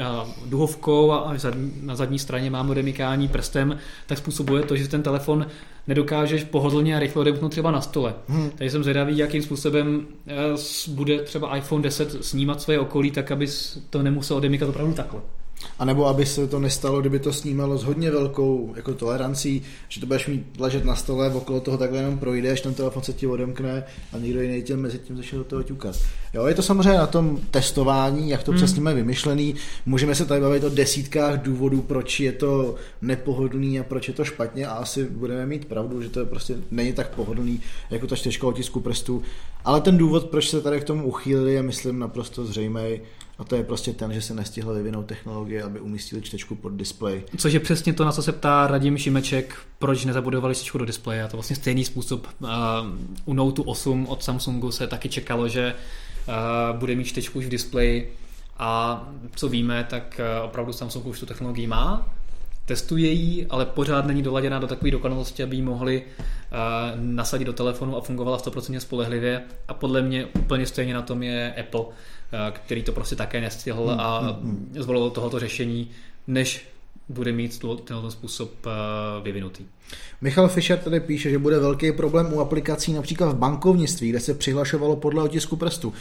a 0.02 0.26
duhovkou 0.46 1.12
a 1.12 1.34
na 1.82 1.96
zadní 1.96 2.18
straně 2.18 2.50
máme 2.50 2.70
odemykání 2.70 3.28
prstem, 3.28 3.78
tak 4.06 4.18
způsobuje 4.18 4.62
to, 4.62 4.76
že 4.76 4.88
ten 4.88 5.02
telefon 5.02 5.46
nedokážeš 5.86 6.44
pohodlně 6.44 6.96
a 6.96 6.98
rychle 6.98 7.20
odemknout 7.20 7.52
třeba 7.52 7.70
na 7.70 7.80
stole. 7.80 8.14
Hmm. 8.28 8.50
Takže 8.50 8.70
jsem 8.70 8.82
zvědavý, 8.82 9.18
jakým 9.18 9.42
způsobem 9.42 10.06
eh, 10.26 10.34
bude 10.88 11.22
třeba 11.22 11.56
iPhone 11.56 11.82
10 11.82 12.24
snímat 12.24 12.62
svoje 12.62 12.80
okolí, 12.80 13.10
tak 13.10 13.30
abys 13.30 13.78
to 13.90 14.02
nemusel 14.02 14.36
odemykat 14.36 14.68
opravdu 14.68 14.92
takhle. 14.92 15.20
A 15.78 15.84
nebo 15.84 16.06
aby 16.06 16.26
se 16.26 16.46
to 16.46 16.60
nestalo, 16.60 17.00
kdyby 17.00 17.18
to 17.18 17.32
snímalo 17.32 17.78
s 17.78 17.84
hodně 17.84 18.10
velkou 18.10 18.72
jako 18.76 18.94
tolerancí, 18.94 19.62
že 19.88 20.00
to 20.00 20.06
budeš 20.06 20.26
mít 20.26 20.46
ležet 20.58 20.84
na 20.84 20.96
stole, 20.96 21.30
okolo 21.30 21.60
toho 21.60 21.78
takhle 21.78 21.98
jenom 21.98 22.18
projdeš, 22.18 22.60
ten 22.60 22.74
telefon 22.74 23.02
se 23.02 23.12
ti 23.12 23.26
odemkne 23.26 23.84
a 24.12 24.18
někdo 24.18 24.42
jiný 24.42 24.62
tě 24.62 24.76
mezi 24.76 24.98
tím 24.98 25.16
začne 25.16 25.38
do 25.38 25.44
toho 25.44 25.62
ťukat. 25.62 25.96
Jo, 26.34 26.46
je 26.46 26.54
to 26.54 26.62
samozřejmě 26.62 26.98
na 26.98 27.06
tom 27.06 27.40
testování, 27.50 28.30
jak 28.30 28.42
to 28.42 28.50
hmm. 28.50 28.56
přesně 28.56 28.82
mají 28.82 28.96
vymyšlený. 28.96 29.54
Můžeme 29.86 30.14
se 30.14 30.24
tady 30.24 30.40
bavit 30.40 30.64
o 30.64 30.68
desítkách 30.68 31.42
důvodů, 31.42 31.82
proč 31.82 32.20
je 32.20 32.32
to 32.32 32.74
nepohodlný 33.02 33.80
a 33.80 33.84
proč 33.84 34.08
je 34.08 34.14
to 34.14 34.24
špatně 34.24 34.66
a 34.66 34.72
asi 34.72 35.04
budeme 35.04 35.46
mít 35.46 35.64
pravdu, 35.64 36.02
že 36.02 36.08
to 36.08 36.20
je 36.20 36.26
prostě 36.26 36.56
není 36.70 36.92
tak 36.92 37.14
pohodlný 37.14 37.60
jako 37.90 38.06
ta 38.06 38.16
čtyřka 38.16 38.46
otisku 38.46 38.80
prstů. 38.80 39.22
Ale 39.64 39.80
ten 39.80 39.98
důvod, 39.98 40.24
proč 40.24 40.50
se 40.50 40.60
tady 40.60 40.80
k 40.80 40.84
tomu 40.84 41.04
uchýlili, 41.04 41.54
je 41.54 41.62
myslím 41.62 41.98
naprosto 41.98 42.44
zřejmý 42.44 43.00
a 43.38 43.44
to 43.44 43.56
je 43.56 43.64
prostě 43.64 43.92
ten, 43.92 44.12
že 44.12 44.22
se 44.22 44.34
nestihla 44.34 44.72
vyvinout 44.72 45.06
technologie, 45.06 45.62
aby 45.62 45.80
umístili 45.80 46.22
čtečku 46.22 46.54
pod 46.54 46.72
displej. 46.72 47.22
Což 47.36 47.52
je 47.52 47.60
přesně 47.60 47.92
to, 47.92 48.04
na 48.04 48.12
co 48.12 48.22
se 48.22 48.32
ptá 48.32 48.66
Radim 48.66 48.98
Šimeček, 48.98 49.56
proč 49.78 50.04
nezabudovali 50.04 50.54
čtečku 50.54 50.78
do 50.78 50.84
displeje. 50.84 51.22
A 51.22 51.28
to 51.28 51.36
vlastně 51.36 51.56
stejný 51.56 51.84
způsob. 51.84 52.26
Uh, 52.40 52.48
u 53.24 53.34
Note 53.34 53.62
8 53.62 54.06
od 54.06 54.22
Samsungu 54.22 54.72
se 54.72 54.86
taky 54.86 55.08
čekalo, 55.08 55.48
že 55.48 55.74
uh, 55.74 56.78
bude 56.78 56.94
mít 56.94 57.04
čtečku 57.04 57.38
už 57.38 57.46
v 57.46 57.48
displeji. 57.48 58.16
A 58.58 59.02
co 59.36 59.48
víme, 59.48 59.86
tak 59.90 60.20
uh, 60.38 60.44
opravdu 60.44 60.72
Samsung 60.72 61.06
už 61.06 61.20
tu 61.20 61.26
technologii 61.26 61.66
má, 61.66 62.12
testuje 62.66 63.10
ji, 63.10 63.46
ale 63.46 63.66
pořád 63.66 64.06
není 64.06 64.22
doladěná 64.22 64.58
do 64.58 64.66
takové 64.66 64.90
dokonalosti, 64.90 65.42
aby 65.42 65.56
ji 65.56 65.62
mohli 65.62 66.02
uh, 66.02 67.00
nasadit 67.00 67.44
do 67.44 67.52
telefonu 67.52 67.96
a 67.96 68.00
fungovala 68.00 68.38
100% 68.38 68.78
spolehlivě. 68.78 69.42
A 69.68 69.74
podle 69.74 70.02
mě 70.02 70.26
úplně 70.26 70.66
stejně 70.66 70.94
na 70.94 71.02
tom 71.02 71.22
je 71.22 71.54
Apple 71.60 71.84
Eh, 71.84 72.13
který 72.50 72.82
to 72.82 72.92
prostě 72.92 73.16
také 73.16 73.40
nestihl 73.40 73.86
hmm, 73.86 74.00
a 74.00 74.18
hmm, 74.18 74.30
hmm. 74.30 74.74
zvolil 74.78 75.10
tohoto 75.10 75.40
řešení, 75.40 75.90
než 76.26 76.68
bude 77.08 77.32
mít 77.32 77.58
tento 77.58 78.10
způsob 78.10 78.66
eh, 78.66 78.70
vyvinutý. 79.22 79.64
Michal 80.20 80.48
Fischer 80.48 80.78
tady 80.78 81.00
píše, 81.00 81.30
že 81.30 81.38
bude 81.38 81.58
velký 81.58 81.92
problém 81.92 82.32
u 82.32 82.40
aplikací 82.40 82.92
například 82.92 83.32
v 83.32 83.38
bankovnictví, 83.38 84.10
kde 84.10 84.20
se 84.20 84.34
přihlašovalo 84.34 84.96
podle 84.96 85.22
otisku 85.22 85.56
prstu. 85.56 85.92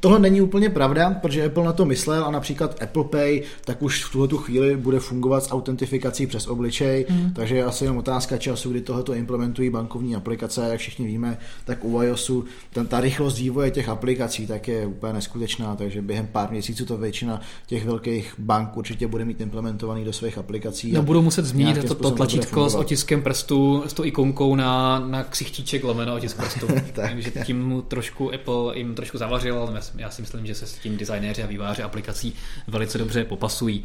Tohle 0.00 0.18
není 0.18 0.40
úplně 0.40 0.70
pravda, 0.70 1.10
protože 1.10 1.44
Apple 1.44 1.64
na 1.64 1.72
to 1.72 1.84
myslel 1.84 2.24
a 2.24 2.30
například 2.30 2.82
Apple 2.82 3.04
Pay 3.04 3.42
tak 3.64 3.82
už 3.82 4.04
v 4.04 4.12
tuhle 4.12 4.28
chvíli 4.36 4.76
bude 4.76 5.00
fungovat 5.00 5.44
s 5.44 5.52
autentifikací 5.52 6.26
přes 6.26 6.46
obličej, 6.46 7.06
mm. 7.10 7.32
takže 7.32 7.56
je 7.56 7.64
asi 7.64 7.84
jenom 7.84 7.96
otázka 7.96 8.36
času, 8.36 8.70
kdy 8.70 8.80
tohoto 8.80 9.14
implementují 9.14 9.70
bankovní 9.70 10.16
aplikace, 10.16 10.68
jak 10.70 10.80
všichni 10.80 11.06
víme, 11.06 11.38
tak 11.64 11.84
u 11.84 12.02
iOSu 12.02 12.44
ten, 12.72 12.86
ta 12.86 13.00
rychlost 13.00 13.38
vývoje 13.38 13.70
těch 13.70 13.88
aplikací 13.88 14.46
tak 14.46 14.68
je 14.68 14.86
úplně 14.86 15.12
neskutečná, 15.12 15.76
takže 15.76 16.02
během 16.02 16.26
pár 16.26 16.50
měsíců 16.50 16.86
to 16.86 16.96
většina 16.96 17.40
těch 17.66 17.84
velkých 17.84 18.34
bank 18.38 18.76
určitě 18.76 19.06
bude 19.06 19.24
mít 19.24 19.40
implementovaný 19.40 20.04
do 20.04 20.12
svých 20.12 20.38
aplikací. 20.38 20.92
No 20.92 21.02
budou 21.02 21.22
muset 21.22 21.44
změnit 21.44 21.84
to, 21.88 21.94
to 21.94 22.10
tlačítko 22.10 22.70
s 22.70 22.74
otiskem 22.74 23.22
prstu, 23.22 23.31
s 23.34 23.92
tou 23.94 24.04
ikonkou 24.04 24.54
na, 24.54 24.98
na 24.98 25.24
ksichtíček 25.24 25.84
lomeno 25.84 26.14
otisk 26.14 26.36
prstu. 26.36 26.66
tak. 26.92 26.92
Takže 26.94 27.30
tím 27.46 27.68
mu 27.68 27.82
trošku 27.82 28.34
Apple 28.34 28.78
jim 28.78 28.94
trošku 28.94 29.18
zavařil, 29.18 29.58
ale 29.58 29.80
já 29.96 30.10
si 30.10 30.22
myslím, 30.22 30.46
že 30.46 30.54
se 30.54 30.66
s 30.66 30.74
tím 30.74 30.96
designéři 30.96 31.42
a 31.42 31.46
výváři 31.46 31.82
aplikací 31.82 32.34
velice 32.66 32.98
dobře 32.98 33.24
popasují. 33.24 33.84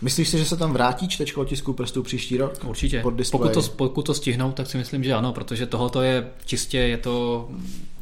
Myslíš 0.00 0.28
si, 0.28 0.38
že 0.38 0.44
se 0.44 0.56
tam 0.56 0.72
vrátí 0.72 1.08
čtečko 1.08 1.40
otisku 1.40 1.72
prstů 1.72 2.02
příští 2.02 2.36
rok? 2.36 2.64
Určitě. 2.64 3.02
Pokud 3.30 3.52
to, 3.52 3.62
pokud 3.62 4.02
to 4.02 4.14
stihnou, 4.14 4.52
tak 4.52 4.66
si 4.66 4.78
myslím, 4.78 5.04
že 5.04 5.14
ano, 5.14 5.32
protože 5.32 5.66
tohoto 5.66 6.02
je 6.02 6.30
čistě, 6.44 6.78
je 6.78 6.98
to, 6.98 7.48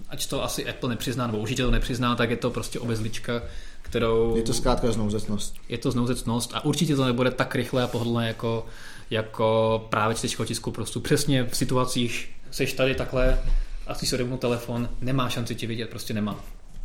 ať 0.08 0.26
to 0.26 0.44
asi 0.44 0.68
Apple 0.68 0.88
nepřizná, 0.88 1.26
nebo 1.26 1.38
určitě 1.38 1.62
to 1.62 1.70
nepřizná, 1.70 2.16
tak 2.16 2.30
je 2.30 2.36
to 2.36 2.50
prostě 2.50 2.80
obezlička, 2.80 3.42
kterou... 3.82 4.36
Je 4.36 4.42
to 4.42 4.54
zkrátka 4.54 4.92
znouzecnost. 4.92 5.54
Je 5.68 5.78
to 5.78 5.90
znouzecnost 5.90 6.50
a 6.54 6.64
určitě 6.64 6.96
to 6.96 7.04
nebude 7.04 7.30
tak 7.30 7.54
rychle 7.54 7.82
a 7.82 7.86
pohodlné 7.86 8.28
jako, 8.28 8.66
jako 9.10 9.86
právě 9.90 10.16
čtečko 10.16 10.44
tisku 10.44 10.70
prostu. 10.70 11.00
Přesně 11.00 11.44
v 11.44 11.56
situacích, 11.56 12.30
seš 12.50 12.72
tady 12.72 12.94
takhle 12.94 13.38
a 13.86 13.94
si 13.94 14.14
odemknout 14.14 14.40
telefon, 14.40 14.88
nemá 15.00 15.28
šanci 15.28 15.54
ti 15.54 15.66
vidět, 15.66 15.90
prostě 15.90 16.14
nemá. 16.14 16.40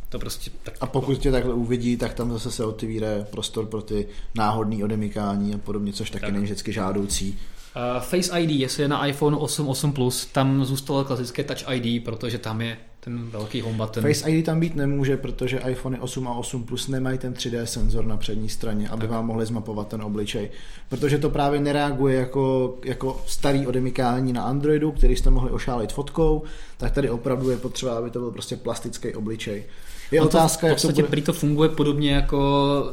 To 0.08 0.18
prostě 0.18 0.50
tak... 0.62 0.74
A 0.80 0.86
pokud 0.86 1.18
tě 1.18 1.30
takhle 1.30 1.54
uvidí, 1.54 1.96
tak 1.96 2.14
tam 2.14 2.32
zase 2.32 2.50
se 2.50 2.64
otevírá 2.64 3.08
prostor 3.30 3.66
pro 3.66 3.82
ty 3.82 4.08
náhodné 4.34 4.84
odemykání 4.84 5.54
a 5.54 5.58
podobně, 5.58 5.92
což 5.92 6.10
taky 6.10 6.20
tak. 6.20 6.32
není 6.32 6.44
vždycky 6.44 6.72
žádoucí. 6.72 7.38
Uh, 7.76 8.02
Face 8.02 8.40
ID, 8.40 8.50
jestli 8.50 8.82
je 8.82 8.88
na 8.88 9.06
iPhone 9.06 9.36
8, 9.36 9.68
8 9.68 9.92
Plus, 9.92 10.26
tam 10.26 10.64
zůstalo 10.64 11.04
klasické 11.04 11.44
Touch 11.44 11.70
ID, 11.70 12.04
protože 12.04 12.38
tam 12.38 12.60
je 12.60 12.76
ten 13.00 13.30
velký 13.30 13.60
home 13.60 13.76
button. 13.76 14.02
Face 14.02 14.30
ID 14.30 14.46
tam 14.46 14.60
být 14.60 14.74
nemůže, 14.74 15.16
protože 15.16 15.58
iPhone 15.58 16.00
8 16.00 16.28
a 16.28 16.34
8 16.34 16.64
Plus 16.64 16.88
nemají 16.88 17.18
ten 17.18 17.32
3D 17.32 17.62
senzor 17.62 18.06
na 18.06 18.16
přední 18.16 18.48
straně, 18.48 18.88
aby 18.88 19.00
tak. 19.00 19.10
vám 19.10 19.26
mohli 19.26 19.46
zmapovat 19.46 19.88
ten 19.88 20.02
obličej. 20.02 20.50
Protože 20.88 21.18
to 21.18 21.30
právě 21.30 21.60
nereaguje 21.60 22.18
jako, 22.18 22.74
jako 22.84 23.22
starý 23.26 23.66
odemykání 23.66 24.32
na 24.32 24.42
Androidu, 24.42 24.92
který 24.92 25.16
jste 25.16 25.30
mohli 25.30 25.50
ošálit 25.50 25.92
fotkou, 25.92 26.42
tak 26.76 26.92
tady 26.92 27.10
opravdu 27.10 27.50
je 27.50 27.56
potřeba, 27.56 27.98
aby 27.98 28.10
to 28.10 28.18
byl 28.18 28.30
prostě 28.30 28.56
plastický 28.56 29.14
obličej. 29.14 29.64
Je 30.10 30.20
otázka, 30.20 30.60
to, 30.60 30.66
jak 30.66 30.80
to 30.80 31.02
bude... 31.02 31.22
to 31.22 31.32
funguje 31.32 31.68
podobně 31.68 32.12
jako 32.12 32.92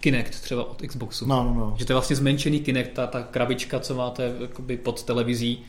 Kinect 0.00 0.40
třeba 0.40 0.70
od 0.70 0.82
Xboxu. 0.86 1.26
No, 1.26 1.44
no, 1.44 1.54
no. 1.54 1.74
Že 1.78 1.84
to 1.84 1.92
je 1.92 1.94
vlastně 1.94 2.16
zmenšený 2.16 2.60
Kinect, 2.60 2.90
ta, 2.92 3.06
ta 3.06 3.22
krabička, 3.22 3.80
co 3.80 3.94
máte 3.94 4.32
pod 4.82 5.02
televizí, 5.02 5.64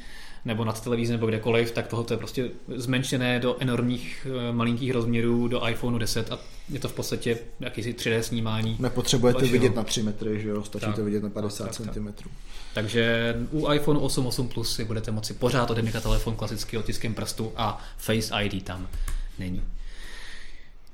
nebo 0.45 0.65
nad 0.65 0.83
televizí 0.83 1.11
nebo 1.11 1.27
kdekoliv, 1.27 1.71
tak 1.71 1.87
tohle 1.87 2.05
je 2.11 2.17
prostě 2.17 2.49
zmenšené 2.75 3.39
do 3.39 3.55
enormních 3.59 4.27
eh, 4.29 4.53
malinkých 4.53 4.91
rozměrů 4.91 5.47
do 5.47 5.67
iPhone 5.67 5.99
10 5.99 6.31
a 6.31 6.39
je 6.69 6.79
to 6.79 6.89
v 6.89 6.93
podstatě 6.93 7.37
jakýsi 7.59 7.93
3D 7.93 8.19
snímání. 8.19 8.75
Nepotřebujete 8.79 9.39
vašeho. 9.39 9.51
vidět 9.51 9.75
na 9.75 9.83
3 9.83 10.03
metry, 10.03 10.41
že 10.41 10.49
jo? 10.49 10.63
Stačí 10.63 10.85
tak, 10.85 10.95
to 10.95 11.03
vidět 11.03 11.23
na 11.23 11.29
50 11.29 11.63
tak, 11.63 11.73
cm. 11.73 11.85
Tak, 11.85 12.15
tak. 12.15 12.27
Takže 12.73 13.35
u 13.51 13.71
iPhone 13.71 13.99
8 13.99 14.27
8 14.27 14.47
Plus 14.47 14.75
si 14.75 14.85
budete 14.85 15.11
moci 15.11 15.33
pořád 15.33 15.71
odemykat 15.71 16.03
telefon 16.03 16.35
klasicky 16.35 16.77
otiskem 16.77 17.13
prstu 17.13 17.51
a 17.55 17.85
Face 17.97 18.43
ID 18.43 18.63
tam 18.63 18.87
není. 19.39 19.63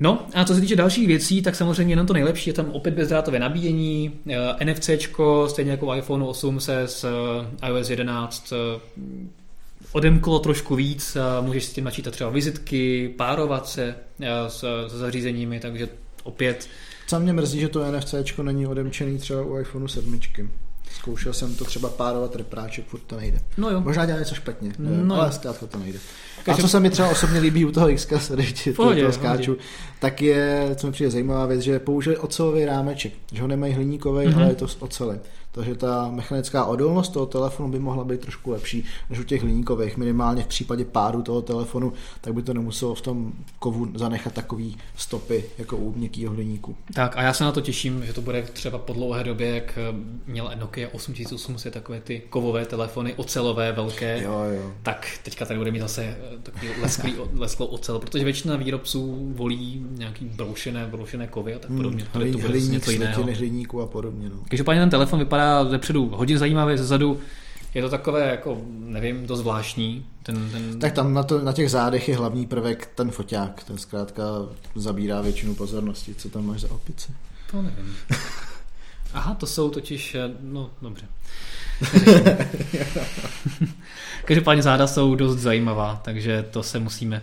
No 0.04 0.28
a 0.34 0.46
co 0.46 0.56
se 0.56 0.62
týče 0.62 0.76
dalších 0.76 1.08
věcí, 1.08 1.42
tak 1.42 1.56
samozřejmě 1.56 1.92
jenom 1.92 2.08
to 2.08 2.14
nejlepší 2.14 2.50
je 2.50 2.54
tam 2.54 2.72
opět 2.72 2.94
bezdrátové 2.94 3.40
nabíjení, 3.40 4.12
eh, 4.60 4.66
NFC, 4.66 4.90
stejně 5.48 5.72
jako 5.72 5.96
iPhone 5.96 6.26
8 6.26 6.60
se 6.60 6.82
s 6.82 7.04
eh, 7.64 7.68
iOS 7.68 7.90
11 7.90 8.54
eh, 8.54 8.82
odemklo 9.92 10.40
trošku 10.40 10.76
víc, 10.76 11.18
můžeš 11.42 11.66
s 11.66 11.74
tím 11.74 11.84
načítat 11.84 12.12
třeba 12.12 12.30
vizitky, 12.30 13.14
párovat 13.18 13.68
se 13.68 13.96
s, 14.48 14.88
s 14.88 14.94
zařízeními, 14.94 15.60
takže 15.60 15.90
opět... 16.24 16.70
Co 17.08 17.20
mě 17.20 17.34
mrzí, 17.34 17.60
že 17.60 17.68
to 17.68 17.92
NFC 17.92 18.16
není 18.42 18.68
odemčený 18.68 19.18
třeba 19.18 19.42
u 19.42 19.60
iPhone 19.60 19.90
7. 19.90 20.20
Zkoušel 21.04 21.34
jsem 21.34 21.56
to 21.56 21.66
třeba 21.66 21.90
párovat 21.90 22.36
repráček, 22.36 22.86
furt 22.86 23.00
to 23.00 23.18
nejde. 23.18 23.40
No 23.58 23.70
jo. 23.70 23.82
Možná 23.82 24.06
dělá 24.06 24.20
něco 24.20 24.36
špatně, 24.36 24.72
no 24.80 25.22
ale 25.22 25.32
zkrátka 25.32 25.68
to 25.68 25.78
nejde. 25.78 26.00
A 26.48 26.58
co 26.58 26.68
se 26.68 26.80
mi 26.80 26.90
třeba 26.90 27.10
osobně 27.10 27.40
líbí 27.40 27.66
u 27.66 27.72
toho 27.72 27.90
X, 27.90 28.08
když 28.30 28.70
toho 28.76 29.12
skáču, 29.12 29.58
tak 30.00 30.22
je, 30.22 30.70
co 30.76 30.88
mi 30.88 30.94
přijde 30.94 31.12
zajímavá 31.12 31.46
věc, 31.46 31.62
že 31.62 31.80
použili 31.80 32.18
ocelový 32.18 32.66
rámeček, 32.66 33.14
že 33.32 33.42
ho 33.42 33.48
nemají 33.48 33.74
hliníkový, 33.74 34.28
mm-hmm. 34.28 34.36
ale 34.38 34.48
je 34.48 34.56
to 34.56 34.68
z 34.68 34.78
ocely. 34.80 35.20
Takže 35.54 35.76
ta 35.76 36.10
mechanická 36.12 36.66
odolnost 36.66 37.10
toho 37.10 37.26
telefonu 37.26 37.72
by 37.72 37.80
mohla 37.80 38.04
být 38.04 38.22
trošku 38.22 38.52
lepší 38.52 38.86
než 39.10 39.20
u 39.20 39.24
těch 39.24 39.42
hliníkových. 39.42 39.98
Minimálně 39.98 40.44
v 40.44 40.48
případě 40.48 40.86
pádu 40.86 41.22
toho 41.22 41.42
telefonu, 41.42 41.94
tak 42.22 42.34
by 42.34 42.42
to 42.42 42.54
nemuselo 42.54 42.96
v 42.96 43.02
tom 43.02 43.34
kovu 43.60 43.88
zanechat 43.96 44.34
takový 44.34 44.78
stopy 44.96 45.44
jako 45.58 45.78
u 45.78 45.94
měkkého 45.94 46.34
hliníku. 46.34 46.76
Tak 46.94 47.18
a 47.18 47.22
já 47.22 47.34
se 47.34 47.44
na 47.44 47.52
to 47.52 47.62
těším, 47.62 48.06
že 48.06 48.14
to 48.14 48.22
bude 48.22 48.42
třeba 48.42 48.78
po 48.78 48.94
dlouhé 48.94 49.24
době, 49.24 49.56
jak 49.56 49.80
měl 50.26 50.52
Nokia 50.60 50.90
8800 50.92 51.74
takové 51.74 52.02
ty 52.02 52.22
kovové 52.30 52.66
telefony, 52.66 53.14
ocelové, 53.14 53.72
velké. 53.72 54.24
Jo, 54.24 54.44
jo. 54.44 54.72
Tak 54.84 55.08
teďka 55.24 55.46
tady 55.46 55.58
bude 55.58 55.72
mít 55.72 55.80
zase 55.80 56.04
eh, 56.04 56.38
takový 56.44 56.68
lesklý, 56.82 57.16
lesklou 57.34 57.66
ocel, 57.66 58.00
protože 58.00 58.24
většina 58.24 58.56
výrobců 58.56 59.32
volí 59.36 59.86
nějaký 59.92 60.26
broušené, 60.26 60.88
broušené 60.88 61.28
kovy 61.28 61.56
a 61.56 61.60
tak 61.60 61.70
hmm, 61.70 61.80
podobně. 61.80 62.06
Hmm, 62.14 62.32
to 62.32 62.38
bude 62.38 62.60
něco 62.60 62.92
jiného. 62.92 63.24
hliníku 63.24 63.82
a 63.82 63.88
podobně. 63.88 64.30
No. 64.30 64.36
Každopádně 64.50 64.82
ten 64.82 64.90
telefon 64.90 65.20
vypadá 65.20 65.43
vypadá 65.44 65.70
zepředu 65.70 66.10
hodně 66.14 66.38
zajímavě, 66.38 66.78
zezadu 66.78 67.20
je 67.74 67.82
to 67.82 67.90
takové, 67.90 68.30
jako, 68.30 68.62
nevím, 68.68 69.28
to 69.28 69.38
zvláštní. 69.38 70.06
Ten, 70.24 70.50
ten... 70.52 70.80
Tak 70.80 70.94
tam 70.94 71.14
na, 71.14 71.24
to, 71.24 71.42
na 71.42 71.54
těch 71.54 71.72
zádech 71.72 72.10
je 72.10 72.18
hlavní 72.18 72.46
prvek 72.46 72.90
ten 72.96 73.12
foťák, 73.12 73.64
ten 73.64 73.78
zkrátka 73.78 74.24
zabírá 74.76 75.22
většinu 75.22 75.56
pozornosti. 75.56 76.16
Co 76.16 76.30
tam 76.30 76.46
máš 76.46 76.62
za 76.62 76.72
opice? 76.72 77.12
To 77.52 77.62
nevím. 77.62 77.96
Aha, 79.14 79.34
to 79.34 79.48
jsou 79.48 79.70
totiž, 79.70 80.16
eh, 80.16 80.32
no 80.42 80.70
dobře. 80.82 81.06
Každopádně 84.26 84.64
záda 84.64 84.88
jsou 84.88 85.16
dost 85.16 85.40
zajímavá, 85.40 86.02
takže 86.04 86.46
to 86.52 86.64
se 86.64 86.80
musíme 86.80 87.22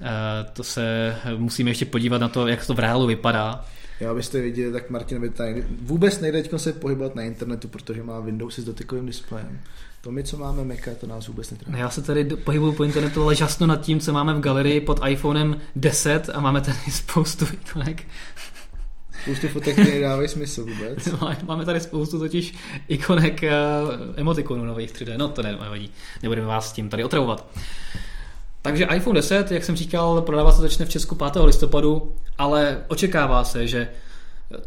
eh, 0.00 0.46
to 0.52 0.64
se 0.64 1.16
musíme 1.36 1.70
ještě 1.70 1.84
podívat 1.84 2.18
na 2.18 2.28
to, 2.28 2.46
jak 2.46 2.66
to 2.66 2.74
v 2.74 2.78
reálu 2.78 3.06
vypadá. 3.06 3.64
Já 4.00 4.14
byste 4.14 4.40
viděli, 4.40 4.72
tak 4.72 4.90
Martin 4.90 5.20
by 5.20 5.30
tady 5.30 5.64
vůbec 5.82 6.20
nejde 6.20 6.42
se 6.56 6.72
pohybovat 6.72 7.14
na 7.14 7.22
internetu, 7.22 7.68
protože 7.68 8.02
má 8.02 8.20
Windowsy 8.20 8.62
s 8.62 8.64
dotykovým 8.64 9.06
displejem. 9.06 9.60
To 10.00 10.10
my, 10.10 10.24
co 10.24 10.36
máme 10.36 10.64
Maca, 10.64 10.90
to 11.00 11.06
nás 11.06 11.28
vůbec 11.28 11.50
netrápí. 11.50 11.78
Já 11.78 11.90
se 11.90 12.02
tady 12.02 12.24
pohybuju 12.24 12.72
po 12.72 12.84
internetu, 12.84 13.22
ale 13.22 13.34
žasnu 13.34 13.66
nad 13.66 13.80
tím, 13.80 14.00
co 14.00 14.12
máme 14.12 14.34
v 14.34 14.40
galerii 14.40 14.80
pod 14.80 15.00
iPhonem 15.08 15.60
10 15.76 16.30
a 16.34 16.40
máme 16.40 16.60
tady 16.60 16.78
spoustu 16.90 17.46
ikonek. 17.52 18.04
Spoustu 19.22 19.48
fotek, 19.48 19.72
které 19.72 20.00
dávají 20.00 20.28
smysl 20.28 20.64
vůbec. 20.64 21.08
máme 21.46 21.64
tady 21.64 21.80
spoustu 21.80 22.18
totiž 22.18 22.54
ikonek 22.88 23.40
uh, 23.42 23.48
emotikonů 24.16 24.64
nových 24.64 24.92
3D. 24.92 25.16
No 25.16 25.28
to 25.28 25.42
nevadí, 25.42 25.90
nebudeme 26.22 26.46
vás 26.46 26.70
s 26.70 26.72
tím 26.72 26.88
tady 26.88 27.04
otravovat. 27.04 27.50
Takže 28.62 28.88
iPhone 28.94 29.16
10, 29.16 29.50
jak 29.50 29.64
jsem 29.64 29.76
říkal, 29.76 30.22
prodává 30.22 30.52
se 30.52 30.62
začne 30.62 30.86
v 30.86 30.88
Česku 30.88 31.14
5. 31.14 31.36
listopadu, 31.36 32.14
ale 32.38 32.84
očekává 32.88 33.44
se, 33.44 33.66
že 33.66 33.88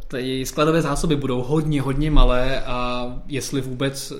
ty 0.07 0.45
skladové 0.45 0.81
zásoby 0.81 1.15
budou 1.15 1.41
hodně, 1.43 1.81
hodně 1.81 2.11
malé 2.11 2.61
a 2.61 3.05
jestli 3.27 3.61
vůbec 3.61 4.13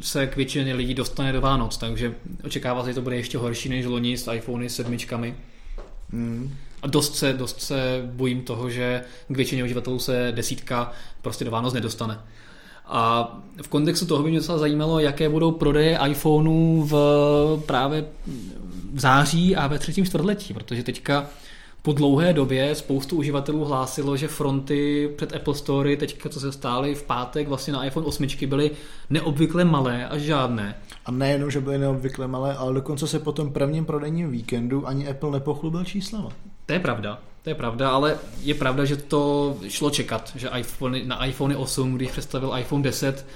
se 0.00 0.26
k 0.26 0.36
většině 0.36 0.74
lidí 0.74 0.94
dostane 0.94 1.32
do 1.32 1.40
Vánoc, 1.40 1.76
takže 1.76 2.14
očekává 2.44 2.82
se, 2.82 2.90
že 2.90 2.94
to 2.94 3.02
bude 3.02 3.16
ještě 3.16 3.38
horší 3.38 3.68
než 3.68 3.86
loni 3.86 4.18
s 4.18 4.32
iPhony 4.32 4.70
sedmičkami. 4.70 5.36
Mm. 6.12 6.54
A 6.82 6.86
dost 6.86 7.16
se, 7.16 7.32
dost 7.32 7.60
se 7.60 8.02
bojím 8.04 8.42
toho, 8.42 8.70
že 8.70 9.02
k 9.28 9.36
většině 9.36 9.64
uživatelů 9.64 9.98
se 9.98 10.32
desítka 10.34 10.92
prostě 11.22 11.44
do 11.44 11.50
Vánoc 11.50 11.74
nedostane. 11.74 12.18
A 12.88 13.32
v 13.62 13.68
kontextu 13.68 14.06
toho 14.06 14.22
by 14.22 14.30
mě 14.30 14.38
docela 14.38 14.58
zajímalo, 14.58 14.98
jaké 14.98 15.28
budou 15.28 15.52
prodeje 15.52 15.98
iPhoneů 16.08 16.82
v 16.82 17.62
právě 17.66 18.04
v 18.94 19.00
září 19.00 19.56
a 19.56 19.66
ve 19.66 19.78
třetím 19.78 20.04
čtvrtletí, 20.04 20.54
protože 20.54 20.82
teďka 20.82 21.26
po 21.82 21.92
dlouhé 21.92 22.32
době 22.32 22.74
spoustu 22.74 23.16
uživatelů 23.16 23.64
hlásilo, 23.64 24.16
že 24.16 24.28
fronty 24.28 25.10
před 25.16 25.36
Apple 25.36 25.54
Store, 25.54 25.96
teďka 25.96 26.28
co 26.28 26.40
se 26.40 26.52
stály 26.52 26.94
v 26.94 27.02
pátek 27.02 27.48
vlastně 27.48 27.72
na 27.72 27.84
iPhone 27.84 28.06
8 28.06 28.26
byly 28.46 28.70
neobvykle 29.10 29.64
malé 29.64 30.08
až 30.08 30.22
žádné. 30.22 30.74
A 31.06 31.10
nejenom, 31.10 31.50
že 31.50 31.60
byly 31.60 31.78
neobvykle 31.78 32.28
malé, 32.28 32.56
ale 32.56 32.74
dokonce 32.74 33.06
se 33.06 33.18
po 33.18 33.32
tom 33.32 33.52
prvním 33.52 33.84
prodejním 33.84 34.30
víkendu 34.30 34.88
ani 34.88 35.08
Apple 35.08 35.30
nepochlubil 35.30 35.84
číslama. 35.84 36.28
To 36.66 36.72
je 36.72 36.80
pravda, 36.80 37.18
to 37.48 37.50
je 37.50 37.54
pravda, 37.54 37.90
ale 37.90 38.18
je 38.40 38.54
pravda, 38.54 38.84
že 38.84 38.96
to 38.96 39.56
šlo 39.68 39.90
čekat, 39.90 40.32
že 40.36 40.48
iPhone, 40.58 41.04
na 41.04 41.24
iPhone 41.24 41.56
8, 41.56 41.94
když 41.94 42.10
představil 42.10 42.52
iPhone 42.58 42.82
10, 42.82 43.26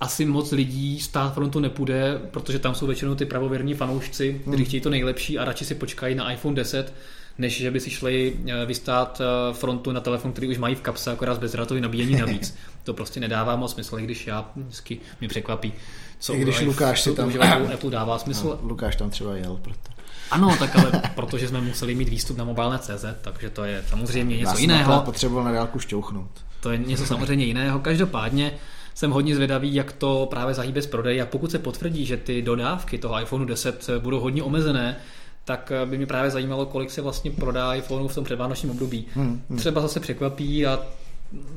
asi 0.00 0.24
moc 0.24 0.52
lidí 0.52 1.00
stát 1.00 1.34
frontu 1.34 1.60
nepůjde, 1.60 2.20
protože 2.30 2.58
tam 2.58 2.74
jsou 2.74 2.86
většinou 2.86 3.14
ty 3.14 3.24
pravověrní 3.24 3.74
fanoušci, 3.74 4.40
kteří 4.40 4.56
hmm. 4.56 4.64
chtějí 4.64 4.80
to 4.80 4.90
nejlepší 4.90 5.38
a 5.38 5.44
radši 5.44 5.64
si 5.64 5.74
počkají 5.74 6.14
na 6.14 6.32
iPhone 6.32 6.56
10, 6.56 6.94
než 7.38 7.58
že 7.58 7.70
by 7.70 7.80
si 7.80 7.90
šli 7.90 8.36
eh, 8.46 8.66
vystát 8.66 9.20
eh, 9.20 9.54
frontu 9.54 9.92
na 9.92 10.00
telefon, 10.00 10.32
který 10.32 10.48
už 10.48 10.58
mají 10.58 10.74
v 10.74 10.80
kapse, 10.80 11.12
akorát 11.12 11.34
s 11.34 11.38
bezdrátovým 11.38 11.82
nabíjení 11.82 12.16
navíc. 12.20 12.56
to 12.84 12.94
prostě 12.94 13.20
nedává 13.20 13.56
moc 13.56 13.72
smysl, 13.72 13.98
i 13.98 14.02
když 14.02 14.26
já 14.26 14.50
vždycky 14.56 15.00
mě 15.20 15.28
překvapí, 15.28 15.72
co 16.18 16.34
I 16.34 16.40
když 16.40 16.60
Lukáš 16.60 17.00
si 17.02 17.14
tam 17.14 17.32
Apple 17.74 17.90
dává 17.90 18.18
smysl. 18.18 18.58
No, 18.62 18.68
Lukáš 18.68 18.96
tam 18.96 19.10
třeba 19.10 19.36
jel 19.36 19.56
proto. 19.56 19.95
Ano, 20.30 20.56
tak 20.58 20.76
ale 20.76 21.02
protože 21.14 21.48
jsme 21.48 21.60
museli 21.60 21.94
mít 21.94 22.08
výstup 22.08 22.36
na 22.36 22.44
mobilné.cz, 22.44 23.04
takže 23.20 23.50
to 23.50 23.64
je 23.64 23.84
samozřejmě 23.88 24.36
něco 24.36 24.58
jiného. 24.58 25.02
potřeboval 25.04 25.44
na 25.44 25.52
dálku 25.52 25.78
šťouchnout. 25.78 26.30
To 26.60 26.70
je 26.70 26.78
něco 26.78 27.06
samozřejmě 27.06 27.44
jiného. 27.44 27.80
Každopádně 27.80 28.52
jsem 28.94 29.10
hodně 29.10 29.34
zvědavý, 29.34 29.74
jak 29.74 29.92
to 29.92 30.26
právě 30.30 30.54
zahýbe 30.54 30.82
z 30.82 30.86
prodej 30.86 31.22
a 31.22 31.26
pokud 31.26 31.50
se 31.50 31.58
potvrdí, 31.58 32.06
že 32.06 32.16
ty 32.16 32.42
dodávky 32.42 32.98
toho 32.98 33.20
iPhone 33.20 33.46
10 33.46 33.90
budou 33.98 34.20
hodně 34.20 34.42
omezené, 34.42 34.96
tak 35.44 35.72
by 35.84 35.96
mě 35.96 36.06
právě 36.06 36.30
zajímalo, 36.30 36.66
kolik 36.66 36.90
se 36.90 37.02
vlastně 37.02 37.30
prodá 37.30 37.74
iPhone 37.74 38.08
v 38.08 38.14
tom 38.14 38.24
předvánočním 38.24 38.70
období. 38.70 39.06
Hmm, 39.14 39.42
hmm. 39.50 39.58
Třeba 39.58 39.80
zase 39.80 40.00
překvapí 40.00 40.66
a 40.66 40.78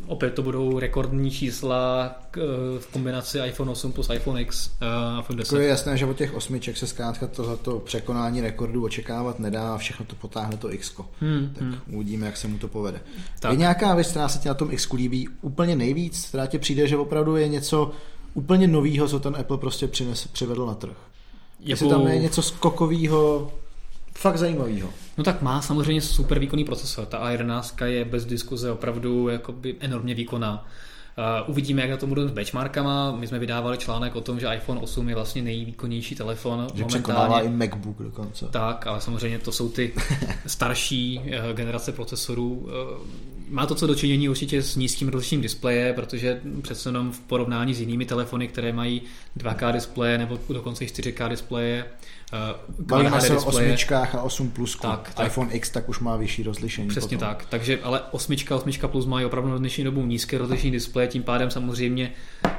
opět 0.08 0.34
to 0.34 0.42
budou 0.42 0.80
rekordní 0.80 1.32
čísla 1.32 2.16
v 2.80 2.88
kombinaci 2.92 3.40
iPhone 3.40 3.72
8 3.72 3.92
plus 3.92 4.10
iPhone 4.14 4.42
X 4.42 4.72
a 4.82 5.20
iPhone 5.20 5.38
10. 5.38 5.50
To 5.50 5.58
je 5.58 5.68
jasné, 5.68 5.98
že 5.98 6.06
od 6.06 6.18
těch 6.18 6.34
osmiček 6.34 6.78
se 6.78 6.88
zkrátka 6.88 7.28
tohleto 7.28 7.80
překonání 7.80 8.42
rekordu 8.42 8.84
očekávat 8.84 9.40
nedá 9.40 9.76
a 9.76 9.78
všechno 9.78 10.06
to 10.06 10.16
potáhne 10.16 10.58
to 10.58 10.74
X. 10.74 10.94
Hmm, 11.22 11.54
tak 11.54 11.64
hmm. 11.64 11.78
uvidíme, 11.88 12.26
jak 12.26 12.38
se 12.38 12.48
mu 12.48 12.58
to 12.58 12.68
povede. 12.68 13.02
Tak. 13.40 13.52
Je 13.52 13.58
nějaká 13.58 13.96
věc, 13.96 14.08
která 14.08 14.30
se 14.30 14.40
ti 14.40 14.48
na 14.48 14.54
tom 14.54 14.72
X 14.72 14.92
líbí 14.94 15.30
úplně 15.42 15.76
nejvíc, 15.76 16.26
která 16.26 16.46
ti 16.46 16.60
přijde, 16.60 16.88
že 16.88 16.98
opravdu 16.98 17.36
je 17.36 17.48
něco 17.48 17.92
úplně 18.34 18.68
novýho, 18.68 19.08
co 19.08 19.20
ten 19.20 19.36
Apple 19.40 19.58
prostě 19.58 19.88
přines, 19.88 20.28
přivedl 20.28 20.66
na 20.66 20.74
trh? 20.74 20.98
Jako... 21.60 21.70
Jestli 21.70 21.90
tam 21.90 22.08
je 22.08 22.20
něco 22.20 22.42
skokového, 22.42 23.52
fakt 24.14 24.38
zajímavého. 24.38 24.90
No 25.20 25.26
tak 25.26 25.42
má 25.42 25.62
samozřejmě 25.62 26.02
super 26.02 26.40
výkonný 26.40 26.66
procesor. 26.66 27.06
Ta 27.06 27.30
A11 27.30 27.86
je 27.86 28.06
bez 28.06 28.26
diskuze 28.26 28.72
opravdu 28.72 29.28
jakoby 29.28 29.76
enormně 29.80 30.14
výkonná. 30.14 30.66
Uh, 31.44 31.50
uvidíme, 31.50 31.82
jak 31.82 31.92
na 31.92 31.98
tom 31.98 32.10
budou 32.10 32.28
s 32.28 32.32
benchmarkama. 32.32 33.12
My 33.12 33.28
jsme 33.28 33.40
vydávali 33.40 33.78
článek 33.78 34.16
o 34.16 34.22
tom, 34.22 34.40
že 34.40 34.56
iPhone 34.56 34.80
8 34.80 35.10
je 35.10 35.16
vlastně 35.16 35.42
nejvýkonnější 35.42 36.16
telefon. 36.16 36.68
Že 36.74 36.86
překonává 36.86 37.42
i 37.42 37.50
MacBook 37.50 37.98
dokonce. 38.02 38.46
Tak, 38.46 38.88
ale 38.88 39.02
samozřejmě 39.02 39.40
to 39.40 39.52
jsou 39.52 39.70
ty 39.70 39.94
starší 40.48 41.20
uh, 41.20 41.56
generace 41.56 41.92
procesorů. 41.92 42.50
Uh, 42.50 42.70
má 43.50 43.66
to 43.66 43.76
co 43.76 43.88
dočinění 43.88 44.30
určitě 44.30 44.62
s 44.62 44.76
nízkým 44.76 45.10
rozlišením 45.10 45.42
displeje, 45.42 45.94
protože 45.94 46.42
přece 46.62 46.90
jenom 46.90 47.12
v 47.12 47.20
porovnání 47.20 47.74
s 47.74 47.80
jinými 47.80 48.06
telefony, 48.06 48.48
které 48.48 48.74
mají 48.74 49.02
2K 49.38 49.74
displeje 49.74 50.18
nebo 50.18 50.40
dokonce 50.50 50.86
4K 50.86 51.30
displeje, 51.30 51.86
Uh, 52.34 52.86
Bavíme 52.86 53.22
se 53.22 53.38
o 53.38 53.46
osmičkách 53.46 54.16
a 54.16 54.22
8 54.22 54.52
plus. 54.52 54.76
Tak, 54.76 55.14
tak. 55.14 55.28
iPhone 55.28 55.52
X 55.52 55.70
tak 55.70 55.90
už 55.90 56.00
má 56.00 56.16
vyšší 56.16 56.44
rozlišení. 56.44 56.88
Přesně 56.88 57.18
potom. 57.18 57.30
tak. 57.30 57.46
Takže 57.50 57.80
ale 57.84 58.02
osmička, 58.12 58.56
osmička 58.56 58.88
plus 58.88 59.06
mají 59.06 59.26
opravdu 59.26 59.50
na 59.50 59.58
dnešní 59.58 59.84
dobu 59.84 60.06
nízké 60.06 60.38
rozlišení 60.38 60.72
displeje, 60.72 61.08
tím 61.08 61.24
pádem 61.24 61.52
samozřejmě 61.52 62.12
uh, 62.46 62.52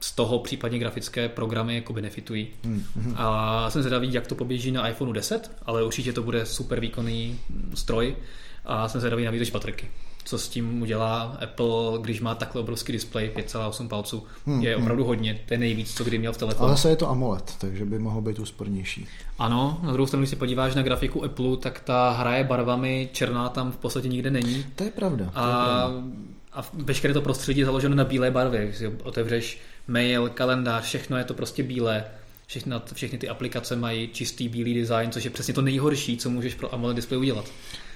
z 0.00 0.12
toho 0.12 0.38
případně 0.38 0.78
grafické 0.78 1.28
programy 1.28 1.74
jako 1.74 1.92
benefitují. 1.92 2.48
Hmm, 2.64 2.84
hmm. 2.96 3.14
A 3.16 3.70
jsem 3.70 3.82
zvědavý, 3.82 4.12
jak 4.12 4.26
to 4.26 4.34
poběží 4.34 4.70
na 4.70 4.88
iPhone 4.88 5.12
10, 5.12 5.50
ale 5.66 5.84
určitě 5.84 6.12
to 6.12 6.22
bude 6.22 6.46
super 6.46 6.80
výkonný 6.80 7.38
stroj 7.74 8.16
a 8.64 8.88
jsem 8.88 9.00
zvědavý 9.00 9.24
na 9.24 9.30
výdrž 9.30 9.50
baterky 9.50 9.88
co 10.26 10.38
s 10.38 10.48
tím 10.48 10.82
udělá 10.82 11.36
Apple, 11.42 11.98
když 12.00 12.20
má 12.20 12.34
takhle 12.34 12.60
obrovský 12.62 12.92
displej 12.92 13.30
5,8 13.36 13.88
palců. 13.88 14.26
Hmm, 14.46 14.62
je 14.62 14.74
hmm. 14.74 14.82
opravdu 14.82 15.02
hmm. 15.02 15.08
hodně, 15.08 15.40
to 15.46 15.54
je 15.54 15.58
nejvíc, 15.58 15.94
co 15.94 16.04
kdy 16.04 16.18
měl 16.18 16.32
v 16.32 16.36
telefonu. 16.36 16.64
Ale 16.66 16.76
zase 16.76 16.88
je 16.88 16.96
to 16.96 17.10
AMOLED, 17.10 17.56
takže 17.58 17.84
by 17.84 17.98
mohl 17.98 18.20
být 18.20 18.38
úspornější. 18.38 19.06
Ano, 19.38 19.80
na 19.82 19.92
druhou 19.92 20.06
stranu, 20.06 20.20
když 20.20 20.30
se 20.30 20.36
podíváš 20.36 20.74
na 20.74 20.82
grafiku 20.82 21.24
Apple, 21.24 21.56
tak 21.56 21.80
ta 21.80 22.10
hraje 22.10 22.44
barvami, 22.44 23.08
černá 23.12 23.48
tam 23.48 23.72
v 23.72 23.76
podstatě 23.76 24.08
nikde 24.08 24.30
není. 24.30 24.66
To 24.74 24.84
je 24.84 24.90
pravda. 24.90 25.32
A, 25.34 25.42
to 25.42 25.48
je 25.48 25.54
pravda. 25.64 26.08
a 26.52 26.64
veškeré 26.72 27.14
to 27.14 27.22
prostředí 27.22 27.60
je 27.60 27.66
založeno 27.66 27.94
na 27.94 28.04
bílé 28.04 28.30
barvě. 28.30 28.64
Když 28.64 28.76
si 28.76 28.86
otevřeš 28.86 29.60
mail, 29.88 30.28
kalendář, 30.28 30.84
všechno 30.84 31.16
je 31.16 31.24
to 31.24 31.34
prostě 31.34 31.62
bílé. 31.62 32.04
Všechny, 32.46 32.74
všechny 32.92 33.18
ty 33.18 33.28
aplikace 33.28 33.76
mají 33.76 34.08
čistý 34.08 34.48
bílý 34.48 34.74
design, 34.74 35.10
což 35.10 35.24
je 35.24 35.30
přesně 35.30 35.54
to 35.54 35.62
nejhorší, 35.62 36.16
co 36.16 36.30
můžeš 36.30 36.54
pro 36.54 36.74
AMOLED 36.74 36.96
display 36.96 37.20
udělat. 37.20 37.44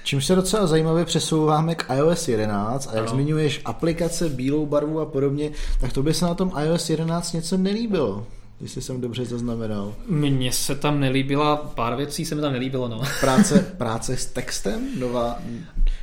Čím 0.04 0.22
se 0.22 0.34
docela 0.34 0.66
zajímavě 0.66 1.04
přesouváme 1.04 1.74
k 1.74 1.96
iOS 1.96 2.28
11 2.28 2.86
a 2.86 2.90
jak 2.90 3.02
ano. 3.02 3.14
zmiňuješ 3.14 3.60
aplikace, 3.64 4.28
bílou 4.28 4.66
barvu 4.66 5.00
a 5.00 5.06
podobně, 5.06 5.50
tak 5.80 5.92
to 5.92 6.02
by 6.02 6.14
se 6.14 6.24
na 6.24 6.34
tom 6.34 6.52
iOS 6.62 6.90
11 6.90 7.32
něco 7.32 7.56
nelíbilo 7.56 8.26
jestli 8.60 8.82
jsem 8.82 9.00
dobře 9.00 9.24
zaznamenal. 9.24 9.94
Mně 10.06 10.52
se 10.52 10.74
tam 10.74 11.00
nelíbila, 11.00 11.56
pár 11.56 11.96
věcí 11.96 12.24
se 12.24 12.34
mi 12.34 12.40
tam 12.40 12.52
nelíbilo, 12.52 12.88
no. 12.88 13.02
Práce, 13.20 13.74
práce 13.78 14.16
s 14.16 14.26
textem, 14.26 15.00
nová, 15.00 15.38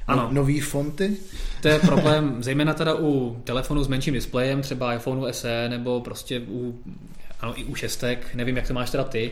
ano. 0.07 0.23
No, 0.23 0.29
nový 0.31 0.59
fonty? 0.59 1.17
To 1.61 1.67
je 1.67 1.79
problém, 1.79 2.43
zejména 2.43 2.73
teda 2.73 2.95
u 2.99 3.41
telefonu 3.43 3.83
s 3.83 3.87
menším 3.87 4.13
displejem, 4.13 4.61
třeba 4.61 4.93
iPhoneu 4.93 5.27
SE, 5.31 5.69
nebo 5.69 6.01
prostě 6.01 6.41
u, 6.47 6.79
ano, 7.39 7.59
i 7.59 7.63
u 7.63 7.75
šestek, 7.75 8.35
nevím, 8.35 8.57
jak 8.57 8.67
to 8.67 8.73
máš 8.73 8.89
teda 8.89 9.03
ty, 9.03 9.31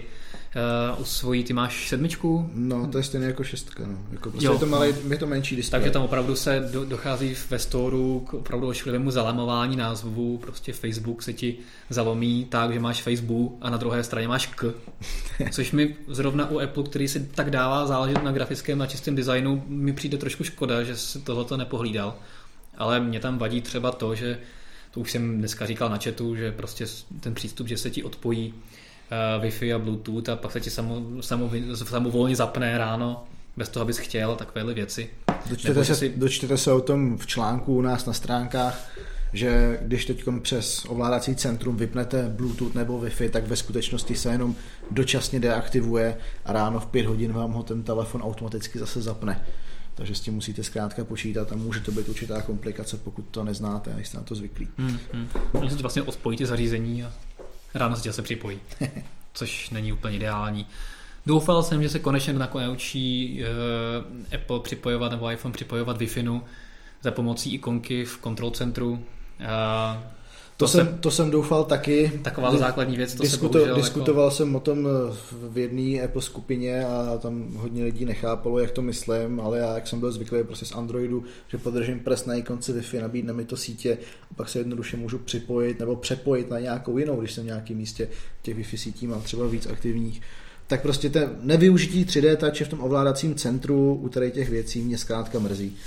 Uh, 0.56 1.02
u 1.02 1.06
svojí, 1.06 1.44
ty 1.44 1.54
máš 1.54 1.90
sedmičku? 1.90 2.50
No, 2.54 2.88
to 2.88 2.98
je 2.98 3.04
stejně 3.04 3.28
jako 3.28 3.44
šestka, 3.44 3.84
no. 3.88 3.98
Jako 4.12 4.30
prostě 4.30 4.46
jo, 4.46 4.54
je 4.54 4.60
to, 4.60 4.66
malý, 4.66 4.94
no. 5.04 5.12
je 5.14 5.18
to 5.18 5.28
menší 5.28 5.56
display. 5.56 5.82
Takže 5.82 5.94
tam 5.94 6.02
opravdu 6.02 6.36
se 6.36 6.70
do, 6.72 6.86
dochází 6.86 7.36
ve 7.50 7.60
storu 7.60 8.26
k 8.30 8.34
opravdu 8.34 8.68
ošklivému 8.68 9.12
zalamování 9.12 9.76
názvu, 9.76 10.38
prostě 10.38 10.74
Facebook 10.74 11.24
se 11.24 11.34
ti 11.34 11.58
zalomí 11.90 12.46
tak, 12.46 12.74
že 12.74 12.80
máš 12.80 13.02
Facebook 13.02 13.58
a 13.62 13.70
na 13.70 13.78
druhé 13.78 14.04
straně 14.04 14.28
máš 14.28 14.48
K. 14.48 14.74
Což 15.52 15.72
mi 15.72 15.96
zrovna 16.08 16.50
u 16.50 16.60
Apple, 16.60 16.84
který 16.84 17.08
si 17.08 17.20
tak 17.20 17.52
dává 17.52 17.88
záležet 17.88 18.24
na 18.24 18.32
grafickém, 18.32 18.78
na 18.78 18.88
čistém 18.88 19.16
designu, 19.16 19.64
mi 19.68 19.94
přijde 19.94 20.18
trošku 20.18 20.44
škoda, 20.44 20.84
že 20.84 20.96
si 20.96 21.20
tohoto 21.20 21.58
nepohlídal. 21.58 22.16
Ale 22.78 23.00
mě 23.00 23.20
tam 23.20 23.38
vadí 23.38 23.62
třeba 23.62 23.92
to, 23.92 24.16
že 24.16 24.40
to 24.92 25.00
už 25.00 25.12
jsem 25.12 25.38
dneska 25.38 25.66
říkal 25.66 25.90
na 25.90 25.98
chatu, 25.98 26.36
že 26.36 26.52
prostě 26.52 26.86
ten 27.20 27.34
přístup, 27.34 27.68
že 27.68 27.78
se 27.78 27.90
ti 27.90 28.04
odpojí 28.04 28.54
Wi-Fi 29.40 29.76
a 29.76 29.80
Bluetooth 29.80 30.30
a 30.30 30.36
pak 30.36 30.52
se 30.52 30.62
ti 30.62 30.70
samo, 30.70 31.02
samo, 31.22 31.52
samovolně 31.74 32.36
zapne 32.36 32.78
ráno 32.78 33.24
bez 33.58 33.70
toho, 33.70 33.82
abys 33.82 33.98
chtěl 33.98 34.32
a 34.32 34.36
takovéhle 34.36 34.74
věci. 34.74 35.10
Dočtete 35.50 35.86
se, 35.86 35.96
si... 35.96 36.14
dočtete 36.18 36.58
se 36.58 36.72
o 36.72 36.82
tom 36.82 37.18
v 37.18 37.28
článku 37.28 37.76
u 37.76 37.82
nás 37.82 38.06
na 38.06 38.14
stránkách, 38.14 38.92
že 39.34 39.80
když 39.82 40.06
teď 40.06 40.24
přes 40.42 40.86
ovládací 40.88 41.36
centrum 41.36 41.78
vypnete 41.78 42.30
Bluetooth 42.30 42.76
nebo 42.76 43.02
Wi-Fi, 43.02 43.30
tak 43.30 43.48
ve 43.48 43.56
skutečnosti 43.56 44.16
se 44.16 44.32
jenom 44.32 44.56
dočasně 44.92 45.40
deaktivuje 45.40 46.18
a 46.46 46.54
ráno 46.54 46.80
v 46.80 46.86
pět 46.86 47.06
hodin 47.06 47.34
vám 47.34 47.52
ho 47.52 47.64
ten 47.64 47.84
telefon 47.84 48.22
automaticky 48.22 48.80
zase 48.80 49.02
zapne. 49.02 49.46
Takže 49.96 50.16
s 50.16 50.20
tím 50.20 50.34
musíte 50.34 50.64
zkrátka 50.64 51.04
počítat 51.04 51.52
a 51.52 51.56
může 51.56 51.80
to 51.80 51.92
být 51.92 52.10
určitá 52.10 52.42
komplikace, 52.42 52.98
pokud 52.98 53.26
to 53.32 53.44
neznáte 53.44 53.94
a 53.94 54.00
jste 54.00 54.18
na 54.18 54.24
to 54.24 54.36
zvyklí. 54.36 54.68
Hmm, 54.78 54.98
hmm. 55.14 55.28
vlastně 55.82 56.02
odpojíte 56.02 56.46
zařízení 56.46 57.04
a 57.04 57.14
ráno 57.76 57.96
se 57.96 58.22
připojí, 58.22 58.60
což 59.34 59.70
není 59.70 59.94
úplně 59.94 60.16
ideální. 60.16 60.68
Doufal 61.26 61.64
jsem, 61.64 61.84
že 61.84 61.90
se 61.90 62.00
konečně 62.00 62.34
nakonec 62.34 62.72
učí 62.72 63.40
uh, 63.42 64.36
Apple 64.36 64.60
připojovat 64.60 65.12
nebo 65.12 65.32
iPhone 65.32 65.54
připojovat 65.54 65.98
Wi-Fi 65.98 66.42
za 67.02 67.12
pomocí 67.12 67.54
ikonky 67.54 68.06
v 68.06 68.20
control 68.24 68.52
centru. 68.52 68.92
Uh, 68.92 70.04
to, 70.58 70.66
to, 70.66 70.68
jsem, 70.68 70.98
to 71.00 71.12
jsem 71.12 71.32
doufal 71.32 71.64
taky. 71.64 72.12
Taková 72.24 72.58
základní 72.58 72.98
věc. 72.98 73.14
To 73.14 73.24
diskuto, 73.24 73.54
se 73.54 73.60
bohužel 73.60 73.76
diskutoval 73.76 74.26
jako... 74.26 74.36
jsem 74.36 74.56
o 74.56 74.60
tom 74.60 74.88
eh, 74.88 75.16
v 75.50 75.58
jedné 75.58 76.02
Apple 76.02 76.22
skupině 76.22 76.86
a 76.86 77.18
tam 77.18 77.48
hodně 77.56 77.84
lidí 77.84 78.06
nechápalo, 78.06 78.60
jak 78.60 78.72
to 78.72 78.82
myslím, 78.82 79.40
ale 79.40 79.58
já, 79.58 79.76
jak 79.76 79.88
jsem 79.88 80.00
byl 80.00 80.12
zvyklý 80.12 80.44
prostě 80.44 80.66
z 80.66 80.72
Androidu, 80.72 81.24
že 81.48 81.58
podržím 81.58 82.00
prst 82.00 82.28
na 82.28 82.34
ikonce 82.34 82.74
Wi-Fi, 82.74 83.02
nabídne 83.02 83.34
mi 83.34 83.46
to 83.46 83.58
sítě 83.58 83.98
a 84.32 84.34
pak 84.34 84.50
se 84.50 84.60
jednoduše 84.60 84.98
můžu 84.98 85.20
připojit 85.20 85.80
nebo 85.80 85.96
přepojit 85.96 86.50
na 86.50 86.60
nějakou 86.60 86.98
jinou, 86.98 87.20
když 87.20 87.34
jsem 87.34 87.44
v 87.44 87.48
nějakém 87.48 87.78
místě 87.78 88.08
těch 88.42 88.58
Wi-Fi 88.58 88.78
sítí 88.78 89.08
mám 89.08 89.22
třeba 89.22 89.48
víc 89.48 89.68
aktivních 89.68 90.22
tak 90.68 90.82
prostě 90.82 91.10
ten 91.10 91.30
nevyužití 91.42 92.06
3D 92.06 92.36
touch 92.36 92.62
v 92.62 92.68
tom 92.68 92.82
ovládacím 92.82 93.36
centru 93.36 93.96
u 93.96 94.10
tady 94.10 94.32
těch 94.32 94.50
věcí 94.50 94.82
mě 94.82 94.98
zkrátka 94.98 95.40
mrzí. 95.40 95.78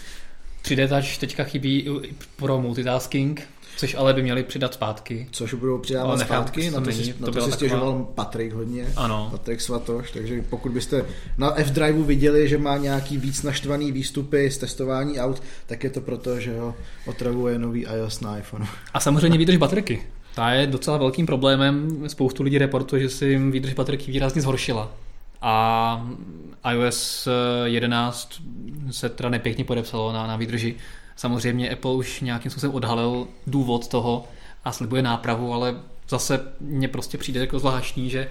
3D 0.65 0.89
touch 0.89 1.19
teďka 1.19 1.45
chybí 1.45 1.89
pro 2.37 2.61
multitasking, 2.61 3.43
Což 3.79 3.95
ale 3.95 4.15
by 4.15 4.23
měli 4.23 4.43
přidat 4.43 4.75
zpátky. 4.75 5.29
Což 5.31 5.55
budou 5.55 5.79
přidávat 5.79 6.11
ale 6.11 6.25
zpátky, 6.25 6.71
na 6.71 6.81
to, 6.81 6.87
není, 6.87 7.05
si, 7.05 7.15
na 7.21 7.27
to, 7.27 7.33
to 7.33 7.45
si 7.45 7.53
stěžoval 7.53 7.93
taková... 7.93 8.13
Patrik 8.15 8.53
hodně, 8.53 8.87
ano. 8.97 9.29
Patrik 9.31 9.61
Svatoš, 9.61 10.11
takže 10.11 10.43
pokud 10.51 10.73
byste 10.73 11.05
na 11.39 11.59
F-Drive 11.59 12.03
viděli, 12.03 12.49
že 12.49 12.59
má 12.59 12.77
nějaký 12.77 13.19
víc 13.19 13.43
naštvaný 13.43 13.93
výstupy 13.93 14.51
z 14.51 14.59
testování 14.59 15.21
aut, 15.21 15.43
tak 15.67 15.85
je 15.85 15.91
to 15.91 16.01
proto, 16.01 16.41
že 16.41 16.59
ho 16.61 16.75
otravuje 17.07 17.59
nový 17.59 17.87
iOS 17.97 18.21
na 18.21 18.39
iPhone. 18.39 18.67
A 18.95 19.01
samozřejmě 19.01 19.39
výdrž 19.45 19.57
baterky. 19.57 20.03
Ta 20.35 20.51
je 20.51 20.67
docela 20.67 20.97
velkým 20.97 21.27
problémem. 21.27 22.05
Spoustu 22.09 22.43
lidí 22.43 22.59
reportuje, 22.59 23.03
že 23.03 23.09
si 23.09 23.27
jim 23.27 23.51
výdrž 23.51 23.73
baterky 23.75 24.13
výrazně 24.13 24.43
zhoršila. 24.43 24.93
A 25.43 26.07
iOS 26.73 27.29
11 27.65 28.43
se 28.91 29.09
teda 29.09 29.29
nepěkně 29.29 29.65
podepsalo 29.65 30.13
na, 30.13 30.27
na 30.27 30.37
výdrži. 30.37 30.75
Samozřejmě 31.19 31.71
Apple 31.71 31.93
už 31.93 32.21
nějakým 32.21 32.51
způsobem 32.51 32.75
odhalil 32.75 33.27
důvod 33.47 33.89
toho 33.89 34.25
a 34.65 34.73
slibuje 34.73 35.03
nápravu, 35.03 35.53
ale 35.53 35.77
zase 36.09 36.41
mně 36.61 36.89
prostě 36.89 37.19
přijde 37.19 37.41
jako 37.41 37.59
zvláštní, 37.59 38.11
že 38.11 38.29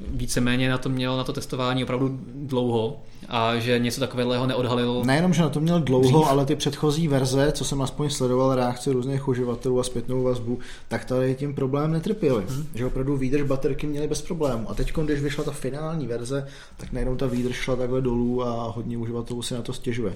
víceméně 0.00 0.70
na 0.70 0.78
to 0.78 0.88
měl 0.88 1.16
na 1.16 1.24
to 1.24 1.32
testování 1.32 1.84
opravdu 1.84 2.20
dlouho 2.34 3.00
a 3.28 3.56
že 3.56 3.78
něco 3.78 4.00
takového 4.00 4.46
neodhalil. 4.46 5.02
Nejenom, 5.04 5.34
že 5.34 5.42
na 5.42 5.48
to 5.48 5.60
měl 5.60 5.80
dlouho, 5.80 6.02
dřív. 6.02 6.28
ale 6.28 6.46
ty 6.46 6.56
předchozí 6.56 7.08
verze, 7.08 7.52
co 7.52 7.64
jsem 7.64 7.82
aspoň 7.82 8.10
sledoval 8.10 8.54
reakce 8.54 8.92
různých 8.92 9.28
uživatelů 9.28 9.80
a 9.80 9.82
zpětnou 9.82 10.22
vazbu, 10.22 10.58
tak 10.88 11.04
tady 11.04 11.34
tím 11.34 11.54
problém 11.54 11.92
netrpěli. 11.92 12.44
Hmm. 12.48 12.66
Že 12.74 12.86
opravdu 12.86 13.16
výdrž 13.16 13.42
baterky 13.42 13.86
měli 13.86 14.08
bez 14.08 14.22
problému. 14.22 14.70
A 14.70 14.74
teď, 14.74 14.92
když 14.92 15.20
vyšla 15.20 15.44
ta 15.44 15.50
finální 15.50 16.06
verze, 16.06 16.46
tak 16.76 16.92
najednou 16.92 17.16
ta 17.16 17.26
výdrž 17.26 17.56
šla 17.56 17.76
takhle 17.76 18.00
dolů 18.00 18.44
a 18.44 18.72
hodně 18.76 18.98
uživatelů 18.98 19.42
se 19.42 19.54
na 19.54 19.62
to 19.62 19.72
stěžuje. 19.72 20.14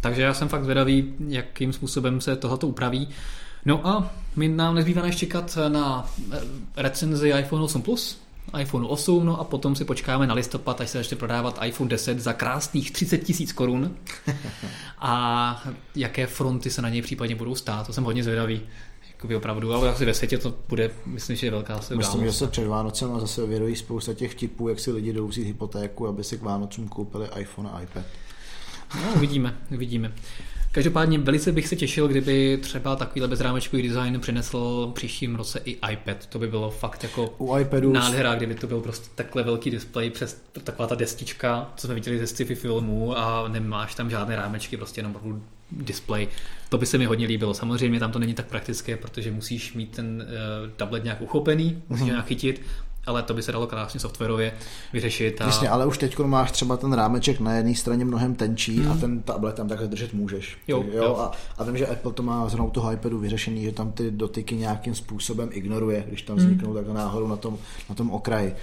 Takže 0.00 0.22
já 0.22 0.34
jsem 0.34 0.48
fakt 0.48 0.64
zvědavý, 0.64 1.14
jakým 1.28 1.72
způsobem 1.72 2.20
se 2.20 2.36
tohoto 2.36 2.68
upraví. 2.68 3.08
No 3.64 3.86
a 3.86 4.10
my 4.36 4.48
nám 4.48 4.74
nezbývá 4.74 5.02
než 5.02 5.16
čekat 5.16 5.58
na 5.68 6.10
eh, 6.32 6.40
recenzi 6.76 7.28
iPhone 7.28 7.64
8 7.64 7.82
Plus, 7.82 8.18
iPhone 8.60 8.86
8, 8.86 9.26
no 9.26 9.40
a 9.40 9.44
potom 9.44 9.76
si 9.76 9.84
počkáme 9.84 10.26
na 10.26 10.34
listopad, 10.34 10.80
až 10.80 10.90
se 10.90 10.98
začne 10.98 11.16
prodávat 11.16 11.58
iPhone 11.64 11.90
10 11.90 12.20
za 12.20 12.32
krásných 12.32 12.90
30 12.90 13.18
tisíc 13.18 13.52
korun. 13.52 13.96
a 14.98 15.64
jaké 15.94 16.26
fronty 16.26 16.70
se 16.70 16.82
na 16.82 16.88
něj 16.88 17.02
případně 17.02 17.34
budou 17.36 17.54
stát. 17.54 17.86
To 17.86 17.92
jsem 17.92 18.04
hodně 18.04 18.22
zvědavý. 18.22 18.60
Jakoby 19.16 19.36
opravdu, 19.36 19.72
ale 19.72 19.90
asi 19.90 20.04
ve 20.04 20.14
světě 20.14 20.38
to 20.38 20.54
bude, 20.68 20.90
myslím, 21.06 21.36
že 21.36 21.46
je 21.46 21.50
velká 21.50 21.80
se 21.80 21.96
Myslím, 21.96 22.24
že 22.24 22.32
se 22.32 22.46
před 22.46 22.66
Vánocem 22.66 23.14
a 23.14 23.20
zase 23.20 23.46
vědojí 23.46 23.76
spousta 23.76 24.14
těch 24.14 24.32
vtipů, 24.32 24.68
jak 24.68 24.80
si 24.80 24.92
lidi 24.92 25.12
jdou 25.12 25.26
vzít 25.26 25.44
hypotéku, 25.44 26.06
aby 26.06 26.24
si 26.24 26.38
k 26.38 26.42
Vánocům 26.42 26.88
koupili 26.88 27.28
iPhone 27.38 27.70
a 27.70 27.80
iPad. 27.80 28.04
No, 28.94 29.12
uvidíme, 29.16 29.54
uvidíme. 29.70 30.12
Každopádně 30.72 31.18
velice 31.18 31.52
bych 31.52 31.68
se 31.68 31.76
těšil, 31.76 32.08
kdyby 32.08 32.58
třeba 32.62 32.96
takovýhle 32.96 33.28
bezrámečkový 33.28 33.82
design 33.82 34.20
přinesl 34.20 34.90
příštím 34.94 35.36
roce 35.36 35.60
i 35.64 35.78
iPad. 35.92 36.26
To 36.26 36.38
by 36.38 36.48
bylo 36.48 36.70
fakt 36.70 37.02
jako 37.02 37.34
U 37.38 37.58
iPadu 37.58 37.92
nádhera, 37.92 38.34
kdyby 38.34 38.54
to 38.54 38.66
byl 38.66 38.80
prostě 38.80 39.08
takhle 39.14 39.42
velký 39.42 39.70
displej 39.70 40.10
přes 40.10 40.42
taková 40.64 40.88
ta 40.88 40.94
destička, 40.94 41.72
co 41.76 41.86
jsme 41.86 41.94
viděli 41.94 42.18
ze 42.18 42.26
sci-fi 42.26 42.54
filmů 42.54 43.18
a 43.18 43.48
nemáš 43.48 43.94
tam 43.94 44.10
žádné 44.10 44.36
rámečky, 44.36 44.76
prostě 44.76 44.98
jenom 44.98 45.42
display. 45.70 46.28
To 46.68 46.78
by 46.78 46.86
se 46.86 46.98
mi 46.98 47.04
hodně 47.04 47.26
líbilo. 47.26 47.54
Samozřejmě 47.54 48.00
tam 48.00 48.12
to 48.12 48.18
není 48.18 48.34
tak 48.34 48.46
praktické, 48.46 48.96
protože 48.96 49.30
musíš 49.30 49.74
mít 49.74 49.96
ten 49.96 50.26
uh, 50.26 50.70
tablet 50.70 51.04
nějak 51.04 51.20
uchopený, 51.20 51.82
musíš 51.88 52.02
mm-hmm. 52.02 52.10
nějak 52.10 52.26
chytit, 52.26 52.62
ale 53.06 53.22
to 53.22 53.34
by 53.34 53.42
se 53.42 53.52
dalo 53.52 53.66
krásně 53.66 54.00
softwarově 54.00 54.52
vyřešit. 54.92 55.40
A... 55.40 55.44
Jasně, 55.44 55.68
ale 55.68 55.86
už 55.86 55.98
teď 55.98 56.18
máš 56.18 56.50
třeba 56.50 56.76
ten 56.76 56.92
rámeček 56.92 57.40
na 57.40 57.52
jedné 57.52 57.74
straně 57.74 58.04
mnohem 58.04 58.34
tenčí 58.34 58.80
hmm. 58.80 58.92
a 58.92 58.96
ten 58.96 59.22
tablet 59.22 59.54
tam 59.54 59.68
takhle 59.68 59.88
držet 59.88 60.14
můžeš. 60.14 60.58
Jo, 60.68 60.84
jo, 60.92 61.04
jo. 61.04 61.16
A, 61.16 61.32
a 61.58 61.64
vím, 61.64 61.76
že 61.76 61.86
Apple 61.86 62.12
to 62.12 62.22
má 62.22 62.48
zrovna 62.48 62.70
toho 62.70 62.92
iPadu 62.92 63.18
vyřešený, 63.18 63.62
že 63.62 63.72
tam 63.72 63.92
ty 63.92 64.10
dotyky 64.10 64.56
nějakým 64.56 64.94
způsobem 64.94 65.48
ignoruje, 65.52 66.04
když 66.08 66.22
tam 66.22 66.36
hmm. 66.36 66.46
vzniknou 66.46 66.68
hmm. 66.68 66.76
takhle 66.76 66.94
náhodou 66.94 67.28
na 67.28 67.36
tom, 67.36 67.58
na 67.88 67.94
tom 67.94 68.10
okraji. 68.10 68.56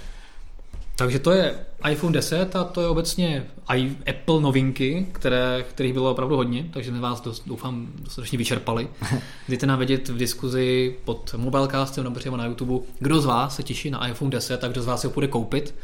Takže 0.96 1.18
to 1.18 1.30
je 1.30 1.54
iPhone 1.90 2.12
10 2.12 2.56
a 2.56 2.64
to 2.64 2.80
je 2.80 2.88
obecně 2.88 3.46
i 3.68 3.96
Apple 4.10 4.40
novinky, 4.40 5.06
které, 5.12 5.64
kterých 5.70 5.92
bylo 5.92 6.10
opravdu 6.10 6.36
hodně, 6.36 6.66
takže 6.72 6.90
jsme 6.90 7.00
vás 7.00 7.20
dost, 7.20 7.42
doufám 7.46 7.88
dostatečně 7.98 8.38
vyčerpali. 8.38 8.88
Dejte 9.48 9.66
nám 9.66 9.78
vědět 9.78 10.08
v 10.08 10.16
diskuzi 10.16 10.96
pod 11.04 11.34
Mobilecastem 11.36 12.04
nebo 12.04 12.16
přímo 12.16 12.36
na 12.36 12.46
YouTube, 12.46 12.86
kdo 12.98 13.20
z 13.20 13.24
vás 13.24 13.56
se 13.56 13.62
těší 13.62 13.90
na 13.90 14.08
iPhone 14.08 14.30
10 14.30 14.64
a 14.64 14.68
kdo 14.68 14.82
z 14.82 14.86
vás 14.86 15.04
ho 15.04 15.10
půjde 15.10 15.28
koupit, 15.28 15.74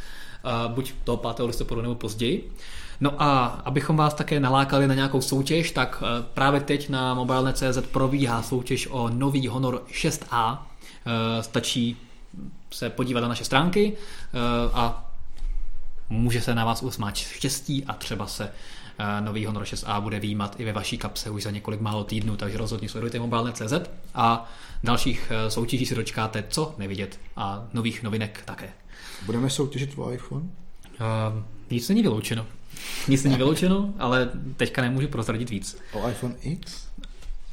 buď 0.68 0.92
toho 1.04 1.16
5. 1.16 1.46
listopadu 1.46 1.82
nebo 1.82 1.94
později. 1.94 2.52
No 3.00 3.22
a 3.22 3.46
abychom 3.46 3.96
vás 3.96 4.14
také 4.14 4.40
nalákali 4.40 4.88
na 4.88 4.94
nějakou 4.94 5.20
soutěž, 5.20 5.70
tak 5.70 6.02
e, 6.02 6.22
právě 6.34 6.60
teď 6.60 6.88
na 6.88 7.14
mobilne.cz 7.14 7.78
probíhá 7.92 8.42
soutěž 8.42 8.88
o 8.90 9.08
nový 9.08 9.48
Honor 9.48 9.82
6a. 9.92 10.58
E, 11.06 11.42
stačí 11.42 11.96
se 12.70 12.90
podívat 12.90 13.20
na 13.20 13.28
naše 13.28 13.44
stránky 13.44 13.92
eh, 13.92 14.38
a 14.72 15.10
může 16.10 16.40
se 16.40 16.54
na 16.54 16.64
vás 16.64 16.82
usmát 16.82 17.16
štěstí 17.16 17.84
a 17.84 17.92
třeba 17.92 18.26
se 18.26 18.52
eh, 18.98 19.20
nový 19.20 19.46
Honor 19.46 19.62
6a 19.62 20.00
bude 20.00 20.20
výjímat 20.20 20.60
i 20.60 20.64
ve 20.64 20.72
vaší 20.72 20.98
kapse 20.98 21.30
už 21.30 21.42
za 21.42 21.50
několik 21.50 21.80
málo 21.80 22.04
týdnů, 22.04 22.36
takže 22.36 22.58
rozhodně 22.58 22.88
sledujte 22.88 23.18
mobilne.cz 23.18 23.72
a 24.14 24.52
dalších 24.84 25.32
eh, 25.34 25.50
soutěží 25.50 25.86
si 25.86 25.94
dočkáte 25.94 26.44
co 26.48 26.74
nevidět 26.78 27.20
a 27.36 27.68
nových 27.72 28.02
novinek 28.02 28.42
také. 28.44 28.72
Budeme 29.26 29.50
soutěžit 29.50 29.92
o 29.96 30.12
iPhone? 30.12 30.44
Uh, 30.44 31.42
nic 31.70 31.88
není 31.88 32.02
vyloučeno. 32.02 32.46
Nic 33.08 33.24
není 33.24 33.36
vyloučeno, 33.36 33.94
ale 33.98 34.30
teďka 34.56 34.82
nemůžu 34.82 35.08
prozradit 35.08 35.50
víc. 35.50 35.78
O 35.92 36.08
iPhone 36.08 36.34
X? 36.40 36.88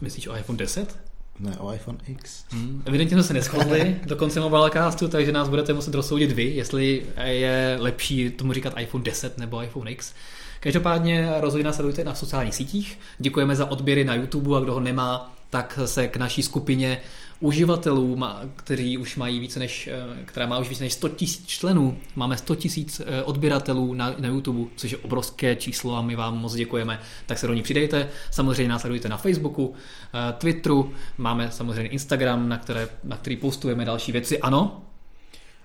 Myslíš 0.02 0.28
o 0.28 0.38
iPhone 0.38 0.58
10? 0.58 1.07
Ne, 1.40 1.58
o 1.58 1.74
iPhone 1.74 1.98
X. 2.08 2.44
Hmm. 2.50 2.84
Evidentně 2.86 3.16
jsme 3.16 3.24
se 3.24 3.34
neschodli 3.34 3.96
do 4.06 4.16
konce 4.16 4.40
Mobilecastu, 4.40 5.08
takže 5.08 5.32
nás 5.32 5.50
budete 5.50 5.74
muset 5.74 5.94
rozsoudit 5.94 6.32
vy, 6.32 6.44
jestli 6.44 7.06
je 7.24 7.78
lepší 7.80 8.30
tomu 8.30 8.54
říkat 8.54 8.74
iPhone 8.80 9.04
10 9.04 9.38
nebo 9.38 9.64
iPhone 9.64 9.92
X. 9.92 10.14
Každopádně 10.60 11.30
rozhodně 11.40 11.64
nás 11.64 11.76
sledujte 11.76 12.04
na 12.04 12.16
sociálních 12.16 12.56
sítích. 12.56 13.00
Děkujeme 13.20 13.56
za 13.56 13.72
odběry 13.72 14.04
na 14.04 14.16
YouTube 14.16 14.58
a 14.58 14.60
kdo 14.60 14.74
ho 14.74 14.80
nemá, 14.80 15.36
tak 15.50 15.80
se 15.86 16.08
k 16.08 16.18
naší 16.18 16.44
skupině 16.44 17.02
uživatelů, 17.40 18.18
kteří 18.56 18.98
už 18.98 19.16
mají 19.16 19.40
více 19.40 19.60
než, 19.60 19.88
eh, 19.88 20.24
která 20.26 20.46
má 20.46 20.58
už 20.58 20.70
více 20.70 20.84
než 20.84 20.94
100 20.94 21.10
tisíc 21.10 21.48
členů. 21.48 21.98
Máme 22.16 22.38
100 22.38 22.56
tisíc 22.56 23.02
eh, 23.06 23.24
odběratelů 23.24 23.94
na, 23.94 24.16
na 24.20 24.28
YouTube, 24.28 24.70
což 24.76 24.92
je 24.92 24.98
obrovské 24.98 25.56
číslo 25.56 25.96
a 25.96 26.02
my 26.02 26.16
vám 26.16 26.38
moc 26.38 26.54
děkujeme. 26.54 27.00
Tak 27.26 27.38
se 27.38 27.48
do 27.48 27.54
ní 27.54 27.62
přidejte. 27.62 28.10
Samozřejmě 28.32 28.70
nás 28.70 28.82
sledujte 28.82 29.10
na 29.10 29.18
Facebooku, 29.18 29.74
eh, 30.14 30.34
Twitteru, 30.34 30.92
máme 31.18 31.52
samozřejmě 31.52 31.90
Instagram, 31.90 32.50
na, 32.50 32.58
které, 32.58 32.90
na 33.04 33.18
který 33.18 33.38
postujeme 33.38 33.86
další 33.86 34.12
věci. 34.12 34.40
Ano, 34.40 34.84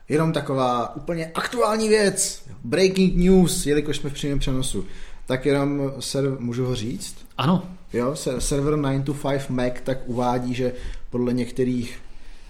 Jenom 0.08 0.32
taková 0.32 0.96
úplně 0.96 1.30
aktuální 1.34 1.88
věc. 1.88 2.44
Breaking 2.64 3.16
news, 3.16 3.66
jelikož 3.66 3.96
jsme 3.96 4.10
v 4.10 4.12
přímém 4.12 4.38
přenosu. 4.38 4.86
Tak 5.26 5.46
jenom 5.46 5.92
se 6.00 6.22
můžu 6.38 6.64
ho 6.64 6.74
říct? 6.74 7.16
Ano. 7.38 7.62
Jo, 7.92 8.14
server 8.38 8.76
925 8.76 9.50
Mac 9.50 9.72
tak 9.84 9.98
uvádí, 10.06 10.54
že 10.54 10.72
podle 11.10 11.32
některých 11.32 11.98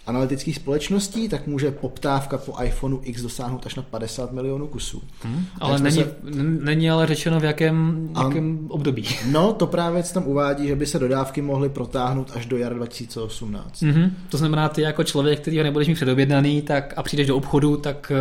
analytických 0.07 0.57
společností, 0.57 1.29
tak 1.29 1.47
může 1.47 1.71
poptávka 1.71 2.39
po 2.39 2.63
iPhoneu 2.63 3.01
X 3.03 3.23
dosáhnout 3.23 3.67
až 3.67 3.75
na 3.75 3.83
50 3.83 4.33
milionů 4.33 4.67
kusů. 4.67 5.03
Hmm, 5.23 5.45
ale 5.61 5.79
není, 5.79 5.97
se... 5.97 6.17
není 6.65 6.91
ale 6.91 7.07
řečeno 7.07 7.41
v 7.41 7.45
jakém, 7.45 8.09
jakém 8.25 8.67
období. 8.69 9.09
No, 9.31 9.53
to 9.53 9.67
právě 9.67 10.03
tam 10.03 10.27
uvádí, 10.27 10.67
že 10.67 10.77
by 10.77 10.87
se 10.87 10.99
dodávky 10.99 11.43
mohly 11.43 11.69
protáhnout 11.69 12.31
až 12.35 12.47
do 12.47 12.57
jara 12.57 12.75
2018. 12.75 13.83
Mm-hmm. 13.83 14.11
To 14.29 14.37
znamená, 14.37 14.69
ty 14.69 14.83
jako 14.83 15.05
člověk, 15.05 15.41
který 15.41 15.59
ho 15.59 15.65
nebudeš 15.65 15.89
mít 15.89 15.95
předobjednaný 15.95 16.63
tak 16.63 16.95
a 16.97 17.03
přijdeš 17.03 17.27
do 17.27 17.37
obchodu, 17.37 17.77
tak, 17.77 18.13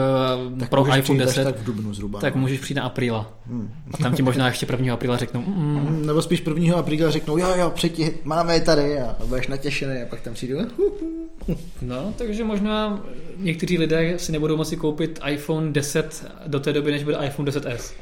eh, 0.56 0.60
tak 0.60 0.70
pro 0.70 0.96
iPhone 0.98 1.20
10 1.20 1.44
tak, 1.44 1.60
v 1.60 1.64
dubnu 1.64 1.94
zhruba, 1.94 2.20
tak 2.20 2.36
no. 2.36 2.42
můžeš 2.42 2.60
přijít 2.60 2.78
na 2.78 2.84
apríla. 2.84 3.34
Hmm. 3.48 3.70
A 3.94 3.98
tam 3.98 4.14
ti 4.14 4.22
možná 4.22 4.48
ještě 4.48 4.68
1. 4.72 4.94
apríla 4.94 5.18
řeknou. 5.18 5.42
Mm. 5.42 6.06
Nebo 6.06 6.22
spíš 6.22 6.44
1. 6.48 6.78
apríla 6.78 7.12
řeknou, 7.12 7.38
jo, 7.38 7.48
jo, 7.56 7.70
přijď, 7.70 8.02
máme 8.24 8.54
je 8.54 8.62
tady 8.62 9.00
a 9.00 9.16
budeš 9.26 9.48
natěšený 9.48 10.02
a 10.02 10.06
pak 10.06 10.22
tam 10.22 10.34
přijdu. 10.34 10.58
No, 11.82 12.14
takže 12.18 12.44
možná 12.44 13.04
někteří 13.38 13.78
lidé 13.78 14.20
si 14.20 14.32
nebudou 14.32 14.58
moci 14.58 14.78
koupit 14.78 15.20
iPhone 15.28 15.74
10 15.74 16.26
do 16.48 16.60
té 16.60 16.74
doby, 16.74 16.92
než 16.92 17.04
bude 17.04 17.18
iPhone 17.26 17.52
10s. 17.52 17.94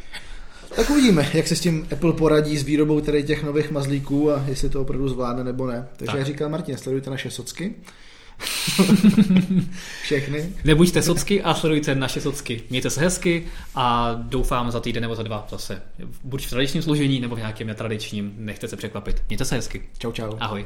Tak 0.75 0.89
uvidíme, 0.89 1.29
jak 1.33 1.47
se 1.47 1.55
s 1.55 1.59
tím 1.59 1.87
Apple 1.91 2.13
poradí 2.13 2.57
s 2.57 2.63
výrobou 2.63 3.01
tady 3.01 3.23
těch 3.23 3.43
nových 3.43 3.71
mazlíků 3.71 4.31
a 4.31 4.45
jestli 4.47 4.69
to 4.69 4.81
opravdu 4.81 5.09
zvládne 5.09 5.43
nebo 5.43 5.67
ne. 5.67 5.87
Takže 5.97 6.11
tak. 6.11 6.17
jak 6.17 6.27
říkal 6.27 6.49
Martin, 6.49 6.77
sledujte 6.77 7.09
naše 7.09 7.31
socky. 7.31 7.75
Všechny. 10.03 10.53
Nebuďte 10.65 11.01
socky 11.01 11.41
a 11.41 11.53
sledujte 11.53 11.95
naše 11.95 12.21
socky. 12.21 12.61
Mějte 12.69 12.89
se 12.89 13.01
hezky 13.01 13.45
a 13.75 14.13
doufám 14.23 14.71
za 14.71 14.79
týden 14.79 15.01
nebo 15.01 15.15
za 15.15 15.23
dva 15.23 15.47
zase. 15.49 15.81
Buď 16.23 16.45
v 16.45 16.49
tradičním 16.49 16.83
složení 16.83 17.19
nebo 17.19 17.35
v 17.35 17.39
nějakém 17.39 17.67
netradičním. 17.67 18.33
Nechte 18.37 18.67
se 18.67 18.77
překvapit. 18.77 19.23
Mějte 19.29 19.45
se 19.45 19.55
hezky. 19.55 19.81
Čau, 19.97 20.11
čau. 20.11 20.31
Ahoj. 20.39 20.65